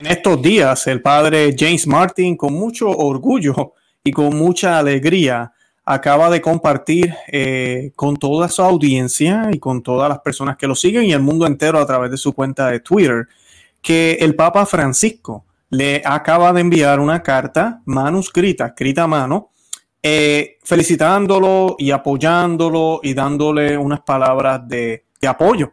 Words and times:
En 0.00 0.08
estos 0.08 0.42
días, 0.42 0.88
el 0.88 1.00
padre 1.00 1.54
James 1.56 1.86
Martin, 1.86 2.36
con 2.36 2.52
mucho 2.52 2.90
orgullo 2.90 3.74
y 4.02 4.10
con 4.10 4.36
mucha 4.36 4.76
alegría, 4.76 5.52
acaba 5.84 6.28
de 6.30 6.40
compartir 6.40 7.14
eh, 7.28 7.92
con 7.94 8.16
toda 8.16 8.48
su 8.48 8.62
audiencia 8.62 9.50
y 9.52 9.60
con 9.60 9.84
todas 9.84 10.08
las 10.08 10.18
personas 10.18 10.56
que 10.56 10.66
lo 10.66 10.74
siguen 10.74 11.04
y 11.04 11.12
el 11.12 11.20
mundo 11.20 11.46
entero 11.46 11.78
a 11.78 11.86
través 11.86 12.10
de 12.10 12.16
su 12.16 12.32
cuenta 12.32 12.70
de 12.70 12.80
Twitter, 12.80 13.28
que 13.80 14.14
el 14.20 14.34
Papa 14.34 14.66
Francisco 14.66 15.44
le 15.70 16.02
acaba 16.04 16.52
de 16.52 16.62
enviar 16.62 16.98
una 16.98 17.22
carta 17.22 17.80
manuscrita, 17.84 18.66
escrita 18.66 19.04
a 19.04 19.06
mano, 19.06 19.50
eh, 20.02 20.58
felicitándolo 20.64 21.76
y 21.78 21.92
apoyándolo 21.92 22.98
y 23.00 23.14
dándole 23.14 23.78
unas 23.78 24.00
palabras 24.00 24.66
de, 24.66 25.04
de 25.20 25.28
apoyo 25.28 25.72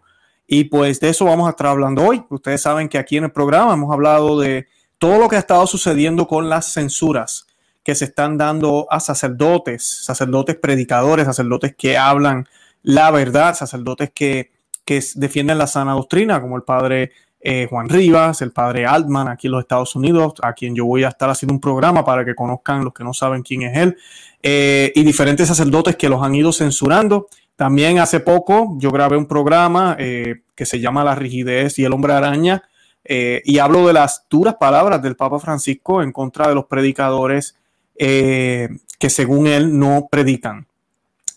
y 0.53 0.65
pues 0.65 0.99
de 0.99 1.07
eso 1.07 1.23
vamos 1.23 1.47
a 1.47 1.51
estar 1.51 1.67
hablando 1.67 2.03
hoy. 2.03 2.25
Ustedes 2.29 2.61
saben 2.61 2.89
que 2.89 2.97
aquí 2.97 3.15
en 3.15 3.23
el 3.23 3.31
programa 3.31 3.73
hemos 3.73 3.89
hablado 3.93 4.37
de 4.37 4.67
todo 4.97 5.17
lo 5.17 5.29
que 5.29 5.37
ha 5.37 5.39
estado 5.39 5.65
sucediendo 5.65 6.27
con 6.27 6.49
las 6.49 6.73
censuras 6.73 7.47
que 7.83 7.95
se 7.95 8.03
están 8.03 8.37
dando 8.37 8.85
a 8.91 8.99
sacerdotes, 8.99 10.03
sacerdotes 10.03 10.57
predicadores, 10.57 11.25
sacerdotes 11.25 11.73
que 11.77 11.97
hablan 11.97 12.49
la 12.83 13.11
verdad, 13.11 13.55
sacerdotes 13.55 14.11
que, 14.13 14.51
que 14.83 15.01
defienden 15.15 15.57
la 15.57 15.67
sana 15.67 15.93
doctrina, 15.93 16.41
como 16.41 16.57
el 16.57 16.63
padre 16.63 17.13
eh, 17.39 17.67
Juan 17.69 17.87
Rivas, 17.87 18.41
el 18.41 18.51
padre 18.51 18.85
Altman 18.85 19.29
aquí 19.29 19.47
en 19.47 19.53
los 19.53 19.61
Estados 19.61 19.95
Unidos, 19.95 20.33
a 20.43 20.51
quien 20.51 20.75
yo 20.75 20.85
voy 20.85 21.05
a 21.05 21.07
estar 21.07 21.29
haciendo 21.29 21.53
un 21.53 21.61
programa 21.61 22.03
para 22.03 22.25
que 22.25 22.35
conozcan 22.35 22.83
los 22.83 22.93
que 22.93 23.05
no 23.05 23.13
saben 23.13 23.41
quién 23.41 23.61
es 23.61 23.77
él, 23.77 23.97
eh, 24.43 24.91
y 24.95 25.03
diferentes 25.03 25.47
sacerdotes 25.47 25.95
que 25.95 26.09
los 26.09 26.21
han 26.21 26.35
ido 26.35 26.51
censurando 26.51 27.29
también 27.55 27.99
hace 27.99 28.19
poco 28.19 28.75
yo 28.77 28.91
grabé 28.91 29.17
un 29.17 29.27
programa 29.27 29.95
eh, 29.99 30.41
que 30.55 30.65
se 30.65 30.79
llama 30.79 31.03
La 31.03 31.15
rigidez 31.15 31.77
y 31.79 31.85
el 31.85 31.93
hombre 31.93 32.13
araña 32.13 32.63
eh, 33.03 33.41
y 33.45 33.59
hablo 33.59 33.87
de 33.87 33.93
las 33.93 34.25
duras 34.29 34.55
palabras 34.59 35.01
del 35.01 35.15
Papa 35.15 35.39
Francisco 35.39 36.01
en 36.01 36.11
contra 36.11 36.47
de 36.47 36.55
los 36.55 36.65
predicadores 36.65 37.55
eh, 37.95 38.69
que 38.99 39.09
según 39.09 39.47
él 39.47 39.77
no 39.77 40.07
predican 40.09 40.67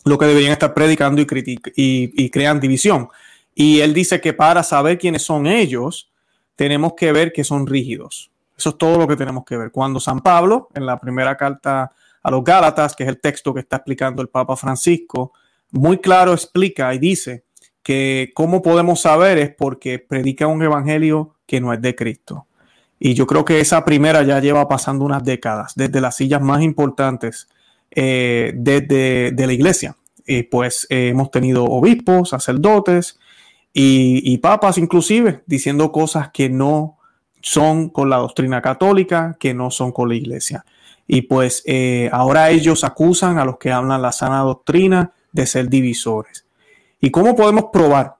lo 0.04 0.18
que 0.18 0.26
deberían 0.26 0.52
estar 0.52 0.74
predicando 0.74 1.22
y, 1.22 1.26
y, 1.76 2.24
y 2.24 2.30
crean 2.30 2.60
división. 2.60 3.08
Y 3.54 3.80
él 3.80 3.94
dice 3.94 4.20
que 4.20 4.34
para 4.34 4.62
saber 4.62 4.98
quiénes 4.98 5.22
son 5.22 5.46
ellos, 5.46 6.10
tenemos 6.56 6.94
que 6.94 7.12
ver 7.12 7.32
que 7.32 7.44
son 7.44 7.66
rígidos. 7.66 8.30
Eso 8.56 8.70
es 8.70 8.78
todo 8.78 8.98
lo 8.98 9.08
que 9.08 9.16
tenemos 9.16 9.44
que 9.44 9.56
ver. 9.56 9.70
Cuando 9.70 10.00
San 10.00 10.20
Pablo, 10.20 10.68
en 10.74 10.86
la 10.86 10.98
primera 10.98 11.36
carta 11.36 11.92
a 12.22 12.30
los 12.30 12.44
Gálatas, 12.44 12.94
que 12.94 13.02
es 13.04 13.08
el 13.08 13.20
texto 13.20 13.52
que 13.52 13.60
está 13.60 13.76
explicando 13.76 14.22
el 14.22 14.28
Papa 14.28 14.56
Francisco, 14.56 15.32
muy 15.70 15.98
claro 15.98 16.32
explica 16.32 16.94
y 16.94 16.98
dice 16.98 17.44
que 17.82 18.32
cómo 18.34 18.62
podemos 18.62 19.00
saber 19.00 19.38
es 19.38 19.54
porque 19.54 19.98
predica 19.98 20.46
un 20.46 20.62
evangelio 20.62 21.34
que 21.46 21.60
no 21.60 21.72
es 21.72 21.82
de 21.82 21.94
Cristo. 21.94 22.46
Y 22.98 23.14
yo 23.14 23.26
creo 23.26 23.44
que 23.44 23.60
esa 23.60 23.84
primera 23.84 24.22
ya 24.22 24.40
lleva 24.40 24.68
pasando 24.68 25.04
unas 25.04 25.24
décadas, 25.24 25.74
desde 25.76 26.00
las 26.00 26.16
sillas 26.16 26.40
más 26.40 26.62
importantes 26.62 27.48
eh, 27.90 28.52
de 28.54 29.46
la 29.46 29.52
iglesia. 29.52 29.96
Y 30.26 30.44
pues 30.44 30.86
eh, 30.90 31.08
hemos 31.08 31.30
tenido 31.30 31.64
obispos, 31.64 32.30
sacerdotes 32.30 33.18
y, 33.72 34.38
papas 34.38 34.78
inclusive 34.78 35.42
diciendo 35.46 35.90
cosas 35.90 36.30
que 36.30 36.48
no 36.48 36.98
son 37.42 37.90
con 37.90 38.08
la 38.08 38.16
doctrina 38.16 38.62
católica, 38.62 39.36
que 39.38 39.52
no 39.52 39.70
son 39.70 39.92
con 39.92 40.08
la 40.08 40.14
iglesia. 40.14 40.64
Y 41.06 41.22
pues 41.22 41.62
eh, 41.66 42.08
ahora 42.12 42.50
ellos 42.50 42.84
acusan 42.84 43.38
a 43.38 43.44
los 43.44 43.58
que 43.58 43.72
hablan 43.72 44.00
la 44.00 44.12
sana 44.12 44.40
doctrina 44.40 45.12
de 45.34 45.46
ser 45.46 45.68
divisores. 45.68 46.46
¿Y 47.00 47.10
cómo 47.10 47.36
podemos 47.36 47.66
probar 47.72 48.16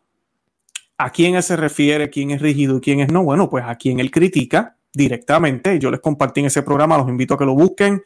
a 0.99 1.11
quién 1.11 1.41
se 1.43 1.57
refiere, 1.57 2.11
quién 2.11 2.33
es 2.33 2.43
rígido 2.43 2.77
y 2.77 2.81
quién 2.81 3.01
es 3.01 3.11
no? 3.11 3.25
Bueno, 3.25 3.49
pues 3.49 3.65
a 3.67 3.77
quien 3.77 4.01
él 4.01 4.11
critica 4.11 4.77
directamente. 4.93 5.79
Yo 5.79 5.91
les 5.91 6.01
compartí 6.01 6.41
en 6.41 6.47
ese 6.47 6.63
programa, 6.63 6.99
los 6.99 7.09
invito 7.09 7.35
a 7.35 7.39
que 7.39 7.47
lo 7.47 7.55
busquen. 7.55 8.03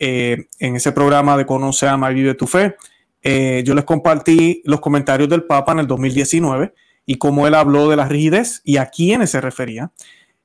Eh, 0.00 0.46
en 0.58 0.76
ese 0.76 0.92
programa 0.92 1.36
de 1.36 1.46
Conoce, 1.46 1.88
Ama 1.88 2.10
y 2.12 2.14
Vive 2.14 2.34
tu 2.34 2.46
Fe, 2.46 2.76
eh, 3.22 3.62
yo 3.64 3.74
les 3.74 3.84
compartí 3.84 4.62
los 4.64 4.80
comentarios 4.80 5.28
del 5.28 5.44
Papa 5.44 5.72
en 5.72 5.80
el 5.80 5.86
2019 5.88 6.72
y 7.04 7.16
cómo 7.16 7.48
él 7.48 7.54
habló 7.54 7.88
de 7.88 7.96
la 7.96 8.06
rigidez 8.06 8.60
y 8.64 8.76
a 8.76 8.86
quiénes 8.86 9.30
se 9.30 9.40
refería. 9.40 9.90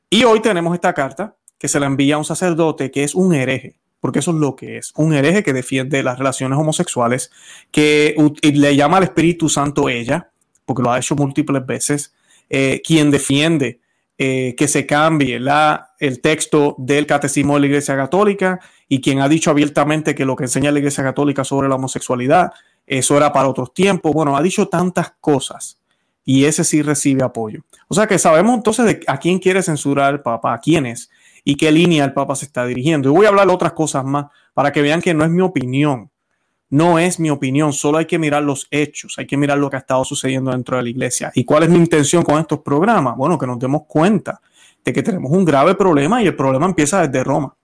Y 0.09 0.23
hoy 0.23 0.39
tenemos 0.39 0.73
esta 0.73 0.93
carta 0.93 1.35
que 1.59 1.67
se 1.67 1.79
la 1.79 1.85
envía 1.85 2.15
a 2.15 2.17
un 2.19 2.25
sacerdote 2.25 2.89
que 2.89 3.03
es 3.03 3.13
un 3.13 3.33
hereje 3.33 3.75
porque 4.03 4.19
eso 4.19 4.31
es 4.31 4.37
lo 4.37 4.57
que 4.57 4.75
es, 4.75 4.91
un 4.97 5.13
hereje 5.13 5.43
que 5.43 5.53
defiende 5.53 6.03
las 6.03 6.17
relaciones 6.17 6.59
homosexuales, 6.59 7.31
que 7.71 8.13
le 8.41 8.75
llama 8.75 8.97
al 8.97 9.03
Espíritu 9.03 9.47
Santo 9.47 9.87
ella, 9.87 10.29
porque 10.65 10.83
lo 10.83 10.91
ha 10.91 10.97
hecho 10.97 11.15
múltiples 11.15 11.65
veces, 11.65 12.13
eh, 12.49 12.81
quien 12.85 13.11
defiende 13.11 13.79
eh, 14.17 14.55
que 14.57 14.67
se 14.67 14.85
cambie 14.85 15.39
la, 15.39 15.93
el 16.01 16.19
texto 16.19 16.75
del 16.79 17.05
catecismo 17.05 17.53
de 17.53 17.61
la 17.61 17.65
Iglesia 17.67 17.95
Católica 17.95 18.59
y 18.89 18.99
quien 18.99 19.21
ha 19.21 19.29
dicho 19.29 19.51
abiertamente 19.51 20.13
que 20.13 20.25
lo 20.25 20.35
que 20.35 20.43
enseña 20.43 20.73
la 20.73 20.79
Iglesia 20.79 21.05
Católica 21.05 21.45
sobre 21.45 21.69
la 21.69 21.75
homosexualidad, 21.75 22.51
eso 22.85 23.15
era 23.15 23.31
para 23.31 23.47
otros 23.47 23.73
tiempos. 23.73 24.11
Bueno, 24.11 24.35
ha 24.35 24.41
dicho 24.41 24.67
tantas 24.67 25.13
cosas 25.21 25.79
y 26.25 26.43
ese 26.43 26.65
sí 26.65 26.81
recibe 26.81 27.23
apoyo. 27.23 27.61
O 27.87 27.95
sea 27.95 28.05
que 28.05 28.19
sabemos 28.19 28.53
entonces 28.53 28.99
a 29.07 29.17
quién 29.17 29.39
quiere 29.39 29.63
censurar 29.63 30.15
el 30.15 30.19
Papa, 30.19 30.53
a 30.53 30.59
quiénes 30.59 31.09
y 31.43 31.55
qué 31.55 31.71
línea 31.71 32.05
el 32.05 32.13
Papa 32.13 32.35
se 32.35 32.45
está 32.45 32.65
dirigiendo. 32.65 33.09
Y 33.09 33.11
voy 33.11 33.25
a 33.25 33.29
hablar 33.29 33.49
otras 33.49 33.73
cosas 33.73 34.05
más 34.05 34.27
para 34.53 34.71
que 34.71 34.81
vean 34.81 35.01
que 35.01 35.13
no 35.13 35.23
es 35.23 35.29
mi 35.29 35.41
opinión. 35.41 36.09
No 36.69 36.97
es 36.97 37.19
mi 37.19 37.29
opinión, 37.29 37.71
solo 37.71 37.99
hay 37.99 38.05
que 38.05 38.17
mirar 38.17 38.41
los 38.41 38.67
hechos, 38.71 39.19
hay 39.19 39.27
que 39.27 39.37
mirar 39.37 39.59
lo 39.59 39.69
que 39.69 39.75
ha 39.75 39.79
estado 39.79 40.03
sucediendo 40.03 40.49
dentro 40.49 40.75
de 40.75 40.81
la 40.81 40.89
iglesia. 40.89 41.31
¿Y 41.35 41.43
cuál 41.45 41.63
es 41.63 41.69
mi 41.69 41.77
intención 41.77 42.23
con 42.23 42.39
estos 42.39 42.61
programas? 42.61 43.15
Bueno, 43.15 43.37
que 43.37 43.45
nos 43.45 43.59
demos 43.59 43.83
cuenta 43.87 44.41
de 44.83 44.91
que 44.91 45.03
tenemos 45.03 45.31
un 45.31 45.45
grave 45.45 45.75
problema 45.75 46.23
y 46.23 46.25
el 46.25 46.35
problema 46.35 46.65
empieza 46.65 47.05
desde 47.05 47.23
Roma. 47.23 47.55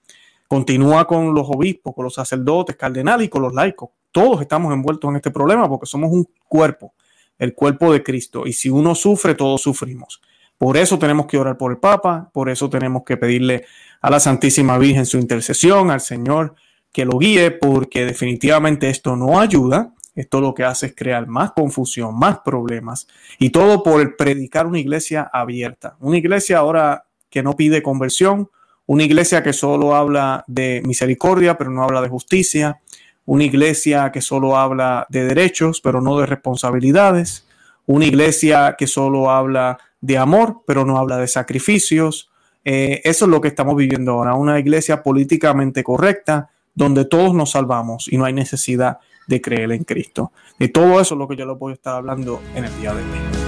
Continúa 0.48 1.06
con 1.08 1.34
los 1.34 1.48
obispos, 1.50 1.96
con 1.96 2.04
los 2.04 2.14
sacerdotes, 2.14 2.76
cardenales 2.76 3.26
y 3.26 3.30
con 3.30 3.42
los 3.42 3.54
laicos. 3.54 3.90
Todos 4.12 4.42
estamos 4.42 4.72
envueltos 4.74 5.10
en 5.10 5.16
este 5.16 5.32
problema 5.32 5.68
porque 5.68 5.88
somos 5.88 6.12
un 6.12 6.28
cuerpo, 6.48 6.94
el 7.40 7.56
cuerpo 7.56 7.92
de 7.92 8.04
Cristo. 8.04 8.46
Y 8.46 8.54
si 8.54 8.70
uno 8.70 8.94
sufre, 8.94 9.34
todos 9.34 9.62
sufrimos. 9.62 10.22
Por 10.60 10.76
eso 10.76 11.00
tenemos 11.00 11.26
que 11.26 11.38
orar 11.38 11.58
por 11.58 11.72
el 11.72 11.78
Papa, 11.78 12.30
por 12.34 12.50
eso 12.50 12.70
tenemos 12.70 13.04
que 13.06 13.16
pedirle 13.16 13.66
a 14.02 14.10
la 14.10 14.20
Santísima 14.20 14.78
Virgen 14.78 15.06
su 15.06 15.18
intercesión, 15.18 15.90
al 15.90 16.02
Señor 16.02 16.54
que 16.92 17.06
lo 17.06 17.18
guíe, 17.18 17.52
porque 17.52 18.06
definitivamente 18.06 18.90
esto 18.90 19.16
no 19.16 19.40
ayuda. 19.40 19.94
Esto 20.16 20.42
lo 20.42 20.54
que 20.54 20.66
hace 20.66 20.88
es 20.88 20.96
crear 20.96 21.28
más 21.28 21.54
confusión, 21.54 22.20
más 22.20 22.40
problemas 22.40 23.08
y 23.38 23.52
todo 23.52 23.84
por 23.84 24.18
predicar 24.18 24.68
una 24.68 24.80
iglesia 24.80 25.30
abierta. 25.32 25.96
Una 26.02 26.18
iglesia 26.18 26.58
ahora 26.58 27.06
que 27.30 27.42
no 27.42 27.56
pide 27.56 27.82
conversión, 27.82 28.50
una 28.86 29.04
iglesia 29.04 29.44
que 29.44 29.54
solo 29.54 29.96
habla 29.96 30.44
de 30.48 30.82
misericordia, 30.84 31.58
pero 31.58 31.70
no 31.70 31.84
habla 31.84 32.02
de 32.02 32.10
justicia, 32.10 32.82
una 33.26 33.46
iglesia 33.46 34.12
que 34.12 34.20
solo 34.20 34.58
habla 34.58 35.06
de 35.08 35.24
derechos, 35.24 35.80
pero 35.80 36.02
no 36.02 36.18
de 36.18 36.26
responsabilidades, 36.26 37.48
una 37.86 38.06
iglesia 38.06 38.76
que 38.78 38.88
solo 38.88 39.30
habla 39.30 39.78
de 40.02 40.18
amor, 40.18 40.64
pero 40.66 40.86
no 40.86 40.98
habla 40.98 41.18
de 41.18 41.28
sacrificios. 41.28 42.30
Eh, 42.66 43.02
eso 43.04 43.26
es 43.26 43.32
lo 43.32 43.42
que 43.42 43.48
estamos 43.48 43.76
viviendo 43.76 44.14
ahora, 44.14 44.36
una 44.36 44.60
iglesia 44.60 45.04
políticamente 45.04 45.84
correcta, 45.84 46.50
donde 46.74 47.06
todos 47.06 47.34
nos 47.34 47.52
salvamos 47.52 48.08
y 48.12 48.18
no 48.18 48.26
hay 48.26 48.34
necesidad 48.34 49.00
de 49.28 49.42
creer 49.42 49.72
en 49.72 49.84
Cristo. 49.84 50.32
De 50.58 50.70
todo 50.70 51.00
eso 51.00 51.16
es 51.16 51.20
lo 51.20 51.28
que 51.28 51.36
yo 51.36 51.46
les 51.46 51.58
voy 51.58 51.72
a 51.72 51.76
estar 51.76 51.96
hablando 51.96 52.42
en 52.56 52.66
el 52.66 52.80
día 52.80 52.94
de 52.94 53.04
hoy. 53.04 53.40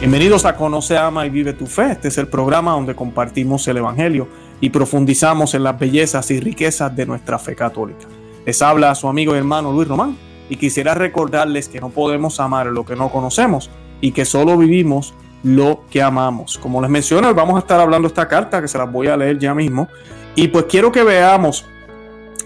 Bienvenidos 0.00 0.44
a 0.44 0.54
Conoce, 0.54 0.96
Ama 0.96 1.26
y 1.26 1.30
Vive 1.30 1.52
tu 1.54 1.66
Fe. 1.66 1.92
Este 1.92 2.08
es 2.08 2.18
el 2.18 2.28
programa 2.28 2.72
donde 2.72 2.94
compartimos 2.94 3.66
el 3.68 3.78
Evangelio 3.78 4.28
y 4.60 4.70
profundizamos 4.70 5.54
en 5.54 5.62
las 5.62 5.78
bellezas 5.78 6.30
y 6.30 6.40
riquezas 6.40 6.94
de 6.94 7.06
nuestra 7.06 7.38
fe 7.38 7.54
católica. 7.54 8.06
Les 8.44 8.60
habla 8.62 8.94
su 8.94 9.08
amigo 9.08 9.34
y 9.34 9.38
hermano 9.38 9.72
Luis 9.72 9.88
Román 9.88 10.16
y 10.48 10.56
quisiera 10.56 10.94
recordarles 10.94 11.68
que 11.68 11.80
no 11.80 11.90
podemos 11.90 12.40
amar 12.40 12.66
lo 12.66 12.84
que 12.84 12.96
no 12.96 13.10
conocemos 13.10 13.70
y 14.00 14.12
que 14.12 14.24
solo 14.24 14.56
vivimos 14.56 15.14
lo 15.42 15.84
que 15.90 16.02
amamos. 16.02 16.58
Como 16.58 16.80
les 16.80 16.90
mencioné, 16.90 17.32
vamos 17.32 17.56
a 17.56 17.60
estar 17.60 17.80
hablando 17.80 18.08
esta 18.08 18.26
carta 18.26 18.60
que 18.60 18.68
se 18.68 18.78
las 18.78 18.90
voy 18.90 19.08
a 19.08 19.16
leer 19.16 19.38
ya 19.38 19.54
mismo 19.54 19.88
y 20.34 20.48
pues 20.48 20.66
quiero 20.68 20.90
que 20.90 21.02
veamos 21.02 21.66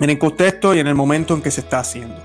en 0.00 0.10
el 0.10 0.18
contexto 0.18 0.74
y 0.74 0.80
en 0.80 0.86
el 0.86 0.94
momento 0.94 1.34
en 1.34 1.42
que 1.42 1.50
se 1.50 1.60
está 1.60 1.80
haciendo. 1.80 2.16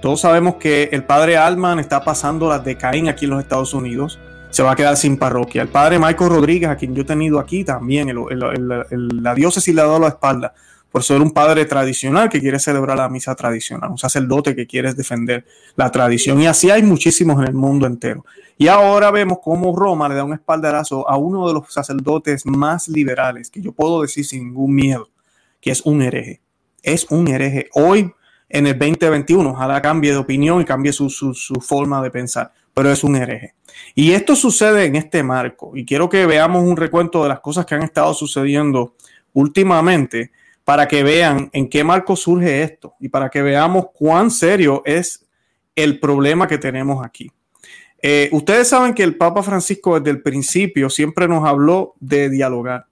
Todos 0.00 0.20
sabemos 0.20 0.56
que 0.56 0.90
el 0.92 1.04
padre 1.04 1.36
Alman 1.36 1.78
está 1.78 2.04
pasando 2.04 2.48
las 2.48 2.64
de 2.64 2.76
Caín 2.76 3.08
aquí 3.08 3.24
en 3.24 3.30
los 3.30 3.40
Estados 3.40 3.72
Unidos 3.72 4.18
se 4.52 4.62
va 4.62 4.72
a 4.72 4.76
quedar 4.76 4.96
sin 4.96 5.16
parroquia. 5.16 5.62
El 5.62 5.68
padre 5.68 5.98
Michael 5.98 6.30
Rodríguez, 6.30 6.68
a 6.68 6.76
quien 6.76 6.94
yo 6.94 7.02
he 7.02 7.06
tenido 7.06 7.38
aquí 7.38 7.64
también, 7.64 8.14
la 8.14 9.34
diócesis 9.34 9.74
le 9.74 9.80
ha 9.80 9.86
dado 9.86 9.98
la 9.98 10.08
espalda 10.08 10.54
por 10.90 11.02
ser 11.02 11.22
un 11.22 11.30
padre 11.30 11.64
tradicional 11.64 12.28
que 12.28 12.38
quiere 12.38 12.58
celebrar 12.58 12.98
la 12.98 13.08
misa 13.08 13.34
tradicional, 13.34 13.90
un 13.90 13.98
sacerdote 13.98 14.54
que 14.54 14.66
quiere 14.66 14.92
defender 14.92 15.46
la 15.74 15.90
tradición. 15.90 16.38
Y 16.42 16.46
así 16.46 16.70
hay 16.70 16.82
muchísimos 16.82 17.40
en 17.40 17.48
el 17.48 17.54
mundo 17.54 17.86
entero. 17.86 18.26
Y 18.58 18.68
ahora 18.68 19.10
vemos 19.10 19.38
cómo 19.42 19.74
Roma 19.74 20.06
le 20.10 20.16
da 20.16 20.24
un 20.24 20.34
espaldarazo 20.34 21.08
a 21.08 21.16
uno 21.16 21.48
de 21.48 21.54
los 21.54 21.72
sacerdotes 21.72 22.44
más 22.44 22.88
liberales, 22.88 23.50
que 23.50 23.62
yo 23.62 23.72
puedo 23.72 24.02
decir 24.02 24.26
sin 24.26 24.44
ningún 24.44 24.74
miedo, 24.74 25.08
que 25.62 25.70
es 25.70 25.80
un 25.86 26.02
hereje. 26.02 26.42
Es 26.82 27.06
un 27.10 27.26
hereje. 27.26 27.70
Hoy 27.72 28.12
en 28.52 28.66
el 28.66 28.78
2021. 28.78 29.50
Ojalá 29.50 29.82
cambie 29.82 30.12
de 30.12 30.18
opinión 30.18 30.60
y 30.60 30.64
cambie 30.64 30.92
su, 30.92 31.08
forma 31.60 32.00
de 32.02 32.10
pensar, 32.10 32.52
pero 32.72 32.92
es 32.92 33.02
un 33.02 33.16
hereje. 33.16 33.54
Y 33.94 34.12
esto 34.12 34.36
sucede 34.36 34.84
en 34.84 34.94
este 34.94 35.22
marco. 35.22 35.72
Y 35.74 35.84
quiero 35.84 36.08
que 36.08 36.26
veamos 36.26 36.62
un 36.62 36.76
recuento 36.76 37.22
de 37.22 37.30
las 37.30 37.40
cosas 37.40 37.66
que 37.66 37.74
han 37.74 37.82
estado 37.82 38.14
sucediendo 38.14 38.94
últimamente 39.32 40.30
para 40.64 40.86
que 40.86 41.02
vean 41.02 41.50
en 41.52 41.68
qué 41.68 41.82
marco 41.82 42.14
surge 42.14 42.62
esto 42.62 42.94
y 43.00 43.08
para 43.08 43.28
que 43.30 43.42
veamos 43.42 43.86
cuán 43.94 44.30
serio 44.30 44.82
es 44.84 45.26
el 45.74 45.98
problema 45.98 46.46
que 46.46 46.58
tenemos 46.58 47.04
aquí. 47.04 47.32
Eh, 48.00 48.28
ustedes 48.32 48.68
saben 48.68 48.94
que 48.94 49.02
el 49.02 49.16
Papa 49.16 49.42
Francisco 49.42 49.98
desde 49.98 50.10
el 50.10 50.22
principio 50.22 50.90
siempre 50.90 51.26
nos 51.26 51.48
habló 51.48 51.94
de 52.00 52.28
dialogar, 52.28 52.86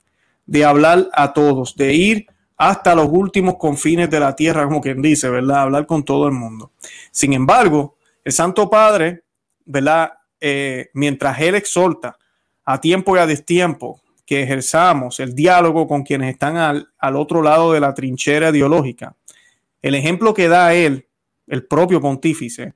de 0.46 0.64
hablar 0.64 1.08
a 1.12 1.32
todos, 1.32 1.76
de 1.76 1.92
ir 1.92 2.26
hasta 2.60 2.94
los 2.94 3.08
últimos 3.10 3.56
confines 3.56 4.10
de 4.10 4.20
la 4.20 4.36
tierra, 4.36 4.64
como 4.64 4.82
quien 4.82 5.00
dice, 5.00 5.30
¿verdad? 5.30 5.62
Hablar 5.62 5.86
con 5.86 6.04
todo 6.04 6.26
el 6.26 6.34
mundo. 6.34 6.72
Sin 7.10 7.32
embargo, 7.32 7.96
el 8.22 8.32
Santo 8.32 8.68
Padre, 8.68 9.22
¿verdad? 9.64 10.12
Eh, 10.38 10.90
mientras 10.92 11.40
Él 11.40 11.54
exhorta 11.54 12.18
a 12.66 12.78
tiempo 12.78 13.16
y 13.16 13.18
a 13.18 13.26
destiempo 13.26 14.02
que 14.26 14.42
ejerzamos 14.42 15.20
el 15.20 15.34
diálogo 15.34 15.88
con 15.88 16.02
quienes 16.02 16.34
están 16.34 16.58
al, 16.58 16.90
al 16.98 17.16
otro 17.16 17.40
lado 17.40 17.72
de 17.72 17.80
la 17.80 17.94
trinchera 17.94 18.50
ideológica, 18.50 19.16
el 19.80 19.94
ejemplo 19.94 20.34
que 20.34 20.48
da 20.48 20.74
Él, 20.74 21.08
el 21.46 21.64
propio 21.64 22.02
pontífice, 22.02 22.74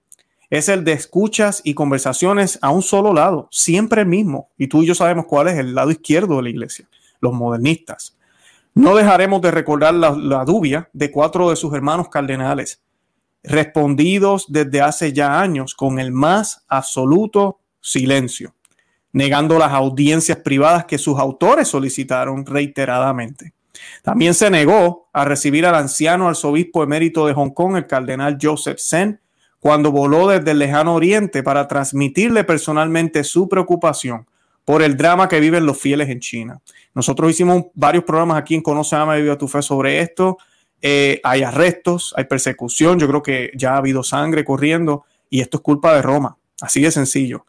es 0.48 0.70
el 0.70 0.82
de 0.84 0.92
escuchas 0.92 1.60
y 1.62 1.74
conversaciones 1.74 2.58
a 2.62 2.70
un 2.70 2.80
solo 2.80 3.12
lado, 3.12 3.48
siempre 3.50 4.00
el 4.00 4.06
mismo. 4.06 4.48
Y 4.56 4.68
tú 4.68 4.82
y 4.82 4.86
yo 4.86 4.94
sabemos 4.94 5.26
cuál 5.26 5.48
es 5.48 5.58
el 5.58 5.74
lado 5.74 5.90
izquierdo 5.90 6.36
de 6.36 6.44
la 6.44 6.48
iglesia, 6.48 6.88
los 7.20 7.34
modernistas. 7.34 8.13
No 8.74 8.96
dejaremos 8.96 9.40
de 9.40 9.52
recordar 9.52 9.94
la, 9.94 10.10
la 10.10 10.44
dubia 10.44 10.90
de 10.92 11.10
cuatro 11.12 11.50
de 11.50 11.56
sus 11.56 11.72
hermanos 11.74 12.08
cardenales, 12.08 12.82
respondidos 13.44 14.46
desde 14.48 14.80
hace 14.80 15.12
ya 15.12 15.40
años 15.40 15.74
con 15.74 16.00
el 16.00 16.10
más 16.10 16.64
absoluto 16.66 17.60
silencio, 17.80 18.54
negando 19.12 19.58
las 19.60 19.72
audiencias 19.72 20.38
privadas 20.38 20.86
que 20.86 20.98
sus 20.98 21.18
autores 21.20 21.68
solicitaron 21.68 22.44
reiteradamente. 22.44 23.52
También 24.02 24.34
se 24.34 24.50
negó 24.50 25.08
a 25.12 25.24
recibir 25.24 25.66
al 25.66 25.76
anciano 25.76 26.28
arzobispo 26.28 26.82
emérito 26.82 27.26
de 27.26 27.34
Hong 27.34 27.50
Kong, 27.50 27.76
el 27.76 27.86
cardenal 27.86 28.38
Joseph 28.40 28.78
Sen, 28.78 29.20
cuando 29.60 29.92
voló 29.92 30.28
desde 30.28 30.50
el 30.50 30.58
lejano 30.58 30.94
oriente 30.94 31.42
para 31.42 31.68
transmitirle 31.68 32.44
personalmente 32.44 33.22
su 33.24 33.48
preocupación 33.48 34.26
por 34.64 34.82
el 34.82 34.96
drama 34.96 35.28
que 35.28 35.40
viven 35.40 35.66
los 35.66 35.78
fieles 35.78 36.08
en 36.08 36.20
China. 36.20 36.60
Nosotros 36.94 37.30
hicimos 37.30 37.64
varios 37.74 38.04
programas 38.04 38.38
aquí 38.38 38.54
en 38.54 38.62
Conoce, 38.62 38.96
Ama 38.96 39.18
y 39.18 39.22
Viva 39.22 39.36
tu 39.36 39.48
Fe 39.48 39.62
sobre 39.62 40.00
esto. 40.00 40.38
Eh, 40.80 41.20
hay 41.24 41.42
arrestos, 41.42 42.12
hay 42.16 42.24
persecución, 42.24 42.98
yo 42.98 43.08
creo 43.08 43.22
que 43.22 43.50
ya 43.54 43.74
ha 43.74 43.78
habido 43.78 44.02
sangre 44.02 44.44
corriendo 44.44 45.04
y 45.30 45.40
esto 45.40 45.58
es 45.58 45.62
culpa 45.62 45.94
de 45.94 46.02
Roma. 46.02 46.36
Así 46.60 46.80
de 46.80 46.90
sencillo. 46.90 47.46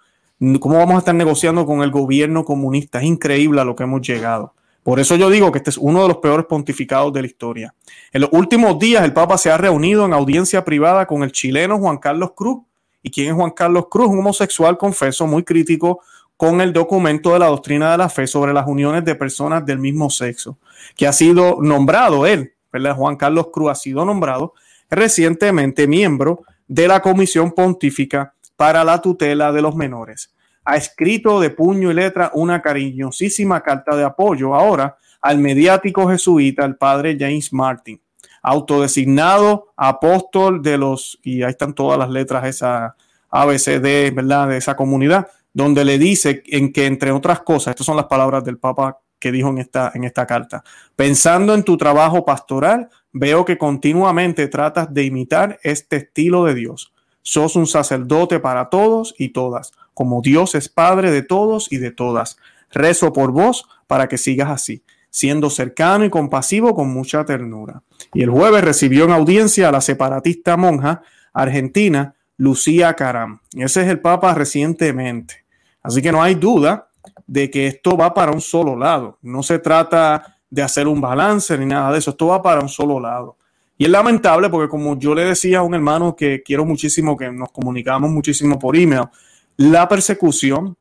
¿Cómo 0.59 0.77
vamos 0.77 0.95
a 0.95 0.99
estar 0.99 1.15
negociando 1.15 1.65
con 1.65 1.81
el 1.81 1.91
gobierno 1.91 2.43
comunista? 2.43 2.99
Es 2.99 3.05
increíble 3.05 3.61
a 3.61 3.65
lo 3.65 3.75
que 3.75 3.83
hemos 3.83 4.01
llegado. 4.01 4.53
Por 4.83 4.99
eso 4.99 5.15
yo 5.15 5.29
digo 5.29 5.51
que 5.51 5.59
este 5.59 5.71
es 5.71 5.77
uno 5.77 6.03
de 6.03 6.09
los 6.09 6.17
peores 6.17 6.45
pontificados 6.45 7.11
de 7.13 7.21
la 7.21 7.27
historia. 7.27 7.73
En 8.11 8.21
los 8.21 8.29
últimos 8.33 8.77
días 8.77 9.03
el 9.03 9.13
Papa 9.13 9.37
se 9.37 9.49
ha 9.49 9.57
reunido 9.57 10.05
en 10.05 10.13
audiencia 10.13 10.63
privada 10.63 11.07
con 11.07 11.23
el 11.23 11.31
chileno 11.31 11.79
Juan 11.79 11.97
Carlos 11.97 12.33
Cruz. 12.35 12.63
¿Y 13.01 13.09
quién 13.09 13.29
es 13.29 13.33
Juan 13.33 13.51
Carlos 13.51 13.85
Cruz? 13.89 14.07
Un 14.07 14.19
homosexual 14.19 14.77
confeso 14.77 15.25
muy 15.25 15.43
crítico 15.43 16.01
con 16.37 16.61
el 16.61 16.73
documento 16.73 17.33
de 17.33 17.39
la 17.39 17.47
doctrina 17.47 17.91
de 17.91 17.97
la 17.97 18.09
fe 18.09 18.27
sobre 18.27 18.53
las 18.53 18.67
uniones 18.67 19.05
de 19.05 19.15
personas 19.15 19.65
del 19.65 19.79
mismo 19.79 20.09
sexo, 20.09 20.57
que 20.95 21.07
ha 21.07 21.13
sido 21.13 21.57
nombrado 21.61 22.25
él, 22.25 22.53
¿verdad? 22.71 22.95
Juan 22.95 23.15
Carlos 23.15 23.47
Cruz 23.53 23.71
ha 23.71 23.75
sido 23.75 24.03
nombrado 24.05 24.53
recientemente 24.89 25.87
miembro 25.87 26.43
de 26.67 26.87
la 26.87 27.01
Comisión 27.01 27.51
Pontífica 27.51 28.33
para 28.55 28.83
la 28.83 29.01
Tutela 29.01 29.51
de 29.51 29.61
los 29.61 29.75
Menores. 29.75 30.33
Ha 30.65 30.77
escrito 30.77 31.39
de 31.39 31.51
puño 31.51 31.91
y 31.91 31.93
letra 31.93 32.31
una 32.33 32.61
cariñosísima 32.61 33.61
carta 33.61 33.95
de 33.95 34.03
apoyo 34.03 34.55
ahora 34.55 34.97
al 35.21 35.37
mediático 35.39 36.07
jesuita, 36.09 36.65
el 36.65 36.75
padre 36.75 37.17
James 37.19 37.53
Martin, 37.53 37.99
autodesignado 38.41 39.69
apóstol 39.75 40.61
de 40.61 40.77
los, 40.77 41.19
y 41.23 41.43
ahí 41.43 41.51
están 41.51 41.73
todas 41.73 41.97
las 41.97 42.09
letras, 42.09 42.45
esa 42.45 42.95
ABCD, 43.29 44.13
¿verdad? 44.13 44.49
De 44.49 44.57
esa 44.57 44.75
comunidad, 44.75 45.27
donde 45.55 45.85
le 45.85 45.97
dice 45.97 46.43
en 46.47 46.73
que, 46.73 46.85
entre 46.85 47.13
otras 47.13 47.39
cosas, 47.39 47.71
estas 47.71 47.85
son 47.85 47.95
las 47.95 48.07
palabras 48.07 48.43
del 48.43 48.57
Papa 48.57 48.99
que 49.17 49.31
dijo 49.31 49.47
en 49.47 49.59
esta, 49.59 49.89
en 49.95 50.03
esta 50.03 50.27
carta, 50.27 50.65
pensando 50.97 51.55
en 51.55 51.63
tu 51.63 51.77
trabajo 51.77 52.25
pastoral, 52.25 52.89
veo 53.13 53.45
que 53.45 53.57
continuamente 53.57 54.49
tratas 54.49 54.93
de 54.93 55.05
imitar 55.05 55.57
este 55.63 55.95
estilo 55.95 56.43
de 56.43 56.55
Dios. 56.55 56.93
Sos 57.21 57.55
un 57.55 57.67
sacerdote 57.67 58.41
para 58.41 58.69
todos 58.69 59.15
y 59.17 59.29
todas, 59.29 59.71
como 59.93 60.21
Dios 60.21 60.55
es 60.55 60.67
Padre 60.67 61.09
de 61.09 61.23
todos 61.23 61.71
y 61.71 61.77
de 61.77 61.91
todas. 61.91 62.37
Rezo 62.69 63.13
por 63.13 63.31
vos 63.31 63.65
para 63.87 64.09
que 64.09 64.17
sigas 64.17 64.49
así, 64.49 64.83
siendo 65.09 65.49
cercano 65.49 66.03
y 66.03 66.09
compasivo 66.09 66.75
con 66.75 66.89
mucha 66.89 67.23
ternura. 67.23 67.81
Y 68.13 68.23
el 68.23 68.29
jueves 68.29 68.61
recibió 68.61 69.05
en 69.05 69.11
audiencia 69.11 69.69
a 69.69 69.71
la 69.71 69.79
separatista 69.79 70.57
monja 70.57 71.01
argentina 71.33 72.13
Lucía 72.35 72.93
Caram. 72.95 73.39
Ese 73.53 73.83
es 73.83 73.87
el 73.87 74.01
Papa 74.01 74.33
recientemente. 74.33 75.44
Así 75.85 76.01
que 76.01 76.11
no 76.11 76.21
hay 76.21 76.35
duda 76.35 76.89
de 77.27 77.49
que 77.49 77.67
esto 77.67 77.95
va 77.95 78.13
para 78.13 78.31
un 78.31 78.41
solo 78.41 78.75
lado. 78.75 79.17
No 79.21 79.43
se 79.43 79.59
trata 79.59 80.37
de 80.49 80.61
hacer 80.61 80.87
un 80.87 81.01
balance 81.01 81.57
ni 81.57 81.65
nada 81.65 81.91
de 81.91 81.99
eso. 81.99 82.11
Esto 82.11 82.27
va 82.27 82.41
para 82.41 82.61
un 82.61 82.69
solo 82.69 82.99
lado. 82.99 83.37
Y 83.77 83.85
es 83.85 83.89
lamentable 83.89 84.49
porque 84.49 84.69
como 84.69 84.97
yo 84.97 85.13
le 85.13 85.25
decía 85.25 85.59
a 85.59 85.63
un 85.63 85.73
hermano 85.73 86.15
que 86.15 86.41
quiero 86.43 86.65
muchísimo, 86.65 87.17
que 87.17 87.31
nos 87.31 87.51
comunicamos 87.51 88.09
muchísimo 88.09 88.57
por 88.57 88.75
email, 88.75 89.03
la 89.57 89.87
persecución, 89.87 90.77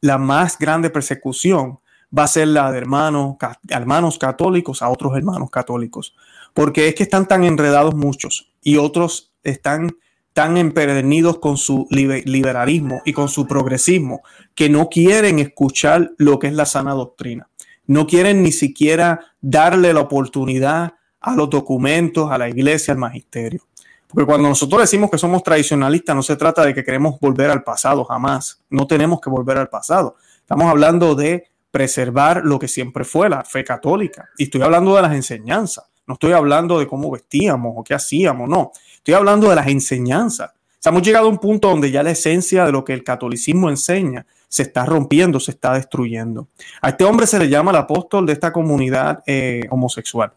la 0.00 0.18
más 0.18 0.58
grande 0.58 0.90
persecución 0.90 1.78
va 2.16 2.24
a 2.24 2.28
ser 2.28 2.48
la 2.48 2.70
de 2.72 2.78
hermanos, 2.78 3.36
hermanos 3.68 4.18
católicos 4.18 4.82
a 4.82 4.88
otros 4.88 5.16
hermanos 5.16 5.50
católicos. 5.50 6.14
Porque 6.54 6.88
es 6.88 6.94
que 6.94 7.04
están 7.04 7.26
tan 7.26 7.44
enredados 7.44 7.94
muchos 7.94 8.52
y 8.62 8.76
otros 8.76 9.32
están 9.42 9.90
tan 10.32 10.56
empedernidos 10.56 11.38
con 11.38 11.56
su 11.56 11.86
liberalismo 11.90 13.02
y 13.04 13.12
con 13.12 13.28
su 13.28 13.46
progresismo 13.46 14.22
que 14.54 14.68
no 14.68 14.88
quieren 14.88 15.38
escuchar 15.38 16.12
lo 16.18 16.38
que 16.38 16.48
es 16.48 16.54
la 16.54 16.66
sana 16.66 16.92
doctrina. 16.92 17.48
No 17.86 18.06
quieren 18.06 18.42
ni 18.42 18.52
siquiera 18.52 19.20
darle 19.40 19.92
la 19.92 20.00
oportunidad 20.00 20.94
a 21.20 21.36
los 21.36 21.50
documentos, 21.50 22.30
a 22.30 22.38
la 22.38 22.48
iglesia, 22.48 22.92
al 22.92 22.98
magisterio. 22.98 23.62
Porque 24.08 24.26
cuando 24.26 24.48
nosotros 24.48 24.82
decimos 24.82 25.10
que 25.10 25.18
somos 25.18 25.42
tradicionalistas, 25.42 26.14
no 26.14 26.22
se 26.22 26.36
trata 26.36 26.64
de 26.64 26.74
que 26.74 26.84
queremos 26.84 27.18
volver 27.18 27.50
al 27.50 27.62
pasado, 27.62 28.04
jamás. 28.04 28.62
No 28.68 28.86
tenemos 28.86 29.20
que 29.20 29.30
volver 29.30 29.56
al 29.56 29.68
pasado. 29.68 30.16
Estamos 30.40 30.66
hablando 30.66 31.14
de 31.14 31.48
preservar 31.70 32.42
lo 32.44 32.58
que 32.58 32.68
siempre 32.68 33.04
fue 33.04 33.30
la 33.30 33.42
fe 33.44 33.64
católica. 33.64 34.28
Y 34.36 34.44
estoy 34.44 34.62
hablando 34.62 34.94
de 34.94 35.02
las 35.02 35.14
enseñanzas. 35.14 35.86
No 36.06 36.14
estoy 36.14 36.32
hablando 36.32 36.78
de 36.78 36.86
cómo 36.86 37.10
vestíamos 37.10 37.72
o 37.76 37.82
qué 37.84 37.94
hacíamos, 37.94 38.48
no. 38.48 38.72
Estoy 39.02 39.14
hablando 39.14 39.50
de 39.50 39.56
las 39.56 39.66
enseñanzas. 39.66 40.52
O 40.84 40.88
hemos 40.88 41.02
llegado 41.02 41.26
a 41.26 41.28
un 41.28 41.38
punto 41.38 41.68
donde 41.68 41.90
ya 41.90 42.04
la 42.04 42.12
esencia 42.12 42.64
de 42.64 42.70
lo 42.70 42.84
que 42.84 42.92
el 42.92 43.02
catolicismo 43.02 43.68
enseña 43.68 44.26
se 44.48 44.62
está 44.62 44.86
rompiendo, 44.86 45.40
se 45.40 45.50
está 45.50 45.74
destruyendo. 45.74 46.46
A 46.80 46.90
este 46.90 47.02
hombre 47.02 47.26
se 47.26 47.40
le 47.40 47.48
llama 47.48 47.72
el 47.72 47.78
apóstol 47.78 48.26
de 48.26 48.34
esta 48.34 48.52
comunidad 48.52 49.24
eh, 49.26 49.66
homosexual, 49.70 50.32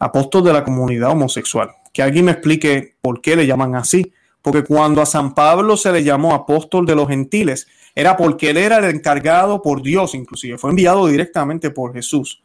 apóstol 0.00 0.42
de 0.42 0.52
la 0.52 0.64
comunidad 0.64 1.10
homosexual. 1.10 1.70
Que 1.92 2.02
alguien 2.02 2.24
me 2.24 2.32
explique 2.32 2.96
por 3.00 3.20
qué 3.20 3.36
le 3.36 3.46
llaman 3.46 3.76
así. 3.76 4.12
Porque 4.42 4.64
cuando 4.64 5.02
a 5.02 5.06
San 5.06 5.32
Pablo 5.32 5.76
se 5.76 5.92
le 5.92 6.02
llamó 6.02 6.34
apóstol 6.34 6.86
de 6.86 6.96
los 6.96 7.06
gentiles, 7.06 7.68
era 7.94 8.16
porque 8.16 8.50
él 8.50 8.56
era 8.56 8.78
el 8.78 8.86
encargado 8.86 9.62
por 9.62 9.82
Dios, 9.82 10.16
inclusive, 10.16 10.58
fue 10.58 10.70
enviado 10.70 11.06
directamente 11.06 11.70
por 11.70 11.92
Jesús 11.92 12.42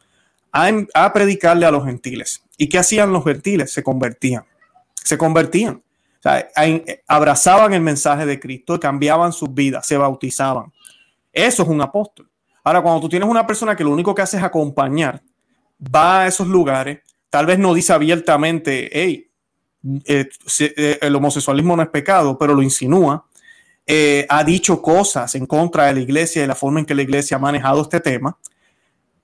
a, 0.52 0.70
a 0.94 1.12
predicarle 1.12 1.66
a 1.66 1.72
los 1.72 1.84
gentiles. 1.84 2.44
¿Y 2.56 2.68
qué 2.68 2.78
hacían 2.78 3.12
los 3.12 3.24
gentiles? 3.24 3.72
Se 3.72 3.82
convertían 3.82 4.44
se 5.06 5.16
convertían. 5.16 5.82
abrazaban 7.06 7.72
el 7.72 7.80
mensaje 7.80 8.26
de 8.26 8.40
Cristo 8.40 8.80
cambiaban 8.80 9.32
sus 9.32 9.52
vidas, 9.52 9.86
se 9.86 9.96
bautizaban. 9.96 10.72
Eso 11.32 11.62
es 11.62 11.68
un 11.68 11.80
apóstol. 11.80 12.28
Ahora, 12.64 12.82
cuando 12.82 13.00
tú 13.00 13.08
tienes 13.08 13.28
una 13.28 13.46
persona 13.46 13.76
que 13.76 13.84
lo 13.84 13.90
único 13.90 14.14
que 14.14 14.22
hace 14.22 14.36
es 14.36 14.42
acompañar, 14.42 15.22
va 15.80 16.22
a 16.22 16.26
esos 16.26 16.48
lugares, 16.48 16.98
tal 17.30 17.46
vez 17.46 17.58
no 17.58 17.74
dice 17.74 17.92
abiertamente, 17.92 18.90
hey, 18.92 19.30
eh, 20.04 20.28
eh, 20.58 20.98
el 21.00 21.14
homosexualismo 21.14 21.76
no 21.76 21.82
es 21.82 21.88
pecado, 21.90 22.36
pero 22.36 22.54
lo 22.54 22.62
insinúa, 22.62 23.24
eh, 23.86 24.26
ha 24.28 24.42
dicho 24.42 24.82
cosas 24.82 25.36
en 25.36 25.46
contra 25.46 25.86
de 25.86 25.94
la 25.94 26.00
iglesia 26.00 26.42
y 26.42 26.46
la 26.48 26.56
forma 26.56 26.80
en 26.80 26.86
que 26.86 26.94
la 26.94 27.02
iglesia 27.02 27.36
ha 27.36 27.40
manejado 27.40 27.82
este 27.82 28.00
tema, 28.00 28.36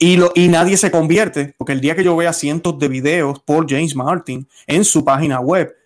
y, 0.03 0.49
nadie 0.49 0.77
se 0.77 0.91
convierte, 0.91 1.55
porque 1.57 1.73
el 1.73 1.81
día 1.81 1.95
que 1.95 2.03
yo 2.03 2.17
vea 2.17 2.33
cientos 2.33 2.77
de 2.77 2.89
videos 2.89 3.39
por 3.39 3.71
James 3.71 3.95
Martin 3.95 4.49
en 4.67 4.85
su 4.85 5.05
página 5.05 5.39
web 5.39 5.77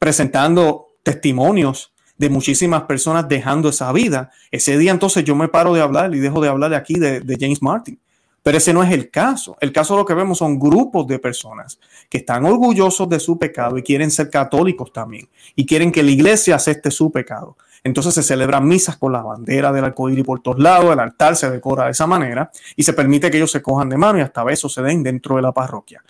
presentando 0.00 0.88
testimonios 1.04 1.92
de 2.18 2.28
muchísimas 2.28 2.82
personas 2.82 3.28
dejando 3.28 3.68
esa 3.68 3.92
vida, 3.92 4.32
ese 4.50 4.76
día 4.78 4.90
entonces 4.90 5.22
yo 5.22 5.36
me 5.36 5.46
paro 5.46 5.74
de 5.74 5.80
hablar 5.80 6.12
y 6.12 6.18
dejo 6.18 6.40
de 6.40 6.48
hablar 6.48 6.74
aquí 6.74 6.94
de, 6.94 7.20
de 7.20 7.36
James 7.38 7.62
Martin, 7.62 8.00
Pero 8.42 8.58
ese 8.58 8.72
no 8.72 8.82
es 8.82 8.90
el 8.90 9.10
caso. 9.10 9.56
El 9.60 9.72
caso 9.72 9.94
de 9.94 10.00
lo 10.00 10.06
que 10.06 10.14
vemos 10.14 10.38
son 10.38 10.58
grupos 10.58 11.06
de 11.06 11.20
personas 11.20 11.78
que 12.08 12.18
están 12.18 12.44
orgullosos 12.46 13.08
de 13.08 13.20
su 13.20 13.38
pecado 13.38 13.78
y 13.78 13.82
quieren 13.82 14.10
ser 14.10 14.28
católicos 14.28 14.92
también. 14.92 15.28
Y 15.54 15.66
quieren 15.66 15.92
que 15.92 16.02
la 16.02 16.10
iglesia 16.10 16.56
acepte 16.56 16.90
su 16.90 17.12
pecado. 17.12 17.56
Entonces 17.84 18.14
se 18.14 18.22
celebran 18.22 18.66
misas 18.66 18.96
con 18.96 19.12
la 19.12 19.22
bandera 19.22 19.72
del 19.72 19.84
arcoíris 19.84 20.24
por 20.24 20.40
todos 20.40 20.58
lados, 20.58 20.92
el 20.92 21.00
altar 21.00 21.36
se 21.36 21.50
decora 21.50 21.84
de 21.84 21.92
esa 21.92 22.06
manera 22.06 22.50
y 22.74 22.82
se 22.82 22.92
permite 22.92 23.30
que 23.30 23.36
ellos 23.36 23.50
se 23.50 23.62
cojan 23.62 23.88
de 23.88 23.96
mano 23.96 24.18
y 24.18 24.22
hasta 24.22 24.44
besos 24.44 24.72
se 24.72 24.82
den 24.82 25.02
dentro 25.02 25.36
de 25.36 25.42
la 25.42 25.52
parroquia. 25.52 26.02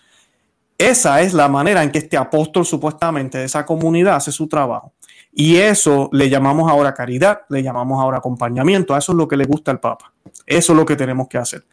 Esa 0.79 1.23
es 1.23 1.33
la 1.33 1.49
manera 1.49 1.83
en 1.83 1.91
que 1.91 1.99
este 1.99 2.17
apóstol 2.17 2.67
supuestamente 2.67 3.39
de 3.39 3.45
esa 3.45 3.65
comunidad 3.65 4.17
hace 4.17 4.31
su 4.31 4.47
trabajo. 4.47 4.93
Y 5.33 5.57
eso 5.57 6.09
le 6.13 6.29
llamamos 6.29 6.71
ahora 6.71 6.95
caridad, 6.95 7.41
le 7.49 7.63
llamamos 7.63 8.01
ahora 8.03 8.19
acompañamiento. 8.19 8.97
Eso 8.97 9.13
es 9.13 9.19
lo 9.19 9.29
que 9.29 9.37
le 9.37 9.45
gusta 9.45 9.71
al 9.71 9.81
Papa. 9.81 10.13
Eso 10.47 10.73
es 10.73 10.77
lo 10.79 10.85
que 10.87 10.97
tenemos 10.97 11.29
que 11.29 11.39
hacer. 11.39 11.67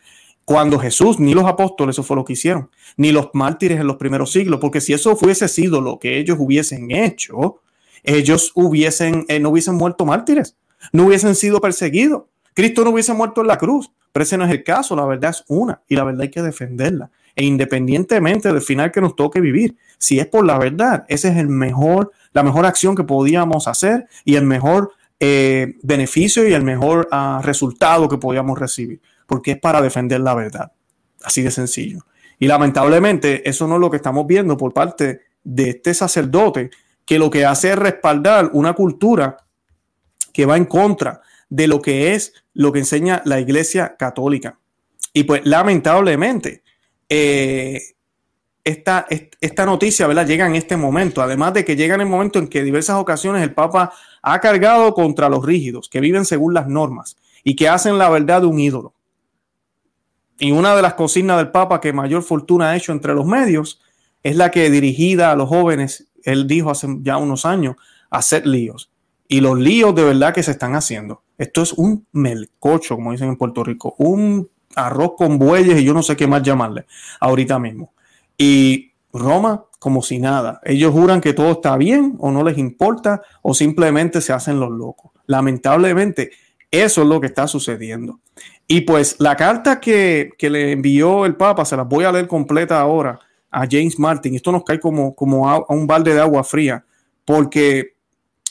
Cuando 0.45 0.77
Jesús 0.77 1.19
ni 1.19 1.33
los 1.33 1.45
apóstoles, 1.45 1.95
eso 1.95 2.03
fue 2.03 2.17
lo 2.17 2.25
que 2.25 2.33
hicieron, 2.33 2.69
ni 2.97 3.11
los 3.13 3.29
mártires 3.33 3.79
en 3.79 3.87
los 3.87 3.95
primeros 3.95 4.31
siglos, 4.31 4.59
porque 4.59 4.81
si 4.81 4.91
eso 4.91 5.15
fuese 5.15 5.47
sido 5.47 5.79
lo 5.79 5.99
que 5.99 6.17
ellos 6.17 6.37
hubiesen 6.39 6.91
hecho, 6.91 7.61
ellos 8.03 8.51
hubiesen, 8.55 9.25
eh, 9.27 9.39
no 9.39 9.49
hubiesen 9.49 9.75
muerto 9.75 10.05
mártires, 10.05 10.55
no 10.91 11.05
hubiesen 11.05 11.35
sido 11.35 11.61
perseguidos. 11.61 12.23
Cristo 12.53 12.83
no 12.83 12.91
hubiese 12.91 13.13
muerto 13.13 13.41
en 13.41 13.47
la 13.47 13.57
cruz, 13.57 13.91
pero 14.11 14.23
ese 14.23 14.37
no 14.37 14.45
es 14.45 14.51
el 14.51 14.63
caso, 14.63 14.95
la 14.95 15.05
verdad 15.05 15.31
es 15.31 15.43
una 15.47 15.81
y 15.87 15.95
la 15.95 16.03
verdad 16.03 16.21
hay 16.21 16.29
que 16.29 16.41
defenderla. 16.41 17.09
E 17.35 17.45
independientemente 17.45 18.53
del 18.53 18.61
final 18.61 18.91
que 18.91 19.01
nos 19.01 19.15
toque 19.15 19.41
vivir, 19.41 19.75
si 19.97 20.19
es 20.19 20.27
por 20.27 20.45
la 20.45 20.59
verdad, 20.59 21.05
ese 21.07 21.29
es 21.29 21.37
el 21.37 21.47
mejor, 21.47 22.11
la 22.31 22.43
mejor 22.43 22.65
acción 22.65 22.95
que 22.95 23.03
podíamos 23.03 23.67
hacer 23.67 24.07
y 24.23 24.35
el 24.35 24.45
mejor 24.45 24.91
eh, 25.19 25.75
beneficio 25.81 26.47
y 26.47 26.53
el 26.53 26.63
mejor 26.63 27.07
ah, 27.11 27.41
resultado 27.43 28.07
que 28.07 28.17
podíamos 28.17 28.59
recibir 28.59 29.01
porque 29.25 29.51
es 29.51 29.59
para 29.59 29.81
defender 29.81 30.21
la 30.21 30.35
verdad. 30.35 30.71
Así 31.23 31.41
de 31.41 31.51
sencillo. 31.51 32.05
Y 32.39 32.47
lamentablemente 32.47 33.47
eso 33.49 33.67
no 33.67 33.75
es 33.75 33.81
lo 33.81 33.89
que 33.89 33.97
estamos 33.97 34.27
viendo 34.27 34.57
por 34.57 34.73
parte 34.73 35.21
de 35.43 35.71
este 35.71 35.93
sacerdote, 35.93 36.69
que 37.05 37.19
lo 37.19 37.29
que 37.29 37.45
hace 37.45 37.71
es 37.71 37.77
respaldar 37.77 38.49
una 38.53 38.73
cultura 38.73 39.37
que 40.31 40.45
va 40.45 40.57
en 40.57 40.65
contra 40.65 41.21
de 41.49 41.67
lo 41.67 41.81
que 41.81 42.13
es 42.13 42.33
lo 42.53 42.71
que 42.71 42.79
enseña 42.79 43.21
la 43.25 43.39
Iglesia 43.39 43.95
Católica. 43.97 44.59
Y 45.13 45.23
pues 45.23 45.41
lamentablemente, 45.45 46.63
eh, 47.09 47.81
esta, 48.63 49.05
esta, 49.41 49.65
noticia 49.65 50.07
llega 50.23 50.47
en 50.47 50.55
este 50.55 50.77
momento, 50.77 51.21
además 51.21 51.53
de 51.53 51.65
que 51.65 51.75
llega 51.75 51.95
en 51.95 52.01
el 52.01 52.07
momento 52.07 52.39
en 52.39 52.47
que 52.47 52.63
diversas 52.63 52.95
ocasiones 52.95 53.43
el 53.43 53.53
Papa 53.53 53.93
ha 54.21 54.39
cargado 54.39 54.93
contra 54.93 55.29
los 55.29 55.45
rígidos, 55.45 55.89
que 55.89 55.99
viven 55.99 56.25
según 56.25 56.53
las 56.53 56.67
normas 56.67 57.17
y 57.43 57.55
que 57.55 57.67
hacen 57.67 57.97
la 57.97 58.09
verdad 58.09 58.41
de 58.41 58.47
un 58.47 58.59
ídolo. 58.59 58.93
Y 60.39 60.51
una 60.51 60.75
de 60.75 60.81
las 60.81 60.95
consignas 60.95 61.37
del 61.37 61.51
Papa 61.51 61.81
que 61.81 61.93
mayor 61.93 62.23
fortuna 62.23 62.71
ha 62.71 62.75
hecho 62.77 62.93
entre 62.93 63.13
los 63.13 63.25
medios 63.25 63.81
es 64.23 64.37
la 64.37 64.49
que 64.49 64.69
dirigida 64.69 65.31
a 65.31 65.35
los 65.35 65.49
jóvenes, 65.49 66.07
él 66.23 66.47
dijo 66.47 66.71
hace 66.71 66.87
ya 67.01 67.17
unos 67.17 67.45
años, 67.45 67.75
hacer 68.09 68.45
líos. 68.47 68.91
Y 69.27 69.41
los 69.41 69.57
líos 69.57 69.95
de 69.95 70.03
verdad 70.03 70.33
que 70.33 70.43
se 70.43 70.51
están 70.51 70.75
haciendo. 70.75 71.23
Esto 71.37 71.61
es 71.61 71.73
un 71.73 72.05
melcocho, 72.11 72.95
como 72.95 73.11
dicen 73.11 73.29
en 73.29 73.37
Puerto 73.37 73.63
Rico, 73.63 73.95
un 73.97 74.49
arroz 74.75 75.13
con 75.17 75.37
bueyes 75.37 75.79
y 75.79 75.83
yo 75.83 75.93
no 75.93 76.03
sé 76.03 76.15
qué 76.15 76.27
más 76.27 76.43
llamarle 76.43 76.85
ahorita 77.19 77.59
mismo. 77.59 77.93
Y 78.37 78.93
Roma, 79.11 79.65
como 79.79 80.01
si 80.01 80.17
nada. 80.17 80.61
Ellos 80.63 80.93
juran 80.93 81.19
que 81.19 81.33
todo 81.33 81.51
está 81.51 81.75
bien 81.77 82.15
o 82.19 82.31
no 82.31 82.43
les 82.43 82.57
importa 82.57 83.21
o 83.41 83.53
simplemente 83.53 84.21
se 84.21 84.33
hacen 84.33 84.59
los 84.59 84.71
locos. 84.71 85.11
Lamentablemente, 85.25 86.31
eso 86.71 87.01
es 87.01 87.07
lo 87.07 87.19
que 87.19 87.27
está 87.27 87.47
sucediendo. 87.47 88.19
Y 88.67 88.81
pues 88.81 89.17
la 89.19 89.35
carta 89.35 89.79
que, 89.79 90.31
le 90.39 90.71
envió 90.71 91.25
el 91.25 91.35
Papa, 91.35 91.65
se 91.65 91.75
la 91.75 91.83
voy 91.83 92.05
a 92.05 92.11
leer 92.11 92.27
completa 92.27 92.79
ahora 92.79 93.19
a 93.53 93.67
James 93.69 93.99
Martin. 93.99 94.35
Esto 94.35 94.51
nos 94.51 94.63
cae 94.63 94.79
como, 94.79 95.15
como 95.15 95.49
a, 95.49 95.65
un 95.69 95.87
balde 95.87 96.13
de 96.13 96.19
agua 96.19 96.43
fría, 96.43 96.83
porque 97.23 97.95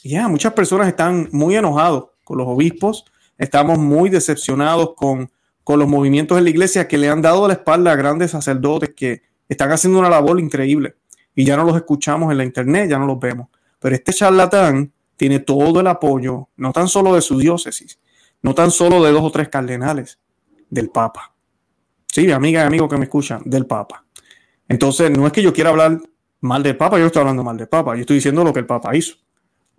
ya 0.04 0.28
muchas 0.28 0.52
personas 0.52 0.88
están 0.88 1.28
muy 1.32 1.56
enojados 1.56 2.11
con 2.25 2.38
los 2.38 2.47
obispos, 2.47 3.04
estamos 3.37 3.78
muy 3.78 4.09
decepcionados 4.09 4.94
con, 4.94 5.30
con 5.64 5.78
los 5.78 5.88
movimientos 5.88 6.37
de 6.37 6.42
la 6.42 6.50
iglesia 6.50 6.87
que 6.87 6.99
le 6.99 7.09
han 7.09 7.21
dado 7.21 7.47
la 7.49 7.54
espalda 7.54 7.92
a 7.92 7.97
grandes 7.97 8.30
sacerdotes 8.30 8.90
que 8.97 9.23
están 9.49 9.71
haciendo 9.73 9.99
una 9.99 10.09
labor 10.09 10.40
increíble 10.40 10.94
y 11.35 11.44
ya 11.44 11.56
no 11.56 11.64
los 11.64 11.76
escuchamos 11.76 12.30
en 12.30 12.38
la 12.38 12.44
internet, 12.44 12.88
ya 12.88 12.99
no 12.99 13.06
los 13.06 13.18
vemos. 13.18 13.49
Pero 13.78 13.94
este 13.94 14.12
charlatán 14.12 14.92
tiene 15.16 15.40
todo 15.40 15.80
el 15.80 15.87
apoyo, 15.87 16.49
no 16.56 16.73
tan 16.73 16.88
solo 16.88 17.14
de 17.14 17.23
su 17.23 17.38
diócesis, 17.38 17.99
no 18.42 18.54
tan 18.54 18.71
solo 18.71 19.02
de 19.02 19.12
dos 19.12 19.23
o 19.23 19.30
tres 19.30 19.49
cardenales, 19.49 20.18
del 20.71 20.88
Papa. 20.88 21.35
Sí, 22.06 22.30
amiga 22.30 22.62
y 22.62 22.66
amigo 22.66 22.88
que 22.88 22.97
me 22.97 23.04
escuchan, 23.04 23.42
del 23.44 23.66
Papa. 23.66 24.04
Entonces, 24.69 25.11
no 25.11 25.26
es 25.26 25.33
que 25.33 25.42
yo 25.42 25.52
quiera 25.52 25.71
hablar 25.71 26.00
mal 26.40 26.62
del 26.62 26.76
Papa, 26.76 26.99
yo 26.99 27.07
estoy 27.07 27.21
hablando 27.21 27.45
mal 27.45 27.57
del 27.57 27.69
Papa, 27.69 27.95
yo 27.95 28.00
estoy 28.00 28.16
diciendo 28.16 28.45
lo 28.45 28.52
que 28.52 28.61
el 28.61 28.66
Papa 28.66 28.95
hizo. 28.97 29.16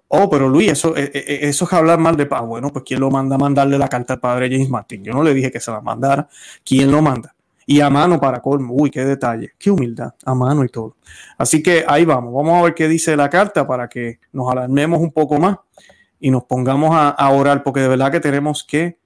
Oh, 0.07 0.29
pero 0.29 0.47
Luis, 0.47 0.71
eso, 0.71 0.95
eh, 0.95 1.09
eh, 1.13 1.39
eso 1.41 1.65
es 1.65 1.73
hablar 1.73 1.97
mal 1.97 2.15
de 2.15 2.27
Papa. 2.27 2.45
Bueno, 2.45 2.71
pues 2.71 2.85
¿quién 2.85 2.99
lo 2.99 3.09
manda 3.09 3.35
a 3.35 3.39
mandarle 3.39 3.79
la 3.79 3.87
carta 3.87 4.13
al 4.13 4.19
padre 4.19 4.47
James 4.49 4.69
Martin? 4.69 5.03
Yo 5.03 5.11
no 5.11 5.23
le 5.23 5.33
dije 5.33 5.51
que 5.51 5.59
se 5.59 5.71
la 5.71 5.81
mandara. 5.81 6.29
¿Quién 6.63 6.91
lo 6.91 7.01
manda? 7.01 7.33
Y 7.65 7.79
a 7.79 7.89
mano 7.89 8.19
para 8.19 8.39
colmo. 8.39 8.75
Uy, 8.75 8.91
qué 8.91 9.05
detalle. 9.05 9.53
Qué 9.57 9.71
humildad. 9.71 10.13
A 10.23 10.35
mano 10.35 10.63
y 10.63 10.69
todo. 10.69 10.97
Así 11.35 11.63
que 11.63 11.83
ahí 11.87 12.05
vamos. 12.05 12.31
Vamos 12.31 12.59
a 12.59 12.61
ver 12.61 12.75
qué 12.75 12.87
dice 12.87 13.15
la 13.15 13.27
carta 13.27 13.65
para 13.65 13.87
que 13.87 14.19
nos 14.31 14.51
alarmemos 14.51 14.99
un 14.99 15.11
poco 15.11 15.39
más 15.39 15.57
y 16.19 16.29
nos 16.29 16.43
pongamos 16.45 16.91
a, 16.93 17.29
orar, 17.31 17.63
porque 17.63 17.81
de 17.81 17.89
verdad 17.89 18.11
que 18.11 18.21
tenemos 18.21 18.63
que 18.63 18.97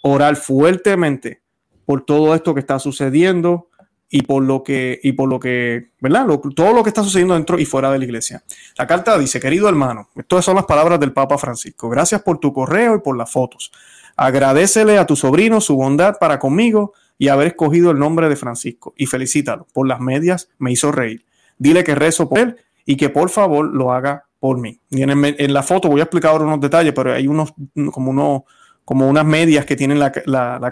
orar 0.00 0.36
fuertemente 0.36 1.42
por 1.84 2.04
todo 2.04 2.34
esto 2.34 2.54
que 2.54 2.60
está 2.60 2.78
sucediendo 2.78 3.68
y 4.14 4.22
por 4.22 4.42
lo 4.42 4.62
que, 4.62 5.00
y 5.02 5.12
por 5.12 5.26
lo 5.26 5.40
que, 5.40 5.88
¿verdad? 5.98 6.26
todo 6.54 6.74
lo 6.74 6.82
que 6.82 6.90
está 6.90 7.02
sucediendo 7.02 7.32
dentro 7.32 7.58
y 7.58 7.64
fuera 7.64 7.90
de 7.90 7.98
la 7.98 8.04
iglesia. 8.04 8.44
La 8.76 8.86
carta 8.86 9.18
dice, 9.18 9.40
querido 9.40 9.70
hermano, 9.70 10.10
estas 10.14 10.44
son 10.44 10.56
las 10.56 10.66
palabras 10.66 11.00
del 11.00 11.14
Papa 11.14 11.38
Francisco. 11.38 11.88
Gracias 11.88 12.20
por 12.20 12.36
tu 12.36 12.52
correo 12.52 12.96
y 12.96 13.00
por 13.00 13.16
las 13.16 13.32
fotos. 13.32 13.72
Agradecele 14.14 14.98
a 14.98 15.06
tu 15.06 15.16
sobrino 15.16 15.62
su 15.62 15.76
bondad 15.76 16.18
para 16.20 16.38
conmigo 16.38 16.92
y 17.16 17.28
haber 17.28 17.46
escogido 17.46 17.90
el 17.90 17.98
nombre 17.98 18.28
de 18.28 18.36
Francisco 18.36 18.92
y 18.98 19.06
felicítalo. 19.06 19.66
Por 19.72 19.88
las 19.88 19.98
medias 19.98 20.50
me 20.58 20.70
hizo 20.70 20.92
reír. 20.92 21.24
Dile 21.56 21.82
que 21.82 21.94
rezo 21.94 22.28
por 22.28 22.38
él 22.38 22.56
y 22.84 22.96
que 22.96 23.08
por 23.08 23.30
favor 23.30 23.64
lo 23.64 23.92
haga 23.92 24.26
por 24.38 24.58
mí. 24.58 24.78
Y 24.90 25.02
en, 25.02 25.52
la 25.54 25.62
foto 25.62 25.88
voy 25.88 26.00
a 26.00 26.04
explicar 26.04 26.32
ahora 26.32 26.44
unos 26.44 26.60
detalles, 26.60 26.92
pero 26.92 27.14
hay 27.14 27.26
unos 27.26 27.54
como 27.90 28.10
unos 28.10 28.42
como 28.84 29.08
unas 29.08 29.24
medias 29.24 29.64
que 29.64 29.76
tienen 29.76 29.98
la, 29.98 30.10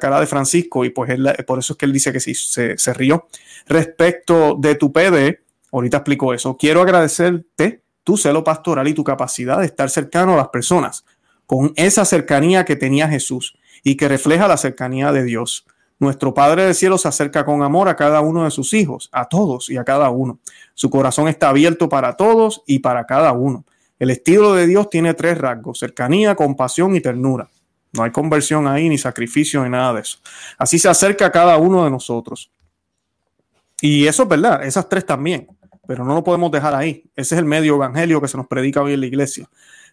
cara 0.00 0.20
de 0.20 0.26
Francisco 0.26 0.84
y 0.84 0.90
pues 0.90 1.16
por 1.46 1.58
eso 1.58 1.72
es 1.74 1.76
que 1.78 1.86
él 1.86 1.92
dice 1.92 2.12
que 2.12 2.20
sí, 2.20 2.34
se, 2.34 2.76
se 2.76 2.92
rió. 2.92 3.28
Respecto 3.66 4.56
de 4.58 4.74
tu 4.74 4.92
PD, 4.92 5.40
ahorita 5.72 5.98
explico 5.98 6.34
eso, 6.34 6.56
quiero 6.56 6.82
agradecerte 6.82 7.82
tu 8.04 8.16
celo 8.16 8.42
pastoral 8.42 8.88
y 8.88 8.94
tu 8.94 9.04
capacidad 9.04 9.58
de 9.58 9.66
estar 9.66 9.90
cercano 9.90 10.34
a 10.34 10.36
las 10.36 10.48
personas, 10.48 11.04
con 11.46 11.72
esa 11.76 12.04
cercanía 12.04 12.64
que 12.64 12.76
tenía 12.76 13.08
Jesús 13.08 13.56
y 13.82 13.96
que 13.96 14.08
refleja 14.08 14.48
la 14.48 14.56
cercanía 14.56 15.12
de 15.12 15.24
Dios. 15.24 15.66
Nuestro 15.98 16.32
Padre 16.32 16.64
del 16.64 16.74
Cielo 16.74 16.96
se 16.96 17.08
acerca 17.08 17.44
con 17.44 17.62
amor 17.62 17.88
a 17.88 17.96
cada 17.96 18.22
uno 18.22 18.44
de 18.44 18.50
sus 18.50 18.72
hijos, 18.72 19.10
a 19.12 19.26
todos 19.26 19.68
y 19.68 19.76
a 19.76 19.84
cada 19.84 20.10
uno. 20.10 20.38
Su 20.74 20.88
corazón 20.88 21.28
está 21.28 21.50
abierto 21.50 21.88
para 21.88 22.16
todos 22.16 22.62
y 22.66 22.78
para 22.78 23.04
cada 23.04 23.32
uno. 23.32 23.64
El 23.98 24.08
estilo 24.08 24.54
de 24.54 24.66
Dios 24.66 24.88
tiene 24.88 25.12
tres 25.12 25.36
rasgos, 25.36 25.78
cercanía, 25.78 26.34
compasión 26.34 26.96
y 26.96 27.02
ternura. 27.02 27.50
No 27.92 28.04
hay 28.04 28.10
conversión 28.10 28.68
ahí, 28.68 28.88
ni 28.88 28.98
sacrificio, 28.98 29.62
ni 29.64 29.70
nada 29.70 29.94
de 29.94 30.00
eso. 30.02 30.18
Así 30.58 30.78
se 30.78 30.88
acerca 30.88 31.26
a 31.26 31.32
cada 31.32 31.56
uno 31.56 31.84
de 31.84 31.90
nosotros. 31.90 32.50
Y 33.80 34.06
eso 34.06 34.24
es 34.24 34.28
verdad, 34.28 34.64
esas 34.64 34.88
tres 34.88 35.06
también, 35.06 35.48
pero 35.86 36.04
no 36.04 36.14
lo 36.14 36.22
podemos 36.22 36.50
dejar 36.50 36.74
ahí. 36.74 37.04
Ese 37.16 37.34
es 37.34 37.38
el 37.38 37.46
medio 37.46 37.76
evangelio 37.76 38.20
que 38.20 38.28
se 38.28 38.36
nos 38.36 38.46
predica 38.46 38.82
hoy 38.82 38.92
en 38.92 39.00
la 39.00 39.06
iglesia. 39.06 39.48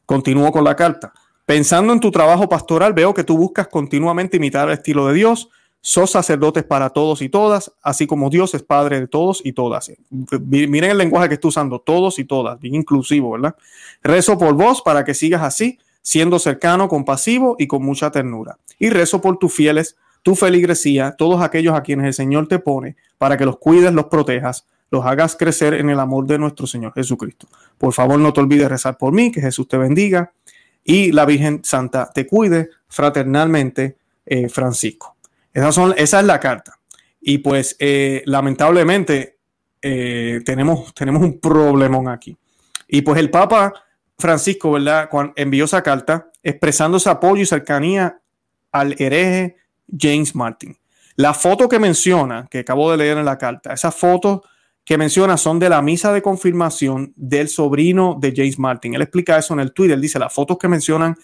Continúo 0.05 0.51
con 0.51 0.63
la 0.63 0.75
carta. 0.75 1.13
Pensando 1.45 1.93
en 1.93 1.99
tu 1.99 2.11
trabajo 2.11 2.49
pastoral, 2.49 2.93
veo 2.93 3.13
que 3.13 3.23
tú 3.23 3.37
buscas 3.37 3.67
continuamente 3.69 4.37
imitar 4.37 4.67
el 4.67 4.73
estilo 4.73 5.07
de 5.07 5.13
Dios, 5.13 5.49
sos 5.79 6.11
sacerdotes 6.11 6.65
para 6.65 6.89
todos 6.89 7.21
y 7.21 7.29
todas, 7.29 7.71
así 7.81 8.05
como 8.05 8.29
Dios 8.29 8.53
es 8.53 8.63
Padre 8.63 8.99
de 8.99 9.07
todos 9.07 9.41
y 9.45 9.53
todas. 9.53 9.89
Miren 10.09 10.91
el 10.91 10.97
lenguaje 10.97 11.29
que 11.29 11.35
estoy 11.35 11.49
usando, 11.49 11.79
todos 11.79 12.19
y 12.19 12.25
todas, 12.25 12.59
bien 12.59 12.75
inclusivo, 12.75 13.31
¿verdad? 13.31 13.55
Rezo 14.03 14.37
por 14.37 14.53
vos 14.53 14.81
para 14.81 15.05
que 15.05 15.13
sigas 15.13 15.41
así, 15.41 15.79
siendo 16.07 16.39
cercano, 16.39 16.87
compasivo 16.87 17.57
y 17.59 17.67
con 17.67 17.83
mucha 17.83 18.11
ternura. 18.11 18.57
Y 18.79 18.91
rezo 18.91 19.19
por 19.19 19.37
tus 19.39 19.53
fieles, 19.53 19.97
tu 20.23 20.35
feligresía, 20.35 21.15
todos 21.17 21.41
aquellos 21.41 21.75
a 21.75 21.83
quienes 21.83 22.05
el 22.05 22.13
Señor 22.13 22.47
te 22.47 22.59
pone, 22.59 22.95
para 23.17 23.35
que 23.35 23.43
los 23.43 23.57
cuides, 23.57 23.91
los 23.91 24.05
protejas, 24.05 24.65
los 24.89 25.05
hagas 25.05 25.35
crecer 25.35 25.73
en 25.73 25.89
el 25.89 25.99
amor 25.99 26.25
de 26.25 26.39
nuestro 26.39 26.65
Señor 26.65 26.93
Jesucristo. 26.93 27.49
Por 27.77 27.91
favor, 27.91 28.17
no 28.21 28.31
te 28.31 28.39
olvides 28.39 28.69
rezar 28.69 28.97
por 28.97 29.11
mí, 29.11 29.33
que 29.33 29.41
Jesús 29.41 29.67
te 29.67 29.75
bendiga 29.75 30.31
y 30.81 31.11
la 31.11 31.25
Virgen 31.25 31.59
Santa 31.65 32.09
te 32.15 32.25
cuide 32.25 32.69
fraternalmente, 32.87 33.97
eh, 34.25 34.47
Francisco. 34.47 35.17
Esa, 35.53 35.73
son, 35.73 35.93
esa 35.97 36.21
es 36.21 36.25
la 36.25 36.39
carta. 36.39 36.79
Y 37.19 37.39
pues 37.39 37.75
eh, 37.79 38.23
lamentablemente 38.25 39.39
eh, 39.81 40.39
tenemos, 40.45 40.93
tenemos 40.93 41.21
un 41.21 41.37
problemón 41.41 42.07
aquí. 42.07 42.37
Y 42.87 43.01
pues 43.01 43.19
el 43.19 43.29
Papa 43.29 43.73
Francisco, 44.17 44.71
¿verdad? 44.71 45.09
Envió 45.35 45.65
esa 45.65 45.83
carta 45.83 46.31
expresando 46.41 46.99
su 46.99 47.09
apoyo 47.09 47.43
y 47.43 47.45
cercanía 47.45 48.19
al 48.71 48.95
hereje 48.99 49.57
James 49.87 50.35
Martin. 50.35 50.75
La 51.15 51.33
foto 51.33 51.69
que 51.69 51.79
menciona, 51.79 52.47
que 52.49 52.59
acabo 52.59 52.91
de 52.91 52.97
leer 52.97 53.17
en 53.17 53.25
la 53.25 53.37
carta, 53.37 53.73
esas 53.73 53.95
fotos 53.95 54.41
que 54.83 54.97
menciona 54.97 55.35
son 55.37 55.59
de 55.59 55.69
la 55.69 55.81
misa 55.81 56.13
de 56.13 56.21
confirmación 56.21 57.13
del 57.15 57.49
sobrino 57.49 58.17
de 58.19 58.33
James 58.35 58.57
Martin. 58.57 58.95
Él 58.95 59.01
explica 59.01 59.37
eso 59.37 59.53
en 59.53 59.59
el 59.59 59.73
Twitter. 59.73 59.99
Dice, 59.99 60.17
las 60.17 60.33
fotos 60.33 60.57
que 60.57 60.67
mencionan, 60.67 61.17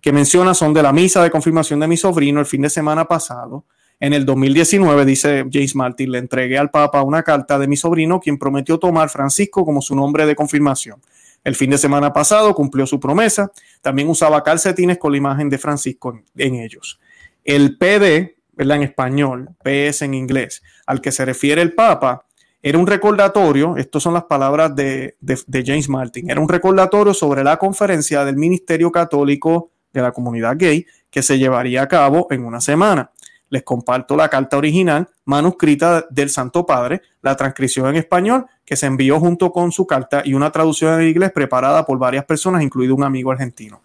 que 0.00 0.12
menciona 0.12 0.54
son 0.54 0.72
de 0.72 0.82
la 0.82 0.92
misa 0.92 1.22
de 1.22 1.30
confirmación 1.30 1.80
de 1.80 1.88
mi 1.88 1.96
sobrino 1.96 2.40
el 2.40 2.46
fin 2.46 2.62
de 2.62 2.70
semana 2.70 3.06
pasado. 3.06 3.64
En 4.00 4.12
el 4.12 4.24
2019, 4.24 5.04
dice 5.04 5.44
James 5.52 5.74
Martin, 5.74 6.12
le 6.12 6.18
entregué 6.18 6.56
al 6.56 6.70
Papa 6.70 7.02
una 7.02 7.24
carta 7.24 7.58
de 7.58 7.66
mi 7.66 7.76
sobrino, 7.76 8.20
quien 8.20 8.38
prometió 8.38 8.78
tomar 8.78 9.08
Francisco 9.08 9.64
como 9.64 9.82
su 9.82 9.96
nombre 9.96 10.24
de 10.24 10.36
confirmación. 10.36 11.00
El 11.44 11.54
fin 11.54 11.70
de 11.70 11.78
semana 11.78 12.12
pasado 12.12 12.54
cumplió 12.54 12.86
su 12.86 13.00
promesa. 13.00 13.50
También 13.80 14.08
usaba 14.08 14.42
calcetines 14.42 14.98
con 14.98 15.12
la 15.12 15.18
imagen 15.18 15.48
de 15.48 15.58
Francisco 15.58 16.20
en, 16.36 16.54
ellos. 16.54 17.00
El 17.44 17.78
PD, 17.78 18.36
¿verdad? 18.52 18.76
En 18.76 18.82
español, 18.82 19.50
PS 19.62 20.02
en 20.02 20.14
inglés, 20.14 20.62
al 20.86 21.00
que 21.00 21.12
se 21.12 21.24
refiere 21.24 21.62
el 21.62 21.74
Papa, 21.74 22.24
era 22.60 22.76
un 22.76 22.86
recordatorio, 22.86 23.76
estas 23.76 24.02
son 24.02 24.14
las 24.14 24.24
palabras 24.24 24.74
de, 24.74 25.16
James 25.64 25.88
Martin, 25.88 26.28
era 26.28 26.40
un 26.40 26.48
recordatorio 26.48 27.14
sobre 27.14 27.44
la 27.44 27.56
conferencia 27.56 28.24
del 28.24 28.36
Ministerio 28.36 28.90
Católico 28.90 29.70
de 29.92 30.02
la 30.02 30.10
Comunidad 30.10 30.56
Gay 30.58 30.84
que 31.08 31.22
se 31.22 31.38
llevaría 31.38 31.82
a 31.82 31.88
cabo 31.88 32.26
en 32.30 32.44
una 32.44 32.60
semana. 32.60 33.12
Les 33.50 33.62
comparto 33.62 34.16
la 34.16 34.28
carta 34.28 34.56
original 34.58 35.08
manuscrita 35.24 36.06
del 36.10 36.30
Santo 36.30 36.66
Padre, 36.66 37.02
la 37.22 37.36
transcripción 37.36 37.88
en 37.88 37.96
español 37.96 38.46
que 38.64 38.76
se 38.76 38.86
envió 38.86 39.18
junto 39.18 39.52
con 39.52 39.72
su 39.72 39.86
carta 39.86 40.22
y 40.24 40.34
una 40.34 40.50
traducción 40.52 41.00
en 41.00 41.08
inglés 41.08 41.32
preparada 41.32 41.84
por 41.86 41.98
varias 41.98 42.24
personas, 42.24 42.62
incluido 42.62 42.94
un 42.94 43.04
amigo 43.04 43.30
argentino. 43.30 43.82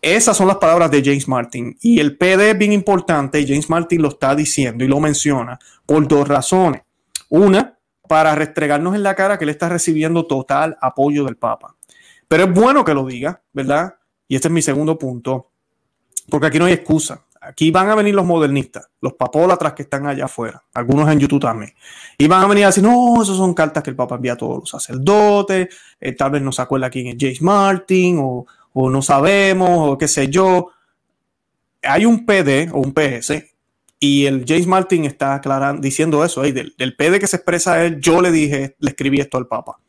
Esas 0.00 0.36
son 0.36 0.46
las 0.46 0.58
palabras 0.58 0.90
de 0.90 1.02
James 1.04 1.26
Martin 1.26 1.76
y 1.80 1.98
el 1.98 2.16
PD 2.16 2.50
es 2.50 2.58
bien 2.58 2.72
importante 2.72 3.44
James 3.46 3.68
Martin 3.68 4.00
lo 4.00 4.08
está 4.08 4.34
diciendo 4.34 4.84
y 4.84 4.88
lo 4.88 5.00
menciona 5.00 5.58
por 5.84 6.06
dos 6.06 6.26
razones. 6.26 6.82
Una, 7.28 7.76
para 8.08 8.34
restregarnos 8.34 8.94
en 8.94 9.02
la 9.02 9.14
cara 9.14 9.38
que 9.38 9.44
él 9.44 9.50
está 9.50 9.68
recibiendo 9.68 10.26
total 10.26 10.78
apoyo 10.80 11.24
del 11.24 11.36
Papa. 11.36 11.74
Pero 12.28 12.44
es 12.44 12.52
bueno 12.52 12.84
que 12.84 12.94
lo 12.94 13.06
diga, 13.06 13.42
¿verdad? 13.52 13.96
Y 14.28 14.36
este 14.36 14.48
es 14.48 14.52
mi 14.52 14.62
segundo 14.62 14.98
punto, 14.98 15.50
porque 16.28 16.46
aquí 16.46 16.58
no 16.58 16.66
hay 16.66 16.74
excusa. 16.74 17.24
Aquí 17.48 17.70
van 17.70 17.88
a 17.88 17.94
venir 17.94 18.14
los 18.14 18.26
modernistas, 18.26 18.90
los 19.00 19.14
papólatras 19.14 19.72
que 19.72 19.84
están 19.84 20.06
allá 20.06 20.26
afuera, 20.26 20.62
algunos 20.74 21.10
en 21.10 21.18
YouTube 21.18 21.40
también. 21.40 21.72
Y 22.18 22.28
van 22.28 22.42
a 22.42 22.46
venir 22.46 22.64
a 22.64 22.66
decir, 22.66 22.84
no, 22.84 23.22
esas 23.22 23.38
son 23.38 23.54
cartas 23.54 23.82
que 23.82 23.88
el 23.88 23.96
Papa 23.96 24.16
envía 24.16 24.34
a 24.34 24.36
todos 24.36 24.58
los 24.58 24.68
sacerdotes, 24.68 25.68
eh, 25.98 26.12
tal 26.12 26.32
vez 26.32 26.42
no 26.42 26.52
se 26.52 26.60
acuerda 26.60 26.90
quién 26.90 27.06
es 27.06 27.16
James 27.18 27.40
Martin, 27.40 28.18
o, 28.20 28.44
o 28.74 28.90
no 28.90 29.00
sabemos, 29.00 29.88
o 29.88 29.96
qué 29.96 30.06
sé 30.06 30.28
yo. 30.28 30.72
Hay 31.82 32.04
un 32.04 32.26
PD 32.26 32.68
o 32.70 32.80
un 32.80 32.92
PS 32.92 33.42
y 33.98 34.26
el 34.26 34.44
James 34.46 34.66
Martin 34.66 35.06
está 35.06 35.36
aclarando, 35.36 35.80
diciendo 35.80 36.22
eso, 36.26 36.42
del, 36.42 36.74
del 36.76 36.96
PD 36.96 37.18
que 37.18 37.26
se 37.26 37.36
expresa 37.36 37.82
él, 37.82 37.98
yo 37.98 38.20
le 38.20 38.30
dije, 38.30 38.76
le 38.78 38.90
escribí 38.90 39.20
esto 39.20 39.38
al 39.38 39.46
Papa. 39.46 39.80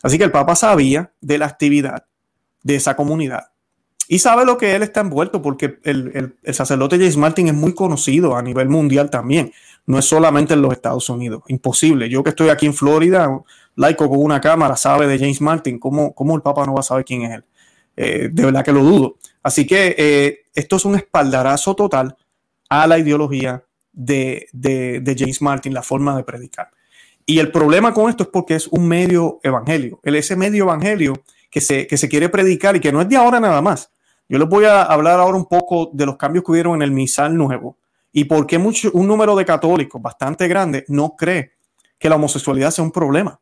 Así 0.00 0.16
que 0.16 0.22
el 0.22 0.30
Papa 0.30 0.54
sabía 0.54 1.12
de 1.20 1.38
la 1.38 1.46
actividad 1.46 2.06
de 2.62 2.76
esa 2.76 2.94
comunidad 2.94 3.48
y 4.12 4.18
sabe 4.18 4.44
lo 4.44 4.58
que 4.58 4.74
él 4.74 4.82
está 4.82 5.02
envuelto, 5.02 5.40
porque 5.40 5.78
el, 5.84 6.34
el, 6.42 6.52
sacerdote 6.52 6.98
James 6.98 7.16
Martin 7.16 7.46
es 7.46 7.54
muy 7.54 7.76
conocido 7.76 8.34
a 8.34 8.42
nivel 8.42 8.68
mundial 8.68 9.08
también, 9.08 9.52
no 9.86 10.00
es 10.00 10.04
solamente 10.04 10.54
en 10.54 10.62
los 10.62 10.72
Estados 10.72 11.08
Unidos, 11.10 11.44
imposible. 11.46 12.08
Yo 12.08 12.24
que 12.24 12.30
estoy 12.30 12.48
aquí 12.48 12.66
en 12.66 12.74
Florida, 12.74 13.30
laico 13.76 14.10
con 14.10 14.20
una 14.20 14.40
cámara, 14.40 14.76
sabe 14.76 15.06
de 15.06 15.16
James 15.16 15.40
Martin, 15.40 15.78
¿cómo, 15.78 16.12
cómo 16.12 16.34
el 16.34 16.42
Papa 16.42 16.66
no 16.66 16.74
va 16.74 16.80
a 16.80 16.82
saber 16.82 17.04
quién 17.04 17.22
es 17.22 17.34
él? 17.36 17.44
Eh, 17.96 18.28
de 18.32 18.44
verdad 18.44 18.64
que 18.64 18.72
lo 18.72 18.82
dudo. 18.82 19.14
Así 19.44 19.64
que 19.64 19.94
eh, 19.96 20.40
esto 20.56 20.74
es 20.74 20.84
un 20.84 20.96
espaldarazo 20.96 21.76
total 21.76 22.16
a 22.68 22.88
la 22.88 22.98
ideología 22.98 23.62
de, 23.92 24.48
James 25.16 25.40
Martin, 25.40 25.72
la 25.72 25.84
forma 25.84 26.16
de 26.16 26.24
predicar. 26.24 26.68
Y 27.26 27.38
el 27.38 27.52
problema 27.52 27.94
con 27.94 28.10
esto 28.10 28.24
es 28.24 28.28
porque 28.28 28.56
es 28.56 28.66
un 28.66 28.88
medio 28.88 29.38
evangelio, 29.44 30.00
el, 30.02 30.16
ese 30.16 30.34
medio 30.34 30.64
evangelio 30.64 31.22
que 31.48 31.60
se, 31.60 31.86
que 31.86 31.96
se 31.96 32.08
quiere 32.08 32.28
predicar 32.28 32.74
y 32.74 32.80
que 32.80 32.90
no 32.90 33.00
es 33.00 33.08
de 33.08 33.16
ahora 33.16 33.38
nada 33.38 33.62
más. 33.62 33.92
Yo 34.30 34.38
les 34.38 34.48
voy 34.48 34.64
a 34.64 34.84
hablar 34.84 35.18
ahora 35.18 35.36
un 35.36 35.46
poco 35.46 35.90
de 35.92 36.06
los 36.06 36.16
cambios 36.16 36.44
que 36.44 36.52
hubieron 36.52 36.76
en 36.76 36.82
el 36.82 36.92
misal 36.92 37.36
nuevo 37.36 37.76
y 38.12 38.24
por 38.24 38.46
qué 38.46 38.58
mucho, 38.58 38.88
un 38.94 39.08
número 39.08 39.34
de 39.34 39.44
católicos 39.44 40.00
bastante 40.00 40.46
grande 40.46 40.84
no 40.86 41.16
cree 41.16 41.54
que 41.98 42.08
la 42.08 42.14
homosexualidad 42.14 42.70
sea 42.70 42.84
un 42.84 42.92
problema 42.92 43.40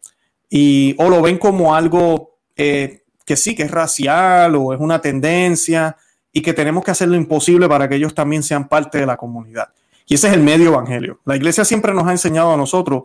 y 0.48 0.96
o 0.98 1.10
lo 1.10 1.20
ven 1.20 1.36
como 1.36 1.74
algo 1.74 2.38
eh, 2.56 3.02
que 3.26 3.36
sí, 3.36 3.54
que 3.54 3.64
es 3.64 3.70
racial 3.70 4.56
o 4.56 4.72
es 4.72 4.80
una 4.80 4.98
tendencia 4.98 5.94
y 6.32 6.40
que 6.40 6.54
tenemos 6.54 6.82
que 6.82 6.92
hacer 6.92 7.08
lo 7.08 7.16
imposible 7.16 7.68
para 7.68 7.86
que 7.86 7.96
ellos 7.96 8.14
también 8.14 8.42
sean 8.42 8.66
parte 8.66 8.96
de 8.96 9.04
la 9.04 9.18
comunidad. 9.18 9.68
Y 10.06 10.14
ese 10.14 10.28
es 10.28 10.32
el 10.32 10.42
medio 10.42 10.68
evangelio. 10.68 11.20
La 11.26 11.36
iglesia 11.36 11.66
siempre 11.66 11.92
nos 11.92 12.06
ha 12.06 12.12
enseñado 12.12 12.54
a 12.54 12.56
nosotros 12.56 13.02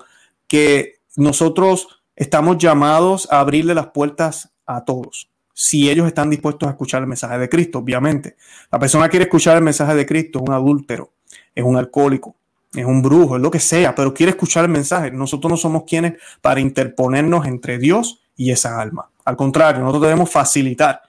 que 0.47 0.99
nosotros 1.17 2.01
estamos 2.15 2.57
llamados 2.59 3.27
a 3.29 3.41
abrirle 3.41 3.75
las 3.75 3.87
puertas 3.87 4.53
a 4.65 4.85
todos, 4.85 5.29
si 5.53 5.89
ellos 5.89 6.07
están 6.07 6.29
dispuestos 6.29 6.67
a 6.67 6.71
escuchar 6.71 7.01
el 7.01 7.07
mensaje 7.07 7.37
de 7.37 7.47
Cristo, 7.47 7.79
obviamente. 7.79 8.35
La 8.71 8.79
persona 8.79 9.07
quiere 9.07 9.25
escuchar 9.25 9.55
el 9.57 9.63
mensaje 9.63 9.93
de 9.95 10.05
Cristo, 10.05 10.39
es 10.39 10.49
un 10.49 10.53
adúltero, 10.53 11.11
es 11.53 11.63
un 11.63 11.77
alcohólico, 11.77 12.35
es 12.73 12.85
un 12.85 13.01
brujo, 13.03 13.35
es 13.35 13.41
lo 13.41 13.51
que 13.51 13.59
sea, 13.59 13.93
pero 13.93 14.13
quiere 14.13 14.31
escuchar 14.31 14.65
el 14.65 14.71
mensaje. 14.71 15.11
Nosotros 15.11 15.51
no 15.51 15.57
somos 15.57 15.83
quienes 15.83 16.15
para 16.41 16.59
interponernos 16.59 17.45
entre 17.45 17.77
Dios 17.77 18.21
y 18.35 18.51
esa 18.51 18.81
alma. 18.81 19.09
Al 19.25 19.37
contrario, 19.37 19.81
nosotros 19.81 20.03
debemos 20.03 20.31
facilitar 20.31 21.01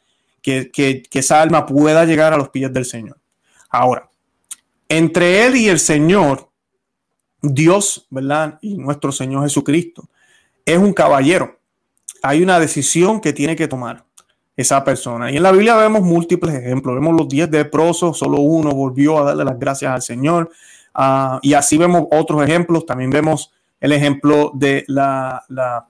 que, 0.42 1.02
esa 1.11 1.40
alma 1.40 1.64
pueda 1.64 2.04
llegar 2.04 2.35
a 2.35 2.37
los 2.37 2.50
pies 2.50 2.70
del 2.72 2.85
Señor. 2.85 3.16
Ahora, 3.70 4.11
entre 4.88 5.46
Él 5.46 5.57
y 5.57 5.68
el 5.68 5.78
Señor, 5.78 6.50
Dios, 7.40 8.07
¿verdad? 8.11 8.59
Y 8.61 8.76
nuestro 8.76 9.11
Señor 9.11 9.42
Jesucristo, 9.44 10.09
es 10.66 10.78
un 10.78 10.92
caballero. 10.92 11.59
Hay 12.22 12.42
una 12.42 12.61
decisión 12.61 13.20
que 13.20 13.33
tiene 13.33 13.57
que 13.57 13.68
tomar 13.68 14.04
esa 14.57 14.85
persona. 14.85 15.31
Y 15.31 15.37
en 15.37 15.43
la 15.43 15.53
Biblia 15.53 15.77
vemos 15.77 16.03
múltiples 16.03 16.55
ejemplos. 16.55 16.95
Vemos 16.95 17.14
los 17.17 17.29
diez 17.29 17.51
leprosos, 17.51 18.19
solo 18.19 18.38
uno 18.38 18.71
volvió 18.71 19.19
a 19.19 19.25
darle 19.25 19.45
las 19.45 19.59
gracias 19.59 19.93
al 19.93 20.03
Señor. 20.03 20.51
Ah, 20.95 21.38
y 21.43 21.55
así 21.55 21.77
vemos 21.77 22.07
otros 22.11 22.43
ejemplos. 22.43 22.87
También 22.87 23.11
vemos 23.11 23.53
el 23.81 23.93
ejemplo 23.93 24.53
de 24.55 24.85
la, 24.87 25.43
la, 25.49 25.88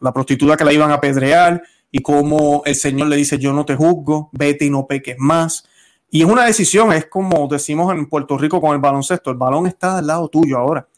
la 0.00 0.12
prostituta 0.12 0.56
que 0.56 0.64
la 0.64 0.72
iban 0.72 0.90
a 0.90 0.94
apedrear 0.94 1.62
y 1.96 2.00
como 2.00 2.62
el 2.64 2.74
Señor 2.74 3.06
le 3.06 3.14
dice, 3.14 3.38
yo 3.38 3.52
no 3.52 3.64
te 3.64 3.76
juzgo, 3.76 4.28
vete 4.32 4.64
y 4.64 4.70
no 4.70 4.84
peques 4.84 5.14
más. 5.16 5.64
Y 6.10 6.22
es 6.22 6.28
una 6.28 6.44
decisión, 6.44 6.92
es 6.92 7.06
como 7.06 7.46
decimos 7.46 7.94
en 7.94 8.06
Puerto 8.06 8.36
Rico 8.36 8.60
con 8.60 8.74
el 8.74 8.80
baloncesto, 8.80 9.30
el 9.30 9.36
balón 9.36 9.68
está 9.68 9.98
al 9.98 10.08
lado 10.08 10.28
tuyo 10.28 10.58
ahora. 10.58 10.88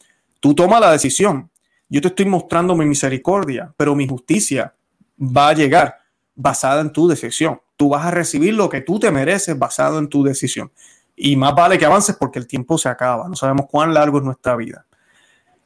Tú 0.41 0.55
tomas 0.55 0.81
la 0.81 0.93
decisión. 0.93 1.51
Yo 1.91 2.01
te 2.01 2.09
estoy 2.09 2.25
mostrando 2.25 2.75
mi 2.75 2.87
misericordia, 2.87 3.75
pero 3.77 3.95
mi 3.95 4.09
justicia 4.09 4.73
va 5.21 5.49
a 5.49 5.53
llegar 5.53 5.99
basada 6.37 6.81
en 6.81 6.93
tu 6.93 7.09
decisión. 7.09 7.61
Tú 7.77 7.89
vas 7.89 8.07
a 8.07 8.11
recibir 8.11 8.55
lo 8.55 8.69
que 8.69 8.81
tú 8.81 9.01
te 9.01 9.11
mereces 9.11 9.59
basado 9.59 9.99
en 9.99 10.09
tu 10.09 10.23
decisión. 10.23 10.71
Y 11.17 11.37
más 11.37 11.55
vale 11.55 11.79
que 11.79 11.87
avances 11.87 12.17
porque 12.17 12.39
el 12.39 12.47
tiempo 12.47 12.79
se 12.79 12.89
acaba. 12.89 13.29
No 13.29 13.35
sabemos 13.35 13.67
cuán 13.69 13.93
largo 13.93 14.19
es 14.19 14.25
nuestra 14.25 14.55
vida. 14.55 14.87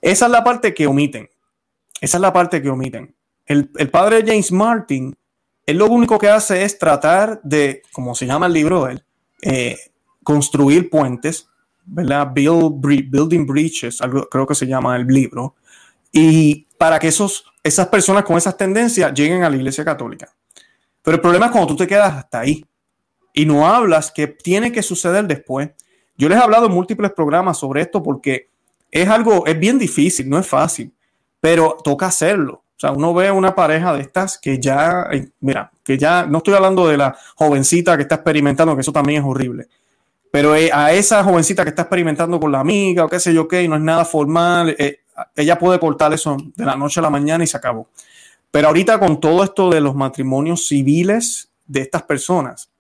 Esa 0.01 0.27
es 0.27 0.33
la 0.33 0.43
parte 0.43 0.73
que 0.73 0.87
omiten. 0.87 1.29
Esa 2.01 2.17
es 2.17 2.21
la 2.21 2.33
parte 2.33 2.63
que 2.63 2.71
omiten. 2.71 3.15
El, 3.45 3.71
el 3.77 3.91
padre 3.91 4.25
James 4.25 4.51
Martin 4.53 5.15
él 5.71 5.79
lo 5.79 5.87
único 5.87 6.19
que 6.19 6.29
hace 6.29 6.65
es 6.65 6.79
tratar 6.79 7.41
de, 7.45 7.83
como 7.93 8.15
se 8.17 8.27
llama 8.27 8.47
el 8.47 8.53
libro 8.53 8.89
él, 8.89 9.05
eh, 9.43 9.79
construir 10.25 10.91
puentes, 10.91 11.49
¿verdad? 11.85 12.29
building 12.33 13.47
breaches, 13.47 14.01
creo 14.31 14.47
que 14.47 14.55
se 14.57 14.67
llama 14.67 14.97
el 14.97 15.07
libro, 15.07 15.55
y 16.11 16.67
para 16.77 16.99
que 16.99 17.07
esos, 17.07 17.45
esas 17.63 17.87
personas 17.87 18.25
con 18.25 18.37
esas 18.37 18.57
tendencias 18.57 19.13
lleguen 19.15 19.45
a 19.45 19.51
la 19.51 19.57
iglesia 19.57 19.85
católica. 19.85 20.33
Pero 21.03 21.17
el 21.17 21.21
problema 21.21 21.47
es 21.47 21.53
cuando 21.53 21.69
tú 21.69 21.77
te 21.77 21.87
quedas 21.87 22.15
hasta 22.15 22.41
ahí 22.41 22.65
y 23.33 23.47
no 23.47 23.67
hablas 23.67 24.11
que 24.11 24.27
tiene 24.27 24.73
que 24.73 24.83
suceder 24.83 25.27
después. 25.27 25.71
Yo 26.17 26.29
les 26.29 26.39
he 26.39 26.43
hablado 26.43 26.67
en 26.67 26.73
múltiples 26.73 27.13
programas 27.13 27.59
sobre 27.59 27.83
esto 27.83 28.03
porque 28.03 28.51
es 28.91 29.09
algo, 29.09 29.47
es 29.47 29.59
bien 29.59 29.79
difícil, 29.79 30.29
no 30.29 30.39
es 30.39 30.47
fácil, 30.47 30.93
pero 31.41 31.77
toca 31.83 32.07
hacerlo. 32.07 32.63
O 32.77 32.81
sea, 32.81 32.93
uno 32.93 33.13
ve 33.13 33.31
una 33.31 33.55
pareja 33.55 33.93
de 33.93 34.01
estas 34.01 34.39
que 34.39 34.59
ya, 34.59 35.07
mira, 35.41 35.71
que 35.85 35.99
ya 35.99 36.27
no 36.27 36.39
estoy 36.39 36.55
hablando 36.55 36.89
de 36.89 36.97
la 36.97 37.17
jovencita 37.37 37.97
que 37.97 38.03
está 38.03 38.17
experimentando, 38.17 38.75
que 38.75 38.81
eso 38.81 38.93
también 38.93 39.21
es 39.21 39.29
horrible, 39.29 39.69
pero 40.31 40.55
eh, 40.55 40.71
a 40.73 40.93
esa 40.93 41.23
jovencita 41.23 41.63
que 41.63 41.71
está 41.71 41.83
experimentando 41.83 42.41
con 42.41 42.53
la 42.53 42.61
amiga 42.61 43.05
o 43.05 43.09
qué 43.09 43.21
sé 43.21 43.35
yo 43.35 43.49
qué, 43.49 43.69
no 43.69 43.77
es 43.77 43.83
nada 43.83 44.05
formal, 44.05 44.75
eh, 44.79 45.01
ella 45.37 45.59
puede 45.59 45.79
cortar 45.79 46.13
eso 46.15 46.37
de 46.57 46.65
la 46.65 46.77
noche 46.77 47.01
a 47.01 47.03
la 47.03 47.11
mañana 47.11 47.45
y 47.45 47.47
se 47.47 47.57
acabó. 47.57 47.89
Pero 48.51 48.69
ahorita 48.69 48.99
con 48.99 49.21
todo 49.21 49.45
esto 49.45 49.71
de 49.71 49.81
los 49.81 49.95
matrimonios 49.95 50.67
civiles 50.67 51.51
de 51.67 51.83
estas 51.83 52.03
personas, 52.03 52.71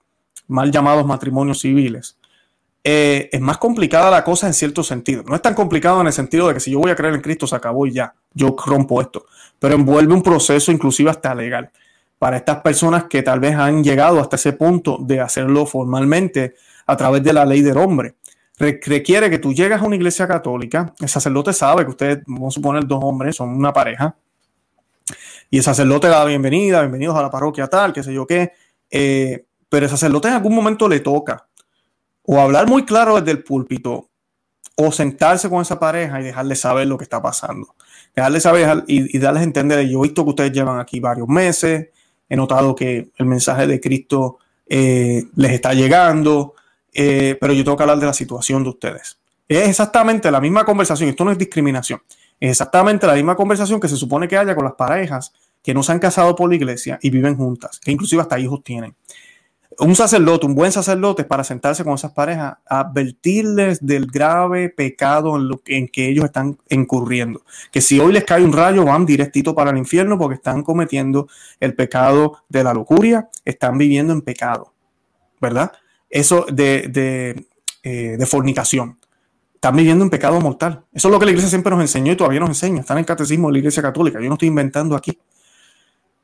mal 0.49 0.71
llamados 0.73 1.07
matrimonios 1.07 1.61
civiles, 1.61 2.19
eh, 2.83 3.29
es 3.31 3.41
más 3.41 3.59
complicada 3.59 4.11
la 4.11 4.25
cosa 4.25 4.47
en 4.47 4.55
cierto 4.55 4.83
sentido. 4.83 5.23
No 5.27 5.35
es 5.35 5.43
tan 5.43 5.55
complicado 5.55 6.01
en 6.01 6.07
el 6.07 6.13
sentido 6.13 6.49
de 6.49 6.55
que 6.55 6.61
si 6.61 6.71
yo 6.71 6.81
voy 6.81 6.91
a 6.91 6.97
creer 6.97 7.15
en 7.15 7.21
Cristo 7.21 7.47
se 7.47 7.55
acabó 7.55 7.87
y 7.87 7.93
ya, 7.93 8.15
yo 8.33 8.57
rompo 8.67 9.01
esto, 9.01 9.27
pero 9.59 9.75
envuelve 9.75 10.15
un 10.15 10.23
proceso 10.23 10.73
inclusive 10.73 11.11
hasta 11.11 11.35
legal 11.35 11.71
para 12.19 12.37
estas 12.37 12.61
personas 12.61 13.05
que 13.05 13.23
tal 13.23 13.41
vez 13.41 13.55
han 13.55 13.83
llegado 13.83 14.21
hasta 14.21 14.37
ese 14.37 14.53
punto 14.53 14.99
de 15.01 15.21
hacerlo 15.21 15.65
formalmente 15.67 16.55
a 16.87 16.97
través 16.97 17.23
de 17.23 17.33
la 17.33 17.47
ley 17.47 17.63
del 17.63 17.79
hombre. 17.79 18.17
requiere 18.59 19.31
que 19.31 19.39
tú 19.39 19.55
llegas 19.55 19.81
a 19.81 19.87
una 19.87 19.97
iglesia 19.97 20.29
católica, 20.29 20.93
el 21.01 21.09
sacerdote 21.09 21.55
sabe 21.55 21.85
que 21.85 21.91
ustedes, 21.91 22.19
vamos 22.27 22.53
a 22.53 22.57
suponer, 22.57 22.87
dos 22.87 23.03
hombres 23.03 23.37
son 23.37 23.49
una 23.51 23.73
pareja, 23.73 24.15
y 25.51 25.59
el 25.59 25.65
sacerdote 25.65 26.07
da 26.07 26.21
la 26.21 26.25
bienvenida, 26.27 26.81
bienvenidos 26.81 27.17
a 27.17 27.23
la 27.23 27.31
parroquia 27.31 27.67
tal, 27.67 27.93
qué 27.93 28.03
sé 28.03 28.15
yo 28.15 28.27
qué, 28.27 28.53
eh, 28.89 29.45
pero 29.69 29.87
el 29.87 29.91
sacerdote 29.91 30.29
en 30.29 30.35
algún 30.35 30.55
momento 30.55 30.89
le 30.89 31.01
toca 31.01 31.49
o 32.23 32.41
hablar 32.41 32.69
muy 32.69 32.85
claro 32.85 33.17
desde 33.17 33.33
el 33.33 33.43
púlpito 33.43 34.09
o 34.77 34.93
sentarse 34.93 35.51
con 35.51 35.61
esa 35.61 35.79
pareja 35.81 36.21
y 36.21 36.25
dejarle 36.25 36.55
saber 36.55 36.87
lo 36.87 36.97
que 36.97 37.05
está 37.05 37.21
pasando. 37.21 37.75
Dejarle 38.15 38.41
saber 38.41 38.85
y, 38.87 39.19
darles 39.19 39.41
a 39.43 39.45
entender, 39.45 39.87
yo 39.89 39.99
he 39.99 40.03
visto 40.03 40.25
que 40.25 40.31
ustedes 40.31 40.53
llevan 40.53 40.79
aquí 40.79 41.01
varios 41.01 41.29
meses, 41.29 41.89
he 42.29 42.37
notado 42.37 42.75
que 42.75 43.11
el 43.17 43.27
mensaje 43.27 43.67
de 43.67 43.81
Cristo 43.81 44.39
eh, 44.67 45.25
les 45.35 45.53
está 45.53 45.75
llegando, 45.75 46.55
eh, 46.93 47.37
pero 47.41 47.53
yo 47.53 47.65
tengo 47.65 47.77
que 47.77 47.83
hablar 47.83 47.99
de 47.99 48.07
la 48.07 48.15
situación 48.15 48.63
de 48.63 48.71
ustedes. 48.71 49.19
Es 49.49 49.69
exactamente 49.69 50.31
la 50.31 50.41
misma 50.41 50.65
conversación, 50.65 51.11
esto 51.11 51.25
no 51.25 51.33
es 51.33 51.39
discriminación, 51.39 52.01
exactamente 52.49 53.07
la 53.07 53.15
misma 53.15 53.37
conversación 53.37 53.81
que 53.81 53.89
se 53.89 53.97
supone 53.97 54.29
que 54.29 54.37
haya 54.37 54.55
con 54.55 54.65
las 54.65 54.75
parejas 54.75 55.33
que 55.63 55.75
no 55.75 55.83
se 55.83 55.93
han 55.93 55.99
casado 55.99 56.35
por 56.35 56.49
la 56.49 56.57
iglesia 56.57 56.99
y 57.03 57.11
viven 57.11 57.37
juntas, 57.37 57.79
que 57.81 57.91
inclusive 57.91 58.23
hasta 58.23 58.39
hijos 58.39 58.63
tienen 58.65 58.95
un 59.81 59.97
sacerdote, 59.97 60.47
un 60.47 60.55
buen 60.55 60.73
sacerdote, 60.73 61.25
para 61.25 61.45
sentarse 61.45 61.85
con 61.85 61.95
esas 61.95 62.13
parejas, 62.13 62.59
advertirles 62.67 63.85
del 63.85 64.07
grave 64.07 64.69
pecado 64.69 65.37
en, 65.37 65.49
lo, 65.49 65.63
en 65.67 65.89
que 65.89 66.09
ellos 66.09 66.25
están 66.27 66.59
incurriendo. 66.69 67.43
Que 67.73 67.81
si 67.81 67.99
hoy 67.99 68.13
les 68.13 68.25
cae 68.25 68.45
un 68.45 68.53
rayo, 68.53 68.85
van 68.85 69.07
directito 69.07 69.55
para 69.55 69.71
el 69.71 69.79
infierno 69.79 70.19
porque 70.19 70.35
están 70.35 70.63
cometiendo 70.63 71.29
el 71.61 71.75
pecado 71.75 72.43
de 72.49 72.65
la 72.65 72.75
lujuria, 72.75 73.29
están 73.45 73.79
viviendo 73.79 74.13
en 74.13 74.23
pecado, 74.23 74.73
¿verdad? 75.41 75.73
Eso 76.11 76.45
de, 76.53 76.89
de, 76.89 77.47
eh, 77.83 78.17
de 78.19 78.27
fornicación. 78.27 78.99
Están 79.61 79.77
viviendo 79.77 80.03
en 80.03 80.09
pecado 80.09 80.41
mortal. 80.41 80.87
Eso 80.91 81.09
es 81.09 81.13
lo 81.13 81.19
que 81.19 81.27
la 81.27 81.33
iglesia 81.33 81.51
siempre 81.51 81.71
nos 81.71 81.83
enseñó 81.83 82.13
y 82.13 82.17
todavía 82.17 82.41
nos 82.41 82.49
enseña. 82.49 82.81
Están 82.81 82.97
en 82.97 83.01
el 83.01 83.05
catecismo 83.07 83.49
de 83.49 83.53
la 83.53 83.59
iglesia 83.59 83.83
católica. 83.83 84.19
Yo 84.19 84.29
no 84.29 84.37
estoy 84.37 84.49
inventando 84.49 84.97
aquí. 84.97 85.19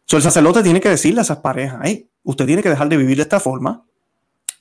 So, 0.07 0.17
el 0.17 0.23
sacerdote 0.23 0.63
tiene 0.63 0.81
que 0.81 0.89
decirle 0.89 1.21
a 1.21 1.23
esas 1.23 1.37
parejas, 1.41 1.81
hey, 1.85 2.09
usted 2.25 2.47
tiene 2.47 2.63
que 2.63 2.71
dejar 2.71 2.89
de 2.89 2.97
vivir 2.97 3.19
de 3.19 3.25
esta 3.25 3.39
forma 3.39 3.85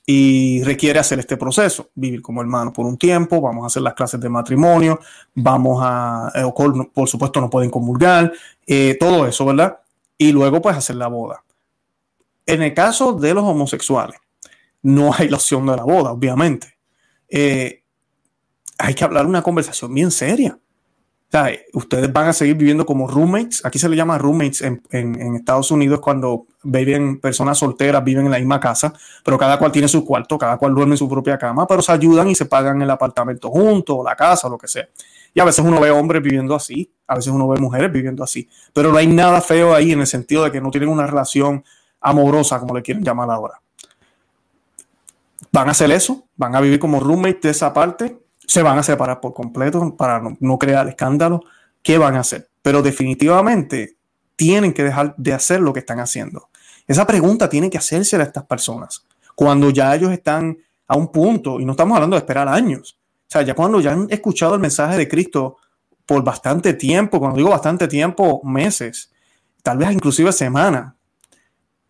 y 0.04 0.62
requiere 0.62 0.98
hacer 0.98 1.18
este 1.18 1.38
proceso, 1.38 1.88
vivir 1.94 2.20
como 2.20 2.42
hermano 2.42 2.70
por 2.70 2.84
un 2.84 2.98
tiempo, 2.98 3.40
vamos 3.40 3.64
a 3.64 3.68
hacer 3.68 3.80
las 3.80 3.94
clases 3.94 4.20
de 4.20 4.28
matrimonio, 4.28 5.00
vamos 5.34 5.80
a, 5.82 6.30
eh, 6.34 6.44
por 6.92 7.08
supuesto 7.08 7.40
no 7.40 7.48
pueden 7.48 7.70
comulgar, 7.70 8.30
eh, 8.66 8.98
todo 9.00 9.26
eso, 9.26 9.46
¿verdad? 9.46 9.78
Y 10.18 10.32
luego 10.32 10.60
pues 10.60 10.76
hacer 10.76 10.96
la 10.96 11.06
boda. 11.06 11.42
En 12.44 12.60
el 12.60 12.74
caso 12.74 13.14
de 13.14 13.32
los 13.32 13.44
homosexuales, 13.44 14.20
no 14.82 15.14
hay 15.16 15.30
la 15.30 15.36
opción 15.36 15.64
de 15.64 15.76
la 15.76 15.84
boda, 15.84 16.12
obviamente. 16.12 16.76
Eh, 17.30 17.82
hay 18.78 18.94
que 18.94 19.04
hablar 19.04 19.26
una 19.26 19.42
conversación 19.42 19.92
bien 19.94 20.10
seria 20.10 20.58
ustedes 21.72 22.12
van 22.12 22.28
a 22.28 22.32
seguir 22.32 22.56
viviendo 22.56 22.86
como 22.86 23.06
roommates. 23.06 23.64
Aquí 23.64 23.78
se 23.78 23.88
le 23.88 23.96
llama 23.96 24.16
roommates 24.18 24.62
en, 24.62 25.36
Estados 25.36 25.70
Unidos 25.70 26.00
cuando 26.00 26.46
viven 26.62 27.20
personas 27.20 27.58
solteras, 27.58 28.02
viven 28.02 28.26
en 28.26 28.32
la 28.32 28.38
misma 28.38 28.58
casa, 28.58 28.92
pero 29.24 29.38
cada 29.38 29.58
cual 29.58 29.72
tiene 29.72 29.88
su 29.88 30.04
cuarto, 30.04 30.38
cada 30.38 30.56
cual 30.56 30.74
duerme 30.74 30.94
en 30.94 30.98
su 30.98 31.08
propia 31.08 31.36
cama, 31.36 31.66
pero 31.66 31.82
se 31.82 31.92
ayudan 31.92 32.28
y 32.28 32.34
se 32.34 32.46
pagan 32.46 32.80
el 32.80 32.90
apartamento 32.90 33.50
juntos, 33.50 33.96
o 33.98 34.04
la 34.04 34.16
casa, 34.16 34.46
o 34.46 34.50
lo 34.50 34.58
que 34.58 34.68
sea. 34.68 34.88
Y 35.34 35.40
a 35.40 35.44
veces 35.44 35.64
uno 35.64 35.78
ve 35.80 35.90
hombres 35.90 36.22
viviendo 36.22 36.54
así, 36.54 36.90
a 37.06 37.16
veces 37.16 37.32
uno 37.32 37.46
ve 37.48 37.60
mujeres 37.60 37.92
viviendo 37.92 38.24
así, 38.24 38.48
pero 38.72 38.90
no 38.90 38.98
hay 38.98 39.06
nada 39.06 39.40
feo 39.40 39.74
ahí 39.74 39.92
en 39.92 40.00
el 40.00 40.06
sentido 40.06 40.44
de 40.44 40.50
que 40.50 40.60
no 40.60 40.70
tienen 40.70 40.88
una 40.88 41.06
relación 41.06 41.64
amorosa, 42.00 42.58
como 42.58 42.74
le 42.74 42.82
quieren 42.82 43.04
llamar 43.04 43.30
ahora. 43.30 43.60
Van 45.52 45.68
a 45.68 45.72
hacer 45.72 45.90
eso, 45.90 46.24
van 46.36 46.54
a 46.56 46.60
vivir 46.60 46.78
como 46.78 47.00
roommates 47.00 47.42
de 47.42 47.50
esa 47.50 47.72
parte, 47.72 48.18
se 48.46 48.62
van 48.62 48.78
a 48.78 48.82
separar 48.82 49.20
por 49.20 49.34
completo 49.34 49.96
para 49.96 50.22
no, 50.40 50.58
crear 50.58 50.88
escándalo. 50.88 51.44
¿Qué 51.82 51.98
van 51.98 52.16
a 52.16 52.20
hacer? 52.20 52.48
Pero 52.62 52.82
definitivamente 52.82 53.96
tienen 54.36 54.72
que 54.72 54.84
dejar 54.84 55.14
de 55.16 55.32
hacer 55.32 55.60
lo 55.60 55.72
que 55.72 55.80
están 55.80 56.00
haciendo. 56.00 56.48
Esa 56.86 57.06
pregunta 57.06 57.48
tiene 57.48 57.70
que 57.70 57.78
hacerse 57.78 58.16
a 58.16 58.22
estas 58.22 58.44
personas 58.44 59.04
cuando 59.34 59.70
ya 59.70 59.94
ellos 59.94 60.12
están 60.12 60.58
a 60.88 60.96
un 60.96 61.12
punto, 61.12 61.60
y 61.60 61.64
no 61.64 61.72
estamos 61.72 61.96
hablando 61.96 62.16
de 62.16 62.20
esperar 62.20 62.48
años, 62.48 62.98
o 63.28 63.30
sea, 63.30 63.42
ya 63.42 63.54
cuando 63.54 63.80
ya 63.80 63.92
han 63.92 64.06
escuchado 64.08 64.54
el 64.54 64.60
mensaje 64.60 64.96
de 64.96 65.08
Cristo 65.08 65.56
por 66.06 66.22
bastante 66.22 66.74
tiempo, 66.74 67.18
cuando 67.18 67.36
digo 67.36 67.50
bastante 67.50 67.88
tiempo, 67.88 68.40
meses, 68.44 69.12
tal 69.62 69.78
vez 69.78 69.90
inclusive 69.90 70.32
semanas, 70.32 70.94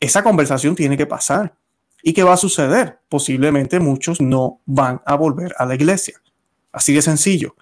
esa 0.00 0.22
conversación 0.22 0.74
tiene 0.74 0.96
que 0.96 1.06
pasar. 1.06 1.54
¿Y 2.02 2.12
qué 2.12 2.22
va 2.22 2.34
a 2.34 2.38
suceder? 2.38 3.00
Posiblemente 3.08 3.80
muchos 3.80 4.20
no 4.20 4.60
van 4.64 5.02
a 5.04 5.14
volver 5.14 5.54
a 5.58 5.66
la 5.66 5.74
iglesia. 5.74 6.20
Así 6.76 6.92
de 6.92 7.00
sencillo. 7.00 7.56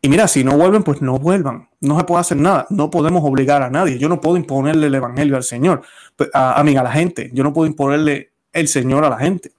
Y 0.00 0.08
mira, 0.08 0.28
si 0.28 0.44
no 0.44 0.56
vuelven, 0.56 0.84
pues 0.84 1.02
no 1.02 1.18
vuelvan. 1.18 1.68
No 1.80 1.98
se 1.98 2.04
puede 2.04 2.20
hacer 2.20 2.36
nada. 2.36 2.68
No 2.70 2.88
podemos 2.88 3.24
obligar 3.24 3.62
a 3.62 3.68
nadie. 3.68 3.98
Yo 3.98 4.08
no 4.08 4.20
puedo 4.20 4.36
imponerle 4.36 4.86
el 4.86 4.94
evangelio 4.94 5.34
al 5.34 5.42
Señor, 5.42 5.82
pues, 6.14 6.30
a, 6.32 6.52
a, 6.52 6.60
a 6.60 6.64
la 6.64 6.92
gente. 6.92 7.30
Yo 7.32 7.42
no 7.42 7.52
puedo 7.52 7.66
imponerle 7.66 8.30
el 8.52 8.68
Señor 8.68 9.04
a 9.04 9.10
la 9.10 9.18
gente 9.18 9.50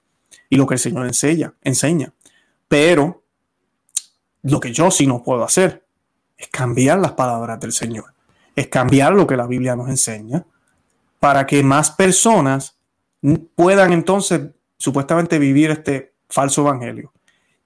y 0.48 0.56
lo 0.56 0.66
que 0.66 0.76
el 0.76 0.80
Señor 0.80 1.06
enseña, 1.06 1.52
enseña. 1.60 2.14
Pero 2.68 3.22
lo 4.44 4.60
que 4.60 4.72
yo 4.72 4.90
sí 4.90 5.06
no 5.06 5.22
puedo 5.22 5.44
hacer 5.44 5.84
es 6.38 6.48
cambiar 6.48 7.00
las 7.00 7.12
palabras 7.12 7.60
del 7.60 7.72
Señor. 7.72 8.14
Es 8.54 8.68
cambiar 8.68 9.12
lo 9.12 9.26
que 9.26 9.36
la 9.36 9.46
Biblia 9.46 9.76
nos 9.76 9.90
enseña 9.90 10.46
para 11.20 11.46
que 11.46 11.62
más 11.62 11.90
personas 11.90 12.78
puedan 13.54 13.92
entonces 13.92 14.40
supuestamente 14.78 15.38
vivir 15.38 15.70
este 15.70 16.14
falso 16.30 16.62
evangelio. 16.62 17.12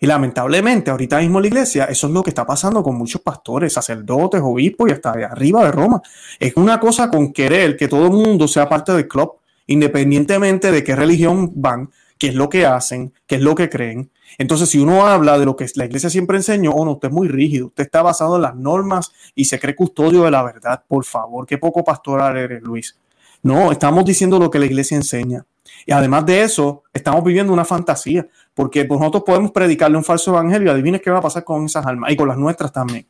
Y 0.02 0.06
lamentablemente, 0.06 0.90
ahorita 0.90 1.18
mismo 1.18 1.40
la 1.40 1.48
iglesia, 1.48 1.84
eso 1.84 2.06
es 2.06 2.12
lo 2.14 2.22
que 2.22 2.30
está 2.30 2.46
pasando 2.46 2.82
con 2.82 2.96
muchos 2.96 3.20
pastores, 3.20 3.74
sacerdotes, 3.74 4.40
obispos 4.42 4.88
y 4.88 4.92
hasta 4.92 5.10
arriba 5.10 5.62
de 5.62 5.72
Roma. 5.72 6.00
Es 6.38 6.54
una 6.56 6.80
cosa 6.80 7.10
con 7.10 7.34
querer 7.34 7.76
que 7.76 7.86
todo 7.86 8.06
el 8.06 8.12
mundo 8.12 8.48
sea 8.48 8.66
parte 8.66 8.92
del 8.92 9.06
club, 9.06 9.34
independientemente 9.66 10.72
de 10.72 10.82
qué 10.82 10.96
religión 10.96 11.52
van, 11.54 11.90
qué 12.16 12.28
es 12.28 12.34
lo 12.34 12.48
que 12.48 12.64
hacen, 12.64 13.12
qué 13.26 13.34
es 13.34 13.42
lo 13.42 13.54
que 13.54 13.68
creen. 13.68 14.10
Entonces, 14.38 14.70
si 14.70 14.78
uno 14.78 15.06
habla 15.06 15.38
de 15.38 15.44
lo 15.44 15.54
que 15.54 15.66
la 15.74 15.84
iglesia 15.84 16.08
siempre 16.08 16.38
enseñó, 16.38 16.70
oh, 16.70 16.86
no, 16.86 16.92
usted 16.92 17.08
es 17.08 17.14
muy 17.14 17.28
rígido, 17.28 17.66
usted 17.66 17.84
está 17.84 18.00
basado 18.00 18.36
en 18.36 18.42
las 18.42 18.56
normas 18.56 19.12
y 19.34 19.44
se 19.44 19.60
cree 19.60 19.76
custodio 19.76 20.22
de 20.22 20.30
la 20.30 20.42
verdad. 20.42 20.82
Por 20.88 21.04
favor, 21.04 21.46
qué 21.46 21.58
poco 21.58 21.84
pastoral 21.84 22.38
eres, 22.38 22.62
Luis. 22.62 22.96
No, 23.42 23.70
estamos 23.70 24.06
diciendo 24.06 24.38
lo 24.38 24.50
que 24.50 24.58
la 24.58 24.66
iglesia 24.66 24.96
enseña. 24.96 25.44
Y 25.86 25.92
además 25.92 26.26
de 26.26 26.42
eso, 26.42 26.84
estamos 26.92 27.24
viviendo 27.24 27.52
una 27.52 27.64
fantasía, 27.64 28.26
porque 28.54 28.84
pues, 28.84 29.00
nosotros 29.00 29.24
podemos 29.24 29.50
predicarle 29.50 29.96
un 29.96 30.04
falso 30.04 30.32
evangelio. 30.32 30.70
Adivines 30.70 31.00
qué 31.00 31.10
va 31.10 31.18
a 31.18 31.22
pasar 31.22 31.44
con 31.44 31.64
esas 31.64 31.84
almas 31.86 32.12
y 32.12 32.16
con 32.16 32.28
las 32.28 32.36
nuestras 32.36 32.72
también. 32.72 33.06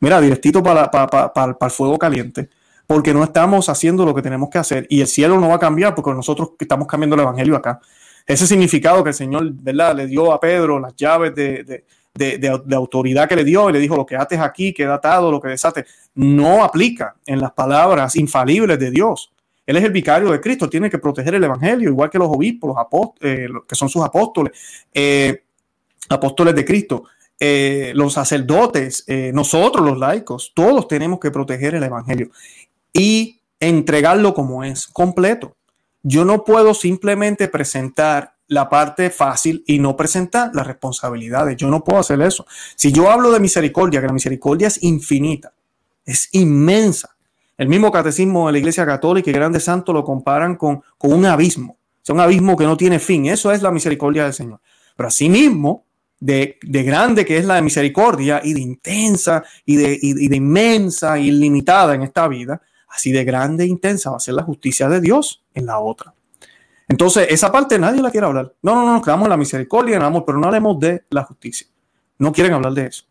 Mira, 0.00 0.20
directito 0.20 0.62
para, 0.62 0.90
para, 0.90 1.56
el 1.60 1.70
fuego 1.70 1.98
caliente, 1.98 2.50
porque 2.86 3.14
no 3.14 3.24
estamos 3.24 3.68
haciendo 3.68 4.04
lo 4.04 4.14
que 4.14 4.22
tenemos 4.22 4.50
que 4.50 4.58
hacer 4.58 4.86
y 4.90 5.00
el 5.00 5.06
cielo 5.06 5.40
no 5.40 5.48
va 5.48 5.54
a 5.54 5.58
cambiar 5.58 5.94
porque 5.94 6.10
nosotros 6.10 6.50
estamos 6.58 6.86
cambiando 6.86 7.14
el 7.14 7.22
evangelio 7.22 7.56
acá. 7.56 7.80
Ese 8.26 8.46
significado 8.46 9.02
que 9.02 9.10
el 9.10 9.14
Señor 9.14 9.50
¿verdad? 9.52 9.96
le 9.96 10.06
dio 10.06 10.32
a 10.32 10.40
Pedro 10.40 10.78
las 10.78 10.94
llaves 10.96 11.34
de, 11.34 11.84
de, 12.14 12.74
autoridad 12.74 13.28
que 13.28 13.36
le 13.36 13.44
dio 13.44 13.68
y 13.68 13.72
le 13.72 13.78
dijo 13.78 13.96
lo 13.96 14.06
que 14.06 14.16
haces 14.16 14.38
aquí 14.38 14.72
queda 14.72 14.94
atado, 14.94 15.30
lo 15.30 15.40
que 15.40 15.48
desate, 15.48 15.84
no 16.14 16.62
aplica 16.62 17.16
en 17.26 17.40
las 17.40 17.52
palabras 17.52 18.16
infalibles 18.16 18.78
de 18.78 18.90
Dios. 18.90 19.32
Él 19.66 19.76
es 19.76 19.84
el 19.84 19.92
vicario 19.92 20.30
de 20.30 20.40
Cristo, 20.40 20.68
tiene 20.68 20.90
que 20.90 20.98
proteger 20.98 21.34
el 21.34 21.44
evangelio, 21.44 21.88
igual 21.88 22.10
que 22.10 22.18
los 22.18 22.28
obispos, 22.28 22.68
los 22.68 22.78
apóstoles, 22.78 23.20
eh, 23.22 23.48
que 23.66 23.74
son 23.74 23.88
sus 23.88 24.04
apóstoles, 24.04 24.52
eh, 24.92 25.44
apóstoles 26.08 26.54
de 26.54 26.64
Cristo, 26.64 27.04
eh, 27.40 27.92
los 27.94 28.12
sacerdotes, 28.12 29.04
nosotros 29.32 29.84
los 29.84 29.98
laicos, 29.98 30.52
todos 30.54 30.86
tenemos 30.86 31.18
que 31.18 31.30
proteger 31.30 31.74
el 31.74 31.82
evangelio 31.82 32.30
y 32.92 33.40
entregarlo 33.58 34.34
como 34.34 34.64
es, 34.64 34.86
completo. 34.86 35.56
Yo 36.02 36.24
no 36.24 36.44
puedo 36.44 36.74
simplemente 36.74 37.48
presentar 37.48 38.34
la 38.46 38.68
parte 38.68 39.10
fácil 39.10 39.64
y 39.66 39.78
no 39.78 39.96
presentar 39.96 40.50
las 40.54 40.66
responsabilidades. 40.66 41.56
Yo 41.56 41.68
no 41.68 41.82
puedo 41.82 41.98
hacer 41.98 42.20
eso. 42.20 42.46
Si 42.76 42.92
yo 42.92 43.10
hablo 43.10 43.32
de 43.32 43.40
misericordia, 43.40 44.00
que 44.00 44.06
la 44.06 44.12
misericordia 44.12 44.68
es 44.68 44.82
infinita, 44.82 45.52
es 46.04 46.28
inmensa, 46.32 47.13
el 47.56 47.68
mismo 47.68 47.90
catecismo 47.92 48.46
de 48.46 48.52
la 48.52 48.58
Iglesia 48.58 48.84
Católica 48.84 49.30
y 49.30 49.32
grandes 49.32 49.64
santos 49.64 49.94
lo 49.94 50.04
comparan 50.04 50.56
con, 50.56 50.82
un 51.00 51.26
abismo, 51.26 51.78
o 52.08 52.12
un 52.12 52.20
abismo 52.20 52.56
que 52.56 52.64
no 52.64 52.76
tiene 52.76 52.98
fin. 52.98 53.26
Eso 53.26 53.52
es 53.52 53.62
la 53.62 53.70
misericordia 53.70 54.24
del 54.24 54.32
Señor. 54.32 54.60
Pero 54.96 55.08
asimismo, 55.08 55.84
de, 56.20 56.58
de 56.62 56.82
grande 56.82 57.24
que 57.24 57.36
es 57.36 57.44
la 57.44 57.60
misericordia 57.60 58.40
y 58.42 58.54
de 58.54 58.60
intensa 58.60 59.44
y 59.64 59.76
de, 59.76 59.98
de 60.28 60.36
inmensa 60.36 61.18
y 61.18 61.28
ilimitada 61.28 61.94
en 61.94 62.02
esta 62.02 62.26
vida, 62.28 62.62
así 62.88 63.12
de 63.12 63.24
grande 63.24 63.64
e 63.64 63.66
intensa 63.66 64.10
va 64.10 64.16
a 64.16 64.20
ser 64.20 64.34
la 64.34 64.42
justicia 64.42 64.88
de 64.88 65.00
Dios 65.00 65.44
en 65.52 65.66
la 65.66 65.78
otra. 65.80 66.14
Entonces, 66.88 67.26
esa 67.30 67.50
parte 67.50 67.78
nadie 67.78 68.02
la 68.02 68.10
quiere 68.10 68.26
hablar. 68.26 68.54
No, 68.62 68.74
no, 68.74 68.84
no, 68.84 68.94
nos 68.94 69.02
quedamos 69.02 69.26
en 69.26 69.30
la 69.30 69.36
misericordia, 69.36 69.96
en 69.96 70.02
el 70.02 70.06
amor, 70.06 70.24
pero 70.26 70.38
no 70.38 70.46
hablemos 70.46 70.78
de 70.78 71.04
la 71.10 71.24
justicia. 71.24 71.66
No 72.18 72.32
quieren 72.32 72.52
hablar 72.52 72.72
de 72.72 72.86
eso. 72.86 73.04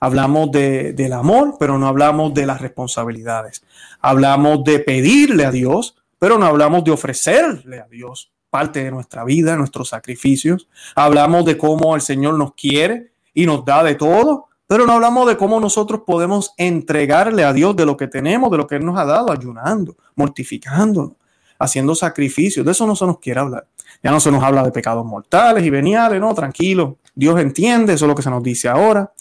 Hablamos 0.00 0.50
de, 0.50 0.94
del 0.94 1.12
amor, 1.12 1.56
pero 1.60 1.78
no 1.78 1.86
hablamos 1.86 2.32
de 2.32 2.46
las 2.46 2.60
responsabilidades. 2.60 3.62
Hablamos 4.00 4.64
de 4.64 4.80
pedirle 4.80 5.44
a 5.44 5.50
Dios, 5.50 5.94
pero 6.18 6.38
no 6.38 6.46
hablamos 6.46 6.82
de 6.84 6.90
ofrecerle 6.90 7.80
a 7.80 7.86
Dios 7.86 8.32
parte 8.50 8.82
de 8.84 8.90
nuestra 8.90 9.24
vida, 9.24 9.56
nuestros 9.56 9.90
sacrificios. 9.90 10.68
Hablamos 10.94 11.44
de 11.44 11.56
cómo 11.56 11.94
el 11.94 12.02
Señor 12.02 12.34
nos 12.34 12.54
quiere 12.54 13.12
y 13.32 13.46
nos 13.46 13.64
da 13.64 13.82
de 13.82 13.94
todo, 13.94 14.48
pero 14.66 14.86
no 14.86 14.92
hablamos 14.92 15.26
de 15.28 15.36
cómo 15.36 15.60
nosotros 15.60 16.02
podemos 16.04 16.52
entregarle 16.56 17.44
a 17.44 17.52
Dios 17.52 17.74
de 17.76 17.86
lo 17.86 17.96
que 17.96 18.08
tenemos, 18.08 18.50
de 18.50 18.56
lo 18.56 18.66
que 18.66 18.76
Él 18.76 18.84
nos 18.84 18.98
ha 18.98 19.04
dado, 19.04 19.32
ayunando, 19.32 19.96
mortificándonos, 20.16 21.12
haciendo 21.58 21.94
sacrificios. 21.94 22.66
De 22.66 22.72
eso 22.72 22.86
no 22.86 22.96
se 22.96 23.06
nos 23.06 23.18
quiere 23.18 23.40
hablar. 23.40 23.66
Ya 24.02 24.10
no 24.10 24.20
se 24.20 24.30
nos 24.30 24.42
habla 24.42 24.62
de 24.62 24.70
pecados 24.70 25.04
mortales 25.04 25.64
y 25.64 25.70
veniales, 25.70 26.20
no, 26.20 26.34
tranquilo. 26.34 26.98
Dios 27.14 27.38
entiende, 27.40 27.94
eso 27.94 28.04
es 28.04 28.08
lo 28.08 28.14
que 28.14 28.22
se 28.22 28.30
nos 28.30 28.42
dice 28.42 28.68
ahora. 28.68 29.12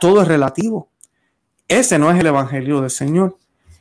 Todo 0.00 0.22
es 0.22 0.28
relativo. 0.28 0.90
Ese 1.66 1.98
no 1.98 2.10
es 2.10 2.18
el 2.18 2.26
evangelio 2.26 2.80
del 2.80 2.90
Señor. 2.90 3.36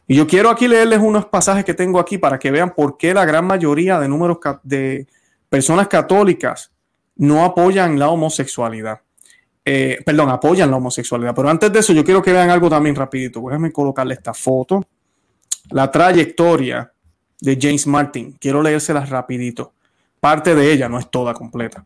Y 0.08 0.16
yo 0.16 0.28
quiero 0.28 0.50
aquí 0.50 0.68
leerles 0.68 1.00
unos 1.00 1.26
pasajes 1.26 1.66
que 1.66 1.74
tengo 1.74 2.00
aquí 2.00 2.18
para 2.18 2.40
que 2.40 2.52
vean 2.52 2.74
por 2.74 2.98
qué 2.98 3.14
la 3.14 3.26
gran 3.26 3.46
mayoría 3.46 4.00
de 4.00 4.08
números 4.08 4.38
de 4.64 5.08
personas 5.50 5.88
católicas 5.88 6.72
no 7.18 7.44
apoyan 7.44 8.00
la 8.00 8.10
homosexualidad. 8.10 9.02
Eh, 9.66 9.98
perdón, 10.06 10.30
apoyan 10.30 10.72
la 10.72 10.78
homosexualidad. 10.78 11.36
Pero 11.36 11.50
antes 11.50 11.74
de 11.74 11.80
eso, 11.80 11.92
yo 11.92 12.06
quiero 12.06 12.22
que 12.22 12.32
vean 12.32 12.50
algo 12.50 12.70
también 12.70 12.96
rapidito. 12.96 13.42
Déjenme 13.42 13.72
colocarle 13.74 14.14
esta 14.14 14.34
foto. 14.34 14.86
La 15.72 15.92
trayectoria 15.92 16.90
de 17.42 17.58
James 17.62 17.86
Martin. 17.86 18.38
Quiero 18.40 18.62
leérsela 18.62 19.06
rapidito. 19.06 19.74
Parte 20.22 20.56
de 20.56 20.72
ella, 20.72 20.88
no 20.88 20.98
es 21.00 21.12
toda 21.12 21.34
completa. 21.34 21.86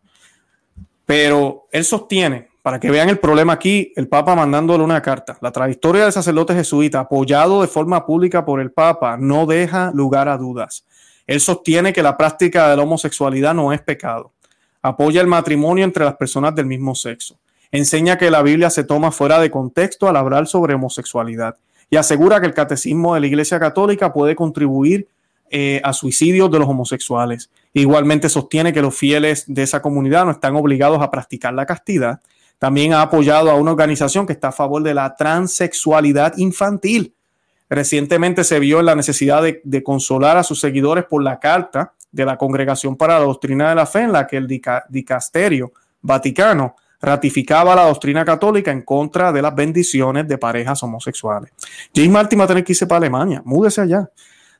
Pero 1.04 1.66
él 1.72 1.84
sostiene 1.84 2.51
para 2.62 2.78
que 2.78 2.92
vean 2.92 3.08
el 3.08 3.18
problema 3.18 3.54
aquí, 3.54 3.92
el 3.96 4.06
Papa 4.06 4.36
mandándole 4.36 4.84
una 4.84 5.02
carta. 5.02 5.36
La 5.40 5.50
trayectoria 5.50 6.04
del 6.04 6.12
sacerdote 6.12 6.54
jesuita, 6.54 7.00
apoyado 7.00 7.60
de 7.60 7.66
forma 7.66 8.06
pública 8.06 8.44
por 8.44 8.60
el 8.60 8.70
Papa, 8.70 9.16
no 9.18 9.46
deja 9.46 9.90
lugar 9.92 10.28
a 10.28 10.38
dudas. 10.38 10.84
Él 11.26 11.40
sostiene 11.40 11.92
que 11.92 12.04
la 12.04 12.16
práctica 12.16 12.70
de 12.70 12.76
la 12.76 12.84
homosexualidad 12.84 13.52
no 13.52 13.72
es 13.72 13.82
pecado. 13.82 14.32
Apoya 14.80 15.20
el 15.20 15.26
matrimonio 15.26 15.84
entre 15.84 16.04
las 16.04 16.14
personas 16.14 16.54
del 16.54 16.66
mismo 16.66 16.94
sexo. 16.94 17.36
Enseña 17.72 18.16
que 18.16 18.30
la 18.30 18.42
Biblia 18.42 18.70
se 18.70 18.84
toma 18.84 19.10
fuera 19.10 19.40
de 19.40 19.50
contexto 19.50 20.08
al 20.08 20.16
hablar 20.16 20.46
sobre 20.46 20.74
homosexualidad. 20.74 21.56
Y 21.90 21.96
asegura 21.96 22.40
que 22.40 22.46
el 22.46 22.54
catecismo 22.54 23.14
de 23.14 23.20
la 23.20 23.26
Iglesia 23.26 23.58
Católica 23.58 24.12
puede 24.12 24.36
contribuir 24.36 25.08
eh, 25.50 25.80
a 25.82 25.92
suicidios 25.92 26.50
de 26.50 26.60
los 26.60 26.68
homosexuales. 26.68 27.50
Igualmente 27.72 28.28
sostiene 28.28 28.72
que 28.72 28.82
los 28.82 28.96
fieles 28.96 29.44
de 29.46 29.62
esa 29.62 29.82
comunidad 29.82 30.24
no 30.24 30.30
están 30.30 30.54
obligados 30.54 31.02
a 31.02 31.10
practicar 31.10 31.54
la 31.54 31.66
castidad 31.66 32.20
también 32.62 32.92
ha 32.92 33.02
apoyado 33.02 33.50
a 33.50 33.56
una 33.56 33.72
organización 33.72 34.24
que 34.24 34.34
está 34.34 34.50
a 34.50 34.52
favor 34.52 34.84
de 34.84 34.94
la 34.94 35.16
transexualidad 35.16 36.36
infantil. 36.36 37.12
Recientemente 37.68 38.44
se 38.44 38.60
vio 38.60 38.78
en 38.78 38.86
la 38.86 38.94
necesidad 38.94 39.42
de, 39.42 39.82
consolar 39.82 40.36
a 40.36 40.44
sus 40.44 40.60
seguidores 40.60 41.06
por 41.06 41.24
la 41.24 41.40
carta 41.40 41.92
de 42.12 42.24
la 42.24 42.38
Congregación 42.38 42.94
para 42.96 43.18
la 43.18 43.24
Doctrina 43.24 43.70
de 43.70 43.74
la 43.74 43.84
Fe, 43.84 44.02
en 44.02 44.12
la 44.12 44.28
que 44.28 44.36
el 44.36 44.46
dicasterio 44.46 45.72
vaticano 46.02 46.76
ratificaba 47.00 47.74
la 47.74 47.86
doctrina 47.86 48.24
católica 48.24 48.70
en 48.70 48.82
contra 48.82 49.32
de 49.32 49.42
las 49.42 49.56
bendiciones 49.56 50.28
de 50.28 50.38
parejas 50.38 50.80
homosexuales. 50.84 51.50
James 51.92 52.12
Martin 52.12 52.38
va 52.38 52.44
a 52.44 52.46
tener 52.46 52.62
que 52.62 52.74
irse 52.74 52.86
para 52.86 52.98
Alemania, 52.98 53.42
múdese 53.44 53.80
allá. 53.80 54.08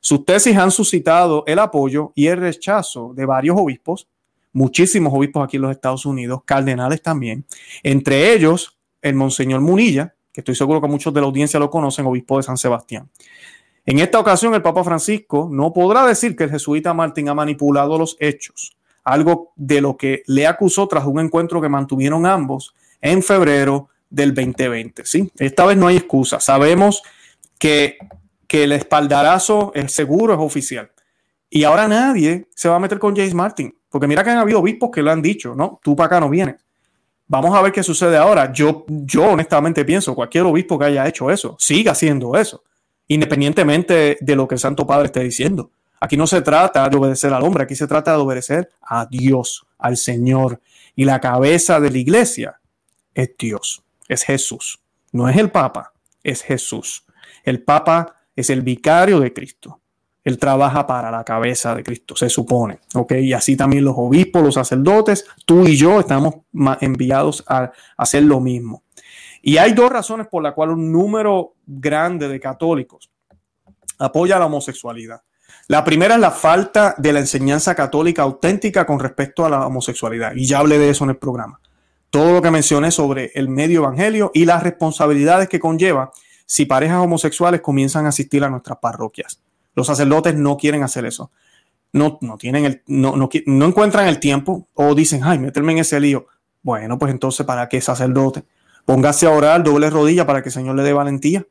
Sus 0.01 0.25
tesis 0.25 0.57
han 0.57 0.71
suscitado 0.71 1.45
el 1.47 1.57
apoyo 1.57 2.11
y 2.15 2.27
el 2.27 2.35
rechazo 2.35 3.13
de 3.15 3.25
varios 3.25 3.55
obispos, 3.57 4.09
muchísimos 4.53 5.13
obispos 5.13 5.43
aquí 5.43 5.57
en 5.57 5.63
los 5.63 5.71
Estados 5.71 6.05
Unidos, 6.05 6.41
cardenales 6.45 7.01
también, 7.01 7.45
entre 7.81 8.33
ellos 8.33 8.77
el 9.01 9.15
Monseñor 9.15 9.61
Munilla, 9.61 10.15
que 10.31 10.41
estoy 10.41 10.55
seguro 10.55 10.81
que 10.81 10.87
muchos 10.87 11.13
de 11.13 11.19
la 11.19 11.27
audiencia 11.27 11.59
lo 11.59 11.69
conocen, 11.69 12.05
obispo 12.05 12.37
de 12.37 12.43
San 12.43 12.57
Sebastián. 12.57 13.09
En 13.85 13.99
esta 13.99 14.19
ocasión, 14.19 14.53
el 14.53 14.61
Papa 14.61 14.83
Francisco 14.83 15.49
no 15.51 15.73
podrá 15.73 16.05
decir 16.05 16.35
que 16.35 16.45
el 16.45 16.49
jesuita 16.49 16.93
Martín 16.93 17.27
ha 17.27 17.33
manipulado 17.33 17.97
los 17.97 18.15
hechos, 18.19 18.77
algo 19.03 19.51
de 19.57 19.81
lo 19.81 19.97
que 19.97 20.23
le 20.27 20.47
acusó 20.47 20.87
tras 20.87 21.05
un 21.05 21.19
encuentro 21.19 21.61
que 21.61 21.67
mantuvieron 21.67 22.25
ambos 22.25 22.73
en 23.01 23.21
febrero 23.21 23.89
del 24.09 24.33
2020. 24.33 25.05
¿sí? 25.05 25.31
Esta 25.37 25.65
vez 25.65 25.75
no 25.75 25.87
hay 25.87 25.97
excusa. 25.97 26.39
Sabemos 26.39 27.03
que, 27.59 27.97
que 28.47 28.63
el 28.63 28.71
espaldarazo 28.71 29.73
es 29.75 29.91
seguro, 29.91 30.33
es 30.33 30.39
oficial. 30.39 30.91
Y 31.49 31.65
ahora 31.65 31.87
nadie 31.87 32.47
se 32.55 32.69
va 32.69 32.77
a 32.77 32.79
meter 32.79 32.99
con 32.99 33.15
James 33.15 33.33
Martin. 33.33 33.75
Porque 33.93 34.07
mira 34.07 34.23
que 34.23 34.31
han 34.31 34.39
habido 34.39 34.59
obispos 34.59 34.89
que 34.89 35.03
lo 35.03 35.11
han 35.11 35.21
dicho, 35.21 35.53
¿no? 35.53 35.79
Tú 35.83 35.95
para 35.95 36.07
acá 36.07 36.19
no 36.19 36.27
vienes. 36.27 36.55
Vamos 37.27 37.55
a 37.55 37.61
ver 37.61 37.71
qué 37.71 37.83
sucede 37.83 38.17
ahora. 38.17 38.51
Yo, 38.51 38.85
yo 38.87 39.25
honestamente 39.25 39.85
pienso, 39.85 40.15
cualquier 40.15 40.45
obispo 40.45 40.79
que 40.79 40.85
haya 40.85 41.07
hecho 41.07 41.29
eso, 41.29 41.55
siga 41.59 41.91
haciendo 41.91 42.35
eso, 42.35 42.63
independientemente 43.07 44.17
de 44.19 44.35
lo 44.35 44.47
que 44.47 44.55
el 44.55 44.59
Santo 44.59 44.87
Padre 44.87 45.05
esté 45.05 45.19
diciendo. 45.19 45.69
Aquí 45.99 46.17
no 46.17 46.25
se 46.25 46.41
trata 46.41 46.89
de 46.89 46.97
obedecer 46.97 47.31
al 47.33 47.43
hombre, 47.43 47.65
aquí 47.65 47.75
se 47.75 47.85
trata 47.85 48.13
de 48.13 48.17
obedecer 48.17 48.71
a 48.81 49.05
Dios, 49.05 49.63
al 49.77 49.95
Señor. 49.95 50.59
Y 50.95 51.05
la 51.05 51.21
cabeza 51.21 51.79
de 51.79 51.91
la 51.91 51.97
iglesia 51.99 52.59
es 53.13 53.29
Dios, 53.37 53.83
es 54.07 54.23
Jesús. 54.23 54.79
No 55.11 55.29
es 55.29 55.37
el 55.37 55.51
Papa, 55.51 55.93
es 56.23 56.41
Jesús. 56.41 57.05
El 57.43 57.61
Papa 57.61 58.15
es 58.35 58.49
el 58.49 58.63
vicario 58.63 59.19
de 59.19 59.31
Cristo. 59.33 59.81
Él 60.23 60.37
trabaja 60.37 60.87
para 60.87 61.11
la 61.11 61.23
cabeza 61.23 61.75
de 61.75 61.83
Cristo, 61.83 62.15
se 62.15 62.29
supone. 62.29 62.79
¿ok? 62.95 63.13
Y 63.13 63.33
así 63.33 63.57
también 63.57 63.83
los 63.83 63.95
obispos, 63.97 64.43
los 64.43 64.53
sacerdotes, 64.55 65.25
tú 65.45 65.67
y 65.67 65.75
yo 65.75 65.99
estamos 65.99 66.35
enviados 66.79 67.43
a 67.47 67.71
hacer 67.97 68.23
lo 68.23 68.39
mismo. 68.39 68.83
Y 69.41 69.57
hay 69.57 69.73
dos 69.73 69.91
razones 69.91 70.27
por 70.27 70.41
las 70.41 70.53
cuales 70.53 70.77
un 70.77 70.91
número 70.91 71.55
grande 71.65 72.29
de 72.29 72.39
católicos 72.39 73.11
apoya 73.99 74.39
la 74.39 74.45
homosexualidad. 74.45 75.21
La 75.67 75.83
primera 75.83 76.15
es 76.15 76.21
la 76.21 76.31
falta 76.31 76.95
de 76.97 77.13
la 77.13 77.19
enseñanza 77.19 77.75
católica 77.75 78.21
auténtica 78.21 78.85
con 78.85 78.99
respecto 78.99 79.45
a 79.45 79.49
la 79.49 79.65
homosexualidad. 79.65 80.33
Y 80.35 80.45
ya 80.45 80.59
hablé 80.59 80.77
de 80.77 80.89
eso 80.89 81.03
en 81.03 81.11
el 81.11 81.17
programa. 81.17 81.59
Todo 82.09 82.33
lo 82.33 82.41
que 82.41 82.51
mencioné 82.51 82.91
sobre 82.91 83.31
el 83.33 83.49
medio 83.49 83.79
evangelio 83.79 84.31
y 84.33 84.45
las 84.45 84.63
responsabilidades 84.63 85.49
que 85.49 85.59
conlleva 85.59 86.11
si 86.45 86.65
parejas 86.65 87.03
homosexuales 87.03 87.61
comienzan 87.61 88.05
a 88.05 88.09
asistir 88.09 88.43
a 88.43 88.49
nuestras 88.49 88.77
parroquias. 88.79 89.41
Los 89.75 89.87
sacerdotes 89.87 90.35
no 90.35 90.57
quieren 90.57 90.83
hacer 90.83 91.05
eso. 91.05 91.31
No, 91.91 92.17
no 92.21 92.37
tienen 92.37 92.65
el, 92.65 92.81
no, 92.87 93.15
no, 93.15 93.29
encuentran 93.65 94.07
el 94.07 94.19
tiempo 94.19 94.67
o 94.73 94.95
dicen, 94.95 95.21
ay, 95.23 95.39
meterme 95.39 95.73
en 95.73 95.79
ese 95.79 95.99
lío. 95.99 96.27
Bueno, 96.61 96.97
pues 96.97 97.11
entonces, 97.11 97.45
¿para 97.45 97.69
qué 97.69 97.81
sacerdote? 97.81 98.43
Póngase 98.85 99.27
a 99.27 99.31
orar 99.31 99.63
doble 99.63 99.89
rodilla 99.89 100.25
para 100.25 100.41
que 100.41 100.49
el 100.49 100.53
Señor 100.53 100.75
le 100.75 100.83
dé 100.83 100.93
valentía. 100.93 101.45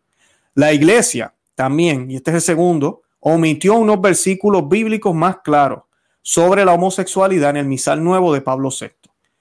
La 0.55 0.73
iglesia 0.73 1.35
también, 1.55 2.11
y 2.11 2.17
este 2.17 2.31
es 2.31 2.37
el 2.37 2.43
segundo, 2.43 3.03
omitió 3.21 3.75
unos 3.75 4.01
versículos 4.01 4.69
bíblicos 4.69 5.15
más 5.15 5.39
claros 5.45 5.85
sobre 6.23 6.65
la 6.65 6.73
homosexualidad 6.73 7.51
en 7.51 7.57
el 7.59 7.67
misal 7.67 8.03
nuevo 8.03 8.33
de 8.33 8.41
Pablo 8.41 8.71
VI, 8.71 8.91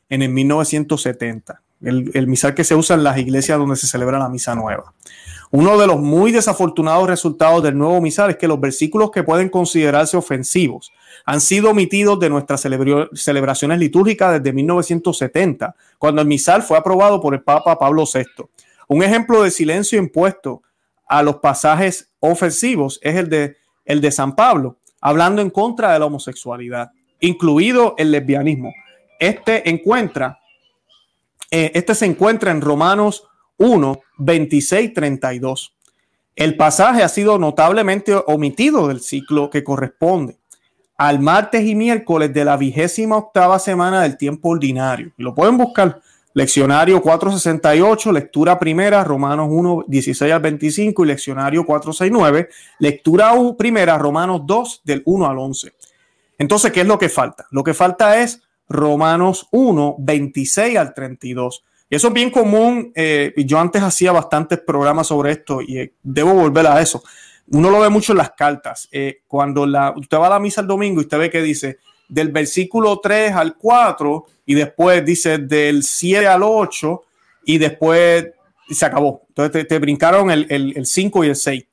en 0.10 0.22
el 0.22 0.30
1970, 0.30 1.62
el, 1.82 2.12
el 2.14 2.28
misal 2.28 2.54
que 2.54 2.64
se 2.64 2.76
usa 2.76 2.96
en 2.96 3.04
las 3.04 3.18
iglesias 3.18 3.58
donde 3.58 3.76
se 3.76 3.88
celebra 3.88 4.20
la 4.20 4.30
misa 4.30 4.56
nueva. 4.56 4.94
Uno 5.54 5.78
de 5.78 5.86
los 5.86 6.00
muy 6.00 6.32
desafortunados 6.32 7.10
resultados 7.10 7.62
del 7.62 7.78
nuevo 7.78 8.00
misal 8.00 8.30
es 8.30 8.38
que 8.38 8.48
los 8.48 8.60
versículos 8.60 9.12
que 9.12 9.24
pueden 9.24 9.50
considerarse 9.50 10.16
ofensivos 10.16 10.94
han 11.26 11.42
sido 11.42 11.72
omitidos 11.72 12.20
de 12.22 12.30
nuestras 12.30 12.62
celebraciones 12.62 13.78
litúrgicas 13.78 14.32
desde 14.32 14.54
1970, 14.54 15.76
cuando 15.98 16.22
el 16.22 16.28
misal 16.28 16.64
fue 16.64 16.78
aprobado 16.78 17.20
por 17.20 17.34
el 17.34 17.42
Papa 17.42 17.78
Pablo 17.78 18.06
VI. 18.12 18.46
Un 18.88 19.04
ejemplo 19.04 19.44
de 19.44 19.52
silencio 19.52 20.00
impuesto 20.00 20.62
a 21.06 21.22
los 21.22 21.38
pasajes 21.38 22.10
ofensivos 22.22 22.98
es 23.02 23.18
el 23.18 23.30
de, 23.30 23.58
el 23.84 24.00
de 24.00 24.12
San 24.12 24.38
Pablo, 24.38 24.78
hablando 25.02 25.42
en 25.42 25.50
contra 25.50 25.92
de 25.92 26.00
la 26.00 26.06
homosexualidad, 26.06 26.92
incluido 27.20 27.96
el 27.98 28.12
lesbianismo. 28.12 28.74
Este 29.20 29.70
encuentra, 29.70 30.40
eh, 31.52 31.72
este 31.74 31.94
se 31.94 32.06
encuentra 32.06 32.52
en 32.52 32.62
Romanos 32.62 33.28
1, 33.62 34.00
26, 34.18 34.94
32. 34.94 35.76
El 36.36 36.58
pasaje 36.58 37.04
ha 37.04 37.10
sido 37.10 37.38
notablemente 37.38 38.16
omitido 38.26 38.88
del 38.88 39.02
ciclo 39.02 39.50
que 39.50 39.64
corresponde 39.64 40.38
al 40.98 41.20
martes 41.20 41.66
y 41.66 41.76
miércoles 41.76 42.34
de 42.34 42.46
la 42.46 42.58
vigésima 42.58 43.18
octava 43.18 43.60
semana 43.60 44.04
del 44.04 44.18
tiempo 44.18 44.50
ordinario. 44.50 45.12
Lo 45.18 45.34
pueden 45.34 45.58
buscar. 45.58 46.00
Leccionario 46.34 47.02
468, 47.02 48.12
lectura 48.12 48.58
primera, 48.58 49.04
Romanos 49.04 49.48
1, 49.50 49.86
16 49.88 50.32
al 50.32 50.40
25 50.40 51.04
y 51.04 51.08
leccionario 51.08 51.66
469, 51.66 52.50
lectura 52.80 53.34
primera, 53.58 53.98
Romanos 53.98 54.42
2, 54.46 54.82
del 54.86 55.02
1 55.06 55.30
al 55.30 55.38
11. 55.40 55.74
Entonces, 56.38 56.72
¿qué 56.72 56.82
es 56.82 56.88
lo 56.88 56.98
que 56.98 57.10
falta? 57.10 57.48
Lo 57.52 57.64
que 57.64 57.74
falta 57.74 58.22
es 58.22 58.42
Romanos 58.70 59.48
1, 59.52 59.96
26 60.00 60.78
al 60.78 60.94
32. 60.94 61.66
Y 61.92 61.96
eso 61.96 62.08
es 62.08 62.14
bien 62.14 62.32
común. 62.32 62.94
Eh, 62.96 63.34
yo 63.46 63.60
antes 63.60 63.84
hacía 63.84 64.14
bastantes 64.14 64.60
programas 64.60 65.08
sobre 65.08 65.34
esto 65.34 65.62
y 65.62 65.78
eh, 65.78 65.94
debo 66.02 66.34
volver 66.34 66.66
a 66.66 66.82
eso. 66.82 67.04
Uno 67.50 67.70
lo 67.70 67.82
ve 67.82 67.90
mucho 67.90 68.14
en 68.14 68.20
las 68.20 68.32
cartas. 68.32 68.88
Eh, 68.94 69.24
cuando 69.28 69.66
la, 69.66 69.94
usted 69.98 70.18
va 70.18 70.28
a 70.28 70.30
la 70.30 70.40
misa 70.40 70.62
el 70.62 70.68
domingo 70.68 71.02
y 71.02 71.04
usted 71.04 71.20
ve 71.20 71.30
que 71.30 71.42
dice 71.42 71.80
del 72.08 72.30
versículo 72.30 73.02
3 73.02 73.34
al 73.34 73.58
4 73.58 74.26
y 74.46 74.56
después 74.56 75.04
dice 75.04 75.38
del 75.38 75.84
7 75.84 76.28
al 76.28 76.44
8 76.44 77.04
y 77.44 77.58
después 77.58 78.28
se 78.70 78.86
acabó. 78.86 79.24
Entonces 79.28 79.68
te, 79.68 79.78
brincaron 79.78 80.32
el, 80.32 80.48
el, 80.50 80.86
5 80.86 81.26
y 81.26 81.28
el 81.28 81.36
6. 81.36 81.66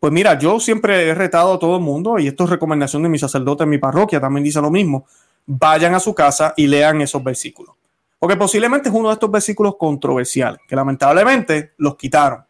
Pues 0.00 0.12
mira, 0.12 0.36
yo 0.36 0.58
siempre 0.58 1.08
he 1.08 1.14
retado 1.14 1.54
a 1.54 1.58
todo 1.60 1.76
el 1.76 1.82
mundo, 1.82 2.18
y 2.18 2.26
esto 2.26 2.44
es 2.44 2.50
recomendación 2.50 3.04
de 3.04 3.08
mi 3.08 3.18
sacerdote 3.18 3.64
en 3.64 3.70
mi 3.70 3.78
parroquia, 3.78 4.18
también 4.18 4.42
dice 4.42 4.60
lo 4.60 4.70
mismo, 4.70 5.06
vayan 5.46 5.94
a 5.94 6.00
su 6.00 6.14
casa 6.14 6.54
y 6.56 6.66
lean 6.66 7.02
esos 7.02 7.22
versículos. 7.22 7.74
Porque 8.20 8.36
posiblemente 8.36 8.90
es 8.90 8.94
uno 8.94 9.08
de 9.08 9.14
estos 9.14 9.30
versículos 9.30 9.76
controversiales, 9.76 10.60
que 10.68 10.76
lamentablemente 10.76 11.72
los 11.78 11.96
quitaron. 11.96 12.44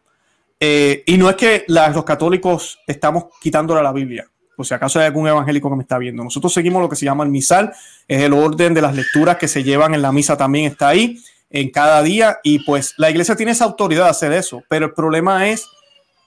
Eh, 0.59 1.01
y 1.07 1.17
no 1.17 1.29
es 1.29 1.35
que 1.37 1.65
los 1.67 2.03
católicos 2.03 2.77
estamos 2.85 3.25
quitándole 3.41 3.81
la 3.81 3.93
Biblia, 3.93 4.27
por 4.55 4.65
si 4.65 4.73
acaso 4.75 4.99
hay 4.99 5.05
algún 5.07 5.27
evangélico 5.27 5.69
que 5.69 5.75
me 5.77 5.81
está 5.81 5.97
viendo. 5.97 6.23
Nosotros 6.23 6.53
seguimos 6.53 6.81
lo 6.81 6.89
que 6.89 6.95
se 6.95 7.05
llama 7.05 7.23
el 7.23 7.31
misal, 7.31 7.73
es 8.07 8.21
el 8.21 8.33
orden 8.33 8.73
de 8.75 8.81
las 8.81 8.93
lecturas 8.93 9.37
que 9.37 9.47
se 9.47 9.63
llevan 9.63 9.95
en 9.95 10.03
la 10.03 10.11
misa 10.11 10.37
también 10.37 10.71
está 10.71 10.89
ahí 10.89 11.17
en 11.49 11.69
cada 11.69 12.03
día 12.03 12.39
y 12.43 12.59
pues 12.59 12.93
la 12.97 13.09
iglesia 13.09 13.35
tiene 13.35 13.53
esa 13.53 13.65
autoridad 13.65 14.03
de 14.03 14.09
hacer 14.11 14.33
eso, 14.33 14.63
pero 14.69 14.85
el 14.87 14.93
problema 14.93 15.49
es 15.49 15.67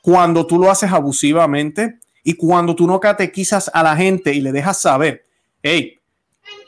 cuando 0.02 0.46
tú 0.46 0.58
lo 0.58 0.70
haces 0.70 0.90
abusivamente 0.90 1.98
y 2.22 2.34
cuando 2.34 2.74
tú 2.74 2.86
no 2.86 2.98
catequizas 2.98 3.70
a 3.72 3.82
la 3.82 3.94
gente 3.94 4.34
y 4.34 4.40
le 4.40 4.52
dejas 4.52 4.80
saber, 4.80 5.24
hey, 5.62 6.00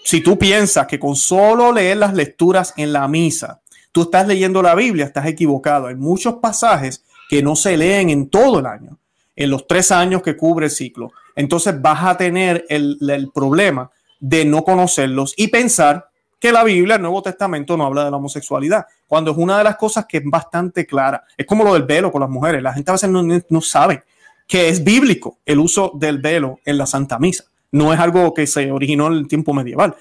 si 0.07 0.21
tú 0.21 0.39
piensas 0.39 0.87
que 0.87 1.01
con 1.01 1.17
solo 1.17 1.73
leer 1.73 1.97
las 1.97 2.15
lecturas 2.15 2.73
en 2.77 2.93
la 2.93 3.09
misa, 3.09 3.61
tú 3.91 4.03
estás 4.03 4.25
leyendo 4.29 4.63
la 4.63 4.77
Biblia, 4.77 5.05
estás 5.05 5.27
equivocado. 5.27 5.89
Hay 5.89 5.97
muchos 5.97 6.35
pasajes 6.35 7.03
que 7.29 7.43
no 7.43 7.57
se 7.57 7.77
leen 7.77 8.11
en 8.11 8.29
todo 8.29 8.61
el 8.61 8.67
año, 8.67 8.99
en 9.35 9.51
los 9.51 9.67
tres 9.67 9.91
años 9.91 10.23
que 10.23 10.37
cubre 10.37 10.67
el 10.67 10.71
ciclo. 10.71 11.11
Entonces 11.35 11.83
vas 11.83 12.05
a 12.05 12.17
tener 12.17 12.65
el, 12.69 13.33
problema 13.35 13.91
de 14.21 14.45
no 14.45 14.63
conocerlos 14.63 15.35
y 15.37 15.49
pensar 15.49 16.09
que 16.39 16.53
la 16.53 16.63
Biblia, 16.63 16.95
el 16.95 17.03
Nuevo 17.03 17.21
Testamento, 17.21 17.77
no 17.77 17.85
habla 17.85 18.05
de 18.05 18.13
la 18.13 18.19
homosexualidad, 18.19 18.87
cuando 19.09 19.33
es 19.33 19.37
una 19.37 19.59
de 19.59 19.65
las 19.65 19.77
cosas 19.77 20.07
que 20.07 20.19
es 20.19 20.25
bastante 20.25 20.87
clara. 20.87 21.25
Es 21.37 21.47
como 21.47 21.65
lo 21.65 21.75
del 21.75 21.83
velo 21.83 22.13
con 22.13 22.21
las 22.21 22.31
mujeres. 22.31 22.63
La 22.63 22.73
gente 22.73 22.93
a 22.93 22.95
veces 22.95 23.11
no 23.11 23.61
sabe 23.61 24.05
que 24.47 24.69
es 24.69 24.85
bíblico 24.85 25.39
el 25.45 25.59
uso 25.59 25.91
del 25.97 26.19
velo 26.19 26.61
en 26.65 26.79
la 26.79 26.87
Santa 26.87 27.19
Misa. 27.19 27.47
No 27.77 27.93
es 27.93 28.01
algo 28.01 28.33
que 28.33 28.47
se 28.47 28.71
originó 28.71 29.09
en 29.09 29.15
el 29.15 29.29
tiempo 29.29 29.53
medieval. 29.53 29.95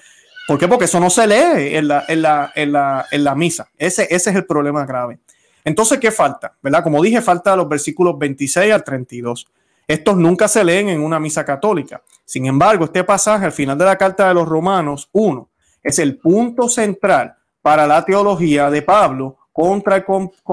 ¿Por 0.46 0.58
qué? 0.58 0.68
Porque 0.68 0.84
eso 0.84 1.00
no 1.00 1.10
se 1.10 1.26
lee 1.26 1.76
en 1.76 1.88
la, 1.88 2.04
en 2.08 2.22
la, 2.22 2.52
en 2.54 2.72
la, 2.72 3.06
en 3.10 3.24
la 3.24 3.34
misa. 3.34 3.68
Ese, 3.76 4.04
ese 4.04 4.30
es 4.30 4.36
el 4.36 4.46
problema 4.46 4.86
grave. 4.86 5.18
Entonces, 5.64 5.98
¿qué 5.98 6.12
falta? 6.12 6.54
¿Verdad? 6.62 6.84
Como 6.84 7.02
dije, 7.02 7.20
falta 7.20 7.56
los 7.56 7.68
versículos 7.68 8.16
26 8.18 8.72
al 8.72 8.84
32. 8.84 9.46
Estos 9.88 10.16
nunca 10.16 10.48
se 10.48 10.64
leen 10.64 10.88
en 10.88 11.00
una 11.00 11.18
misa 11.18 11.44
católica. 11.44 12.00
Sin 12.24 12.46
embargo, 12.46 12.84
este 12.84 13.04
pasaje 13.04 13.44
al 13.44 13.52
final 13.52 13.76
de 13.76 13.84
la 13.84 13.96
carta 13.96 14.28
de 14.28 14.34
los 14.34 14.48
Romanos 14.48 15.08
1 15.12 15.48
es 15.82 15.98
el 15.98 16.18
punto 16.18 16.68
central 16.68 17.34
para 17.62 17.86
la 17.86 18.04
teología 18.04 18.70
de 18.70 18.82
Pablo 18.82 19.38
contra 19.52 19.96
el, 19.96 20.04